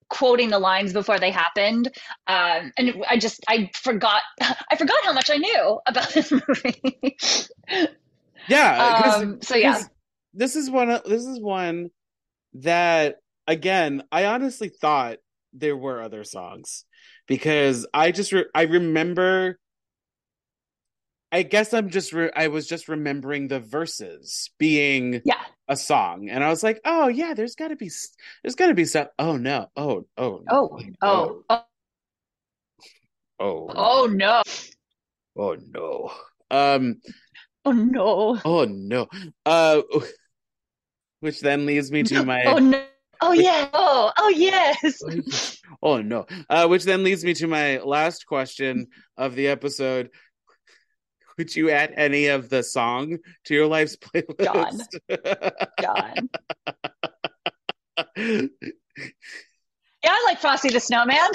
quoting 0.09 0.49
the 0.49 0.59
lines 0.59 0.93
before 0.93 1.19
they 1.19 1.31
happened, 1.31 1.87
um, 2.27 2.71
and 2.77 3.03
I 3.07 3.17
just 3.17 3.43
I 3.47 3.69
forgot 3.75 4.21
I 4.41 4.75
forgot 4.77 4.97
how 5.03 5.13
much 5.13 5.29
I 5.29 5.37
knew 5.37 5.79
about 5.85 6.09
this 6.13 6.31
movie. 6.31 7.17
Yeah, 8.47 9.15
um, 9.15 9.41
so 9.41 9.55
yeah, 9.55 9.81
this 10.33 10.55
is 10.55 10.69
one 10.69 10.89
of- 10.89 11.03
this 11.03 11.25
is 11.25 11.39
one 11.39 11.89
that 12.55 13.17
again, 13.47 14.03
I 14.11 14.25
honestly 14.25 14.69
thought 14.69 15.17
there 15.53 15.77
were 15.77 16.01
other 16.01 16.23
songs 16.23 16.85
because 17.27 17.85
I 17.93 18.11
just 18.11 18.31
re- 18.31 18.45
I 18.53 18.63
remember 18.63 19.59
I 21.31 21.43
guess 21.43 21.73
I'm 21.73 21.89
just 21.89 22.13
re- 22.13 22.31
I 22.35 22.47
was 22.47 22.65
just 22.67 22.87
remembering 22.87 23.47
the 23.47 23.59
verses 23.59 24.51
being 24.57 25.21
yeah, 25.25 25.43
a 25.67 25.75
song 25.75 26.29
and 26.29 26.43
I 26.43 26.49
was 26.49 26.63
like, 26.63 26.79
"Oh 26.85 27.07
yeah, 27.07 27.33
there's 27.33 27.55
got 27.55 27.69
to 27.69 27.75
be 27.75 27.87
s- 27.87 28.15
there's 28.43 28.55
got 28.55 28.67
to 28.67 28.73
be 28.73 28.85
stuff. 28.85 29.09
Oh 29.19 29.35
no. 29.37 29.67
Oh, 29.75 30.05
oh. 30.17 30.43
oh 30.49 30.79
oh 31.01 31.43
oh 31.49 31.63
Oh. 33.37 33.67
oh 33.69 34.05
no 34.07 34.43
Oh 35.37 35.57
no. 35.59 36.11
Um 36.49 37.01
oh 37.65 37.71
no 37.71 38.39
oh 38.45 38.65
no. 38.65 39.07
Uh 39.45 39.81
which 41.19 41.39
then 41.41 41.65
leads 41.65 41.91
me 41.91 42.03
to 42.03 42.23
my 42.23 42.43
oh 42.43 42.59
no 42.59 42.83
oh 43.21 43.31
yeah 43.31 43.69
oh 43.73 44.11
oh 44.17 44.29
yes 44.29 45.61
oh 45.83 46.01
no. 46.01 46.25
Uh, 46.49 46.67
which 46.67 46.83
then 46.83 47.03
leads 47.03 47.23
me 47.23 47.33
to 47.33 47.47
my 47.47 47.79
last 47.79 48.25
question 48.25 48.87
of 49.17 49.35
the 49.35 49.47
episode. 49.47 50.09
Would 51.37 51.55
you 51.55 51.69
add 51.69 51.93
any 51.97 52.27
of 52.27 52.49
the 52.49 52.63
song 52.63 53.17
to 53.45 53.53
your 53.53 53.67
life's 53.67 53.97
playlist? 53.97 54.87
Jon 55.81 56.29
yeah 58.17 58.49
I 60.05 60.23
like 60.25 60.39
Frosty 60.39 60.69
the 60.69 60.79
Snowman. 60.79 61.31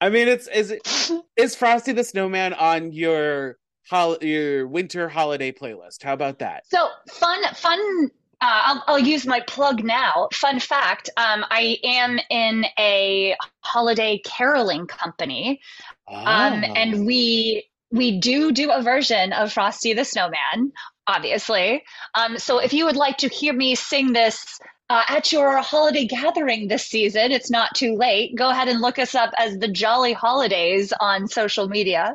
I 0.00 0.10
mean, 0.10 0.28
it's 0.28 0.46
is 0.46 0.70
it 0.70 1.10
is 1.36 1.56
Frosty 1.56 1.92
the 1.92 2.04
Snowman 2.04 2.54
on 2.54 2.92
your 2.92 3.56
hol- 3.90 4.18
your 4.22 4.66
winter 4.66 5.08
holiday 5.08 5.52
playlist? 5.52 6.02
How 6.02 6.12
about 6.12 6.38
that? 6.40 6.64
So 6.68 6.88
fun, 7.10 7.42
fun. 7.54 8.10
Uh, 8.40 8.62
I'll, 8.66 8.84
I'll 8.86 8.98
use 8.98 9.26
my 9.26 9.40
plug 9.40 9.82
now. 9.82 10.28
Fun 10.32 10.60
fact: 10.60 11.10
um, 11.16 11.44
I 11.50 11.78
am 11.84 12.20
in 12.30 12.66
a 12.78 13.34
holiday 13.60 14.20
caroling 14.24 14.86
company, 14.86 15.60
um, 16.08 16.16
Ah. 16.16 16.72
and 16.76 17.04
we 17.06 17.64
we 17.90 18.18
do 18.20 18.52
do 18.52 18.70
a 18.70 18.82
version 18.82 19.32
of 19.32 19.52
Frosty 19.52 19.92
the 19.94 20.04
Snowman 20.04 20.72
obviously. 21.08 21.82
Um, 22.14 22.38
so 22.38 22.58
if 22.58 22.74
you 22.74 22.84
would 22.84 22.94
like 22.94 23.16
to 23.16 23.28
hear 23.28 23.54
me 23.54 23.74
sing 23.74 24.12
this 24.12 24.58
uh, 24.90 25.04
at 25.08 25.32
your 25.32 25.56
holiday 25.62 26.04
gathering 26.06 26.68
this 26.68 26.86
season, 26.86 27.32
it's 27.32 27.50
not 27.50 27.74
too 27.74 27.94
late. 27.96 28.36
Go 28.36 28.50
ahead 28.50 28.68
and 28.68 28.80
look 28.82 28.98
us 28.98 29.14
up 29.14 29.32
as 29.38 29.56
the 29.58 29.68
Jolly 29.68 30.12
Holidays 30.12 30.92
on 31.00 31.26
social 31.26 31.66
media. 31.66 32.14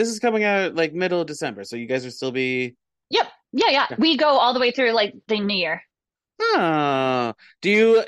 This 0.00 0.08
is 0.08 0.18
coming 0.18 0.44
out 0.44 0.74
like 0.74 0.94
middle 0.94 1.20
of 1.20 1.26
December, 1.26 1.64
so 1.64 1.76
you 1.76 1.84
guys 1.84 2.04
will 2.04 2.10
still 2.10 2.32
be. 2.32 2.74
Yep. 3.10 3.26
Yeah, 3.52 3.68
yeah. 3.68 3.86
We 3.98 4.16
go 4.16 4.28
all 4.28 4.54
the 4.54 4.60
way 4.60 4.70
through 4.70 4.92
like 4.92 5.14
the 5.28 5.40
new 5.40 5.54
year. 5.54 5.82
Oh, 6.40 7.34
do 7.60 7.68
you 7.68 8.04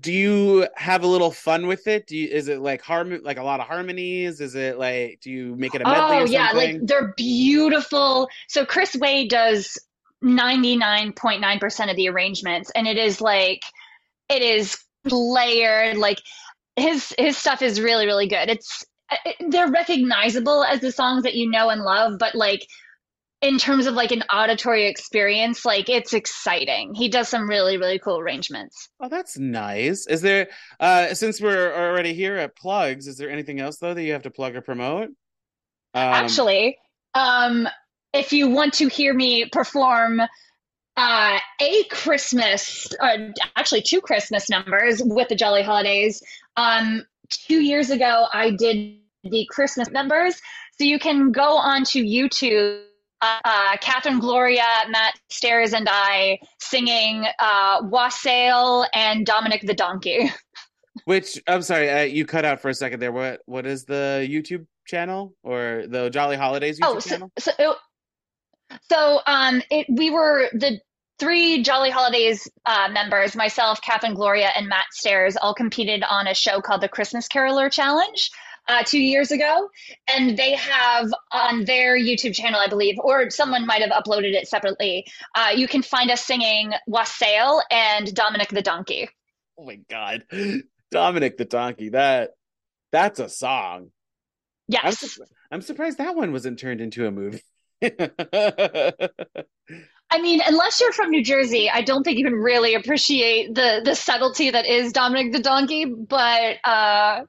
do 0.00 0.12
you 0.12 0.66
have 0.74 1.04
a 1.04 1.06
little 1.06 1.30
fun 1.30 1.68
with 1.68 1.86
it? 1.86 2.08
Do 2.08 2.16
you 2.16 2.26
is 2.28 2.48
it 2.48 2.58
like 2.58 2.82
harm 2.82 3.20
like 3.22 3.38
a 3.38 3.44
lot 3.44 3.60
of 3.60 3.68
harmonies? 3.68 4.40
Is 4.40 4.56
it 4.56 4.78
like 4.78 5.20
do 5.22 5.30
you 5.30 5.54
make 5.54 5.76
it 5.76 5.82
a 5.82 5.84
medley 5.84 6.16
Oh 6.16 6.22
or 6.22 6.26
yeah, 6.26 6.50
like 6.54 6.80
they're 6.82 7.14
beautiful. 7.16 8.28
So 8.48 8.66
Chris 8.66 8.96
Wade 8.96 9.30
does 9.30 9.78
99.9% 10.24 11.90
of 11.90 11.96
the 11.96 12.08
arrangements 12.08 12.72
and 12.74 12.88
it 12.88 12.96
is 12.98 13.20
like 13.20 13.62
it 14.28 14.42
is 14.42 14.76
layered 15.04 15.96
like 15.98 16.18
his 16.74 17.14
his 17.16 17.36
stuff 17.36 17.62
is 17.62 17.80
really 17.80 18.06
really 18.06 18.26
good. 18.26 18.50
It's 18.50 18.82
it- 18.82 18.87
they're 19.48 19.70
recognizable 19.70 20.64
as 20.64 20.80
the 20.80 20.92
songs 20.92 21.22
that 21.22 21.34
you 21.34 21.50
know 21.50 21.70
and 21.70 21.82
love, 21.82 22.18
but 22.18 22.34
like 22.34 22.66
in 23.40 23.58
terms 23.58 23.86
of 23.86 23.94
like 23.94 24.10
an 24.10 24.24
auditory 24.32 24.86
experience, 24.86 25.64
like 25.64 25.88
it's 25.88 26.12
exciting. 26.12 26.94
He 26.94 27.08
does 27.08 27.28
some 27.28 27.48
really 27.48 27.76
really 27.76 27.98
cool 27.98 28.18
arrangements. 28.18 28.88
Oh, 29.00 29.08
that's 29.08 29.38
nice. 29.38 30.06
Is 30.06 30.20
there 30.20 30.48
uh 30.80 31.14
since 31.14 31.40
we're 31.40 31.72
already 31.72 32.14
here 32.14 32.36
at 32.36 32.56
plugs, 32.56 33.06
is 33.06 33.16
there 33.16 33.30
anything 33.30 33.60
else 33.60 33.78
though 33.78 33.94
that 33.94 34.02
you 34.02 34.12
have 34.12 34.22
to 34.22 34.30
plug 34.30 34.56
or 34.56 34.60
promote? 34.60 35.08
Um, 35.94 36.02
Actually, 36.14 36.76
um, 37.14 37.68
if 38.12 38.32
you 38.32 38.48
want 38.48 38.74
to 38.74 38.88
hear 38.88 39.14
me 39.14 39.46
perform 39.46 40.20
uh, 40.96 41.38
a 41.60 41.84
Christmas, 41.90 42.88
uh, 43.00 43.16
actually 43.56 43.82
two 43.82 44.00
Christmas 44.00 44.50
numbers 44.50 45.00
with 45.02 45.28
the 45.28 45.36
Jolly 45.36 45.62
Holidays, 45.62 46.22
um, 46.56 47.04
two 47.30 47.60
years 47.60 47.90
ago 47.90 48.26
I 48.32 48.50
did 48.50 48.96
the 49.24 49.46
Christmas 49.50 49.90
numbers. 49.90 50.40
So 50.78 50.84
you 50.84 50.98
can 50.98 51.32
go 51.32 51.56
onto 51.56 52.02
YouTube. 52.02 52.82
Uh, 53.20 53.40
uh, 53.44 53.76
Catherine 53.80 54.20
Gloria, 54.20 54.62
Matt 54.90 55.18
Stairs, 55.28 55.72
and 55.72 55.88
I 55.90 56.38
singing 56.60 57.26
uh, 57.40 57.80
Wassail 57.82 58.86
and 58.94 59.26
Dominic 59.26 59.62
the 59.62 59.74
Donkey. 59.74 60.30
which 61.04 61.36
I'm 61.48 61.62
sorry, 61.62 61.90
uh, 61.90 62.02
you 62.02 62.24
cut 62.24 62.44
out 62.44 62.60
for 62.60 62.68
a 62.68 62.74
second 62.74 63.00
there. 63.00 63.10
What 63.10 63.40
what 63.46 63.66
is 63.66 63.84
the 63.86 64.24
YouTube 64.30 64.66
channel 64.86 65.34
or 65.42 65.82
the 65.88 66.10
Jolly 66.10 66.36
Holidays 66.36 66.78
YouTube 66.78 66.84
Oh, 66.86 66.98
so, 67.00 67.10
channel? 67.10 67.32
so, 67.40 67.50
it- 67.58 67.76
so 68.88 69.20
um, 69.26 69.62
it 69.70 69.86
we 69.88 70.10
were 70.10 70.48
the 70.52 70.78
three 71.18 71.62
Jolly 71.62 71.90
Holidays 71.90 72.48
uh, 72.66 72.88
members, 72.92 73.34
myself, 73.36 73.80
Catherine 73.82 74.14
Gloria, 74.14 74.50
and 74.54 74.68
Matt 74.68 74.86
Stairs, 74.92 75.36
all 75.36 75.54
competed 75.54 76.02
on 76.08 76.26
a 76.26 76.34
show 76.34 76.60
called 76.60 76.80
the 76.80 76.88
Christmas 76.88 77.28
Caroler 77.28 77.68
Challenge. 77.68 78.30
Uh, 78.70 78.82
two 78.82 79.00
years 79.00 79.30
ago, 79.30 79.70
and 80.14 80.36
they 80.36 80.54
have 80.54 81.10
on 81.32 81.64
their 81.64 81.98
YouTube 81.98 82.34
channel, 82.34 82.60
I 82.62 82.68
believe, 82.68 82.96
or 82.98 83.30
someone 83.30 83.64
might 83.64 83.80
have 83.80 83.90
uploaded 83.90 84.34
it 84.34 84.46
separately. 84.46 85.06
Uh, 85.34 85.52
you 85.56 85.66
can 85.66 85.80
find 85.80 86.10
us 86.10 86.22
singing 86.22 86.74
Wassail 86.86 87.62
and 87.70 88.14
Dominic 88.14 88.50
the 88.50 88.60
Donkey. 88.60 89.08
Oh 89.58 89.64
my 89.64 89.80
god. 89.88 90.24
Dominic 90.90 91.38
the 91.38 91.46
Donkey. 91.46 91.88
That 91.88 92.32
that's 92.92 93.20
a 93.20 93.30
song. 93.30 93.90
I'm, 94.70 94.84
Yes, 94.84 95.18
I'm 95.50 95.62
surprised 95.62 95.96
that 95.96 96.14
one 96.14 96.32
wasn't 96.32 96.58
turned 96.58 96.82
into 96.82 97.06
a 97.06 97.10
movie. 97.10 97.42
I 100.10 100.20
mean, 100.22 100.40
unless 100.46 100.80
you're 100.80 100.92
from 100.92 101.10
New 101.10 101.22
Jersey, 101.22 101.68
I 101.70 101.82
don't 101.82 102.02
think 102.02 102.18
you 102.18 102.24
can 102.24 102.34
really 102.34 102.74
appreciate 102.74 103.54
the 103.54 103.82
the 103.84 103.94
subtlety 103.94 104.50
that 104.50 104.66
is 104.66 104.92
Dominic 104.92 105.32
the 105.32 105.38
Donkey. 105.40 105.84
But 105.84 106.56
uh, 106.64 107.24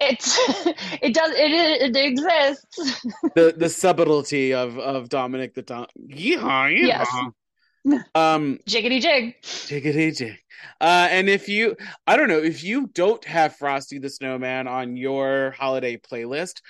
it's 0.00 0.38
it 1.02 1.12
does 1.14 1.32
it, 1.34 1.96
it 1.96 1.96
exists. 1.96 3.02
the 3.34 3.54
the 3.56 3.68
subtlety 3.68 4.54
of 4.54 4.78
of 4.78 5.08
Dominic 5.08 5.54
the 5.54 5.62
Donkey. 5.62 6.36
Yeehaw, 6.36 6.76
Yes. 6.76 7.08
yeehaw. 7.10 7.32
Um 8.14 8.58
Jiggity 8.68 9.00
jig. 9.00 9.34
Jiggity 9.42 10.16
jig. 10.16 10.38
Uh, 10.80 11.08
and 11.10 11.28
if 11.28 11.48
you, 11.48 11.76
I 12.06 12.16
don't 12.16 12.28
know, 12.28 12.38
if 12.38 12.62
you 12.64 12.88
don't 12.88 13.24
have 13.24 13.56
Frosty 13.56 13.98
the 13.98 14.10
Snowman 14.10 14.66
on 14.68 14.96
your 14.96 15.52
holiday 15.52 15.96
playlist, 15.96 16.60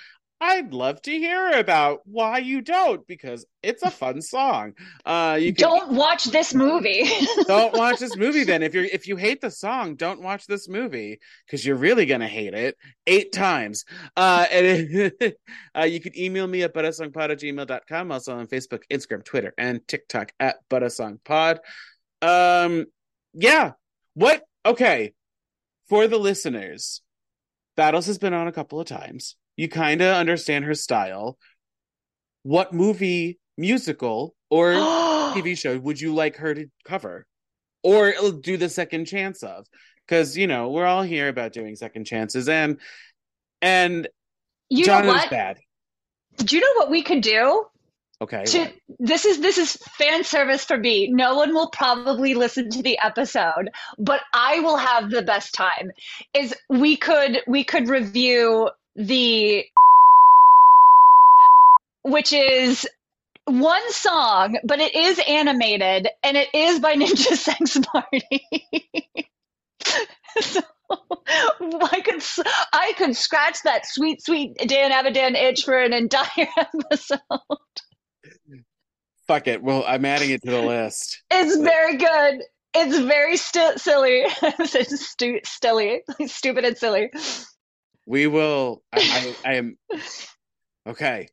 I'd 0.41 0.73
love 0.73 1.01
to 1.01 1.11
hear 1.11 1.51
about 1.51 1.99
why 2.05 2.37
you 2.37 2.61
don't, 2.61 3.05
because 3.05 3.45
it's 3.61 3.83
a 3.83 3.91
fun 3.91 4.21
song. 4.21 4.73
Uh, 5.05 5.37
you 5.39 5.53
can, 5.53 5.67
Don't 5.67 5.91
watch 5.91 6.25
this 6.25 6.53
movie. 6.53 7.03
don't 7.47 7.73
watch 7.75 7.99
this 7.99 8.15
movie 8.15 8.45
then. 8.45 8.63
If 8.63 8.73
you're 8.73 8.85
if 8.85 9.07
you 9.07 9.17
hate 9.17 9.41
the 9.41 9.51
song, 9.51 9.95
don't 9.95 10.21
watch 10.21 10.47
this 10.47 10.69
movie 10.69 11.19
because 11.45 11.65
you're 11.65 11.75
really 11.75 12.05
gonna 12.05 12.27
hate 12.27 12.53
it 12.53 12.77
eight 13.05 13.33
times. 13.33 13.83
Uh, 14.15 14.45
and 14.49 15.11
uh, 15.77 15.83
you 15.83 15.99
can 15.99 16.17
email 16.17 16.47
me 16.47 16.63
at 16.63 16.73
butasongpod 16.73 17.31
at 17.31 17.39
gmail.com, 17.39 18.11
also 18.11 18.37
on 18.37 18.47
Facebook, 18.47 18.83
Instagram, 18.89 19.25
Twitter, 19.25 19.53
and 19.57 19.85
TikTok 19.87 20.31
at 20.39 20.57
butasongpod. 20.69 21.57
Um, 22.21 22.85
yeah. 23.33 23.73
What? 24.13 24.43
Okay. 24.65 25.13
For 25.89 26.07
the 26.07 26.17
listeners, 26.17 27.01
Battles 27.75 28.05
has 28.05 28.17
been 28.17 28.33
on 28.33 28.47
a 28.47 28.51
couple 28.51 28.79
of 28.79 28.87
times. 28.87 29.35
You 29.59 29.67
kind 29.67 29.99
of 29.99 30.15
understand 30.15 30.63
her 30.63 30.73
style. 30.73 31.37
What 32.43 32.71
movie, 32.71 33.39
musical, 33.57 34.33
or 34.49 34.71
TV 35.35 35.57
show 35.57 35.77
would 35.77 35.99
you 35.99 36.15
like 36.15 36.37
her 36.37 36.55
to 36.55 36.67
cover 36.85 37.25
or 37.83 38.13
do 38.41 38.55
the 38.55 38.69
second 38.69 39.03
chance 39.03 39.43
of? 39.43 39.65
Because 40.07 40.37
you 40.37 40.47
know 40.47 40.69
we're 40.69 40.85
all 40.85 41.03
here 41.03 41.27
about 41.27 41.51
doing 41.51 41.75
second 41.75 42.05
chances, 42.05 42.47
and 42.47 42.77
and 43.61 44.07
you 44.69 44.85
Jon 44.85 45.05
know 45.05 45.09
what? 45.09 45.29
bad. 45.29 45.57
Do 46.37 46.55
you 46.55 46.61
know 46.61 46.79
what 46.79 46.89
we 46.89 47.03
could 47.03 47.19
do? 47.19 47.65
Okay, 48.21 48.45
To, 48.45 48.71
this 48.97 49.25
is 49.25 49.41
this 49.41 49.57
is 49.57 49.75
fan 49.97 50.23
service 50.23 50.63
for 50.63 50.77
me. 50.77 51.09
No 51.11 51.35
one 51.35 51.53
will 51.53 51.69
probably 51.69 52.33
listen 52.33 52.69
to 52.69 52.81
the 52.81 52.97
episode, 53.03 53.71
but 53.97 54.21
I 54.33 54.61
will 54.61 54.77
have 54.77 55.09
the 55.09 55.21
best 55.21 55.53
time. 55.53 55.91
Is 56.33 56.55
we 56.69 56.95
could 56.95 57.41
we 57.45 57.65
could 57.65 57.89
review 57.89 58.69
the 58.99 59.65
which 62.03 62.33
is 62.33 62.87
one 63.45 63.91
song, 63.91 64.59
but 64.63 64.79
it 64.79 64.93
is 64.93 65.19
animated 65.27 66.07
and 66.21 66.37
it 66.37 66.49
is 66.53 66.79
by 66.79 66.95
Ninja 66.97 67.35
Sex 67.35 67.77
Party. 67.79 68.45
so 70.41 70.61
I 70.91 72.01
could 72.03 72.21
I 72.73 72.93
could 72.97 73.15
scratch 73.15 73.63
that 73.63 73.85
sweet 73.85 74.21
sweet 74.21 74.57
Dan 74.67 74.91
Avidan 74.91 75.35
itch 75.35 75.63
for 75.63 75.77
an 75.77 75.93
entire 75.93 76.47
episode. 76.57 77.19
fuck 79.27 79.47
it. 79.47 79.63
Well, 79.63 79.85
I'm 79.87 80.03
adding 80.05 80.31
it 80.31 80.41
to 80.43 80.51
the 80.51 80.61
list. 80.61 81.21
It's 81.31 81.55
very 81.57 81.95
good. 81.97 82.41
It's 82.75 82.99
very 82.99 83.37
sti- 83.37 83.75
silly. 83.77 84.23
it's 84.43 85.07
stu- 85.09 85.39
stilly, 85.43 86.01
stupid 86.27 86.65
and 86.65 86.77
silly. 86.77 87.09
We 88.09 88.25
will. 88.25 88.81
I, 88.91 88.99
I, 88.99 89.35
I 89.51 89.53
am 89.53 89.77
okay. 90.87 91.29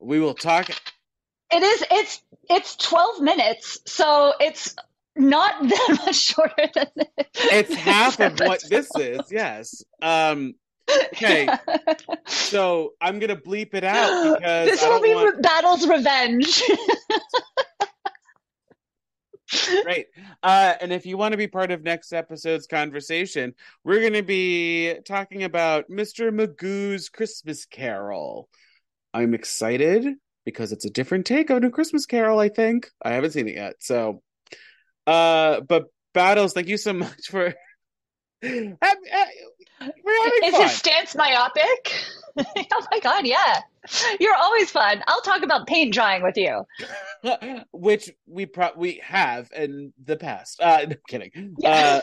We 0.00 0.18
will 0.18 0.34
talk. 0.34 0.68
It 0.68 1.62
is. 1.62 1.84
It's 1.88 2.22
it's 2.50 2.74
twelve 2.76 3.20
minutes, 3.20 3.78
so 3.86 4.34
it's 4.40 4.74
not 5.14 5.62
that 5.68 5.98
much 6.04 6.16
shorter 6.16 6.68
than 6.74 6.88
this. 6.96 7.26
It's 7.36 7.74
half 7.74 8.18
of 8.18 8.40
what 8.40 8.60
this 8.68 8.90
is. 8.98 9.20
Yes. 9.30 9.84
Um. 10.02 10.54
Okay. 10.90 11.48
So 12.26 12.94
I'm 13.00 13.20
gonna 13.20 13.36
bleep 13.36 13.74
it 13.74 13.84
out 13.84 14.34
because 14.34 14.68
this 14.68 14.82
will 14.82 15.00
be 15.00 15.14
want. 15.14 15.36
Re- 15.36 15.42
Battle's 15.42 15.86
Revenge. 15.86 16.60
Great. 19.84 20.06
Uh, 20.42 20.74
and 20.80 20.92
if 20.92 21.06
you 21.06 21.16
want 21.16 21.32
to 21.32 21.38
be 21.38 21.46
part 21.46 21.70
of 21.70 21.82
next 21.82 22.12
episode's 22.12 22.66
conversation, 22.66 23.54
we're 23.84 24.00
going 24.00 24.12
to 24.14 24.22
be 24.22 24.94
talking 25.04 25.44
about 25.44 25.88
Mr. 25.90 26.32
Magoo's 26.32 27.08
Christmas 27.08 27.64
Carol. 27.66 28.48
I'm 29.14 29.34
excited 29.34 30.06
because 30.44 30.72
it's 30.72 30.84
a 30.84 30.90
different 30.90 31.26
take 31.26 31.50
on 31.50 31.64
a 31.64 31.70
Christmas 31.70 32.06
Carol, 32.06 32.38
I 32.38 32.48
think. 32.48 32.90
I 33.02 33.12
haven't 33.12 33.32
seen 33.32 33.48
it 33.48 33.54
yet. 33.54 33.74
So, 33.80 34.22
uh, 35.06 35.60
but 35.60 35.84
Battles, 36.12 36.52
thank 36.52 36.68
you 36.68 36.76
so 36.76 36.92
much 36.92 37.28
for. 37.28 37.46
Have- 38.42 38.76
uh, 38.82 39.86
We're 40.04 40.24
having 40.24 40.40
is 40.44 40.52
fun. 40.52 40.62
his 40.62 40.72
stance 40.72 41.14
myopic? 41.14 41.92
oh 42.38 42.86
my 42.90 43.00
god, 43.00 43.26
yeah. 43.26 43.60
You're 44.20 44.34
always 44.34 44.70
fun. 44.70 45.02
I'll 45.06 45.20
talk 45.22 45.42
about 45.42 45.66
paint 45.66 45.94
drying 45.94 46.22
with 46.22 46.36
you. 46.36 46.64
which 47.72 48.10
we 48.26 48.46
pro- 48.46 48.76
we 48.76 49.00
have 49.04 49.50
in 49.54 49.92
the 50.02 50.16
past. 50.16 50.60
Uh, 50.60 50.86
no 50.88 50.96
kidding. 51.08 51.54
Yeah. 51.58 51.70
Uh, 51.70 52.00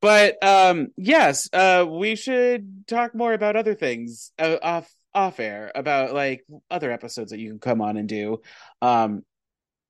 but 0.00 0.42
um, 0.44 0.88
yes, 0.96 1.48
uh, 1.52 1.86
we 1.88 2.16
should 2.16 2.86
talk 2.88 3.14
more 3.14 3.32
about 3.32 3.56
other 3.56 3.74
things 3.74 4.32
uh, 4.38 4.56
off 4.62 4.92
off 5.14 5.38
air 5.38 5.70
about 5.74 6.14
like 6.14 6.44
other 6.70 6.90
episodes 6.90 7.30
that 7.30 7.38
you 7.38 7.50
can 7.50 7.58
come 7.60 7.80
on 7.80 7.96
and 7.96 8.08
do. 8.08 8.40
Um, 8.80 9.22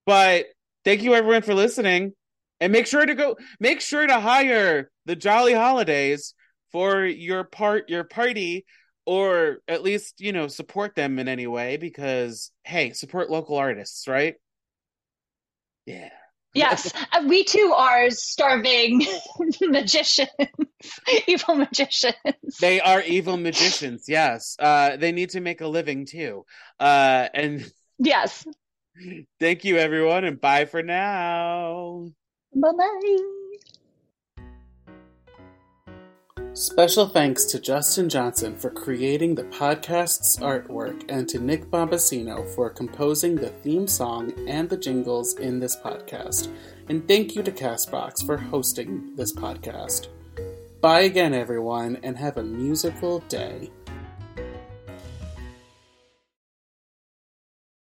But 0.04 0.46
thank 0.84 1.02
you 1.02 1.14
everyone 1.14 1.42
for 1.42 1.54
listening. 1.54 2.12
And 2.60 2.72
make 2.72 2.86
sure 2.86 3.04
to 3.04 3.14
go 3.14 3.36
make 3.58 3.80
sure 3.80 4.06
to 4.06 4.20
hire 4.20 4.90
the 5.06 5.16
Jolly 5.16 5.54
Holidays 5.54 6.34
for 6.70 7.04
your 7.04 7.44
part 7.44 7.88
your 7.88 8.04
party 8.04 8.64
or 9.06 9.58
at 9.68 9.82
least, 9.82 10.20
you 10.20 10.32
know, 10.32 10.48
support 10.48 10.94
them 10.94 11.18
in 11.18 11.28
any 11.28 11.46
way 11.46 11.76
because 11.76 12.50
hey, 12.64 12.92
support 12.92 13.30
local 13.30 13.56
artists, 13.56 14.06
right? 14.08 14.36
Yeah. 15.86 16.10
Yes, 16.54 16.92
uh, 17.12 17.24
we 17.26 17.44
too 17.44 17.72
are 17.76 18.10
starving 18.10 19.06
magicians, 19.62 20.30
evil 21.26 21.54
magicians. 21.54 22.14
They 22.58 22.80
are 22.80 23.00
evil 23.02 23.36
magicians, 23.36 24.08
yes. 24.08 24.56
Uh 24.58 24.96
they 24.96 25.12
need 25.12 25.30
to 25.30 25.40
make 25.40 25.60
a 25.60 25.66
living 25.66 26.06
too. 26.06 26.44
Uh 26.78 27.28
and 27.34 27.70
Yes. 27.98 28.46
thank 29.40 29.64
you 29.64 29.78
everyone 29.78 30.24
and 30.24 30.40
bye 30.40 30.64
for 30.64 30.82
now. 30.82 32.06
Bye 32.54 32.72
bye. 32.78 33.41
Special 36.54 37.08
thanks 37.08 37.46
to 37.46 37.58
Justin 37.58 38.10
Johnson 38.10 38.54
for 38.56 38.68
creating 38.68 39.34
the 39.34 39.44
podcast's 39.44 40.36
artwork 40.36 41.02
and 41.08 41.26
to 41.30 41.38
Nick 41.38 41.70
Bombasino 41.70 42.46
for 42.54 42.68
composing 42.68 43.36
the 43.36 43.48
theme 43.48 43.88
song 43.88 44.34
and 44.46 44.68
the 44.68 44.76
jingles 44.76 45.34
in 45.38 45.60
this 45.60 45.76
podcast. 45.76 46.48
And 46.90 47.08
thank 47.08 47.34
you 47.34 47.42
to 47.42 47.50
Castbox 47.50 48.26
for 48.26 48.36
hosting 48.36 49.16
this 49.16 49.32
podcast. 49.32 50.08
Bye 50.82 51.00
again, 51.02 51.32
everyone, 51.32 51.98
and 52.02 52.18
have 52.18 52.36
a 52.36 52.42
musical 52.42 53.20
day. 53.20 53.70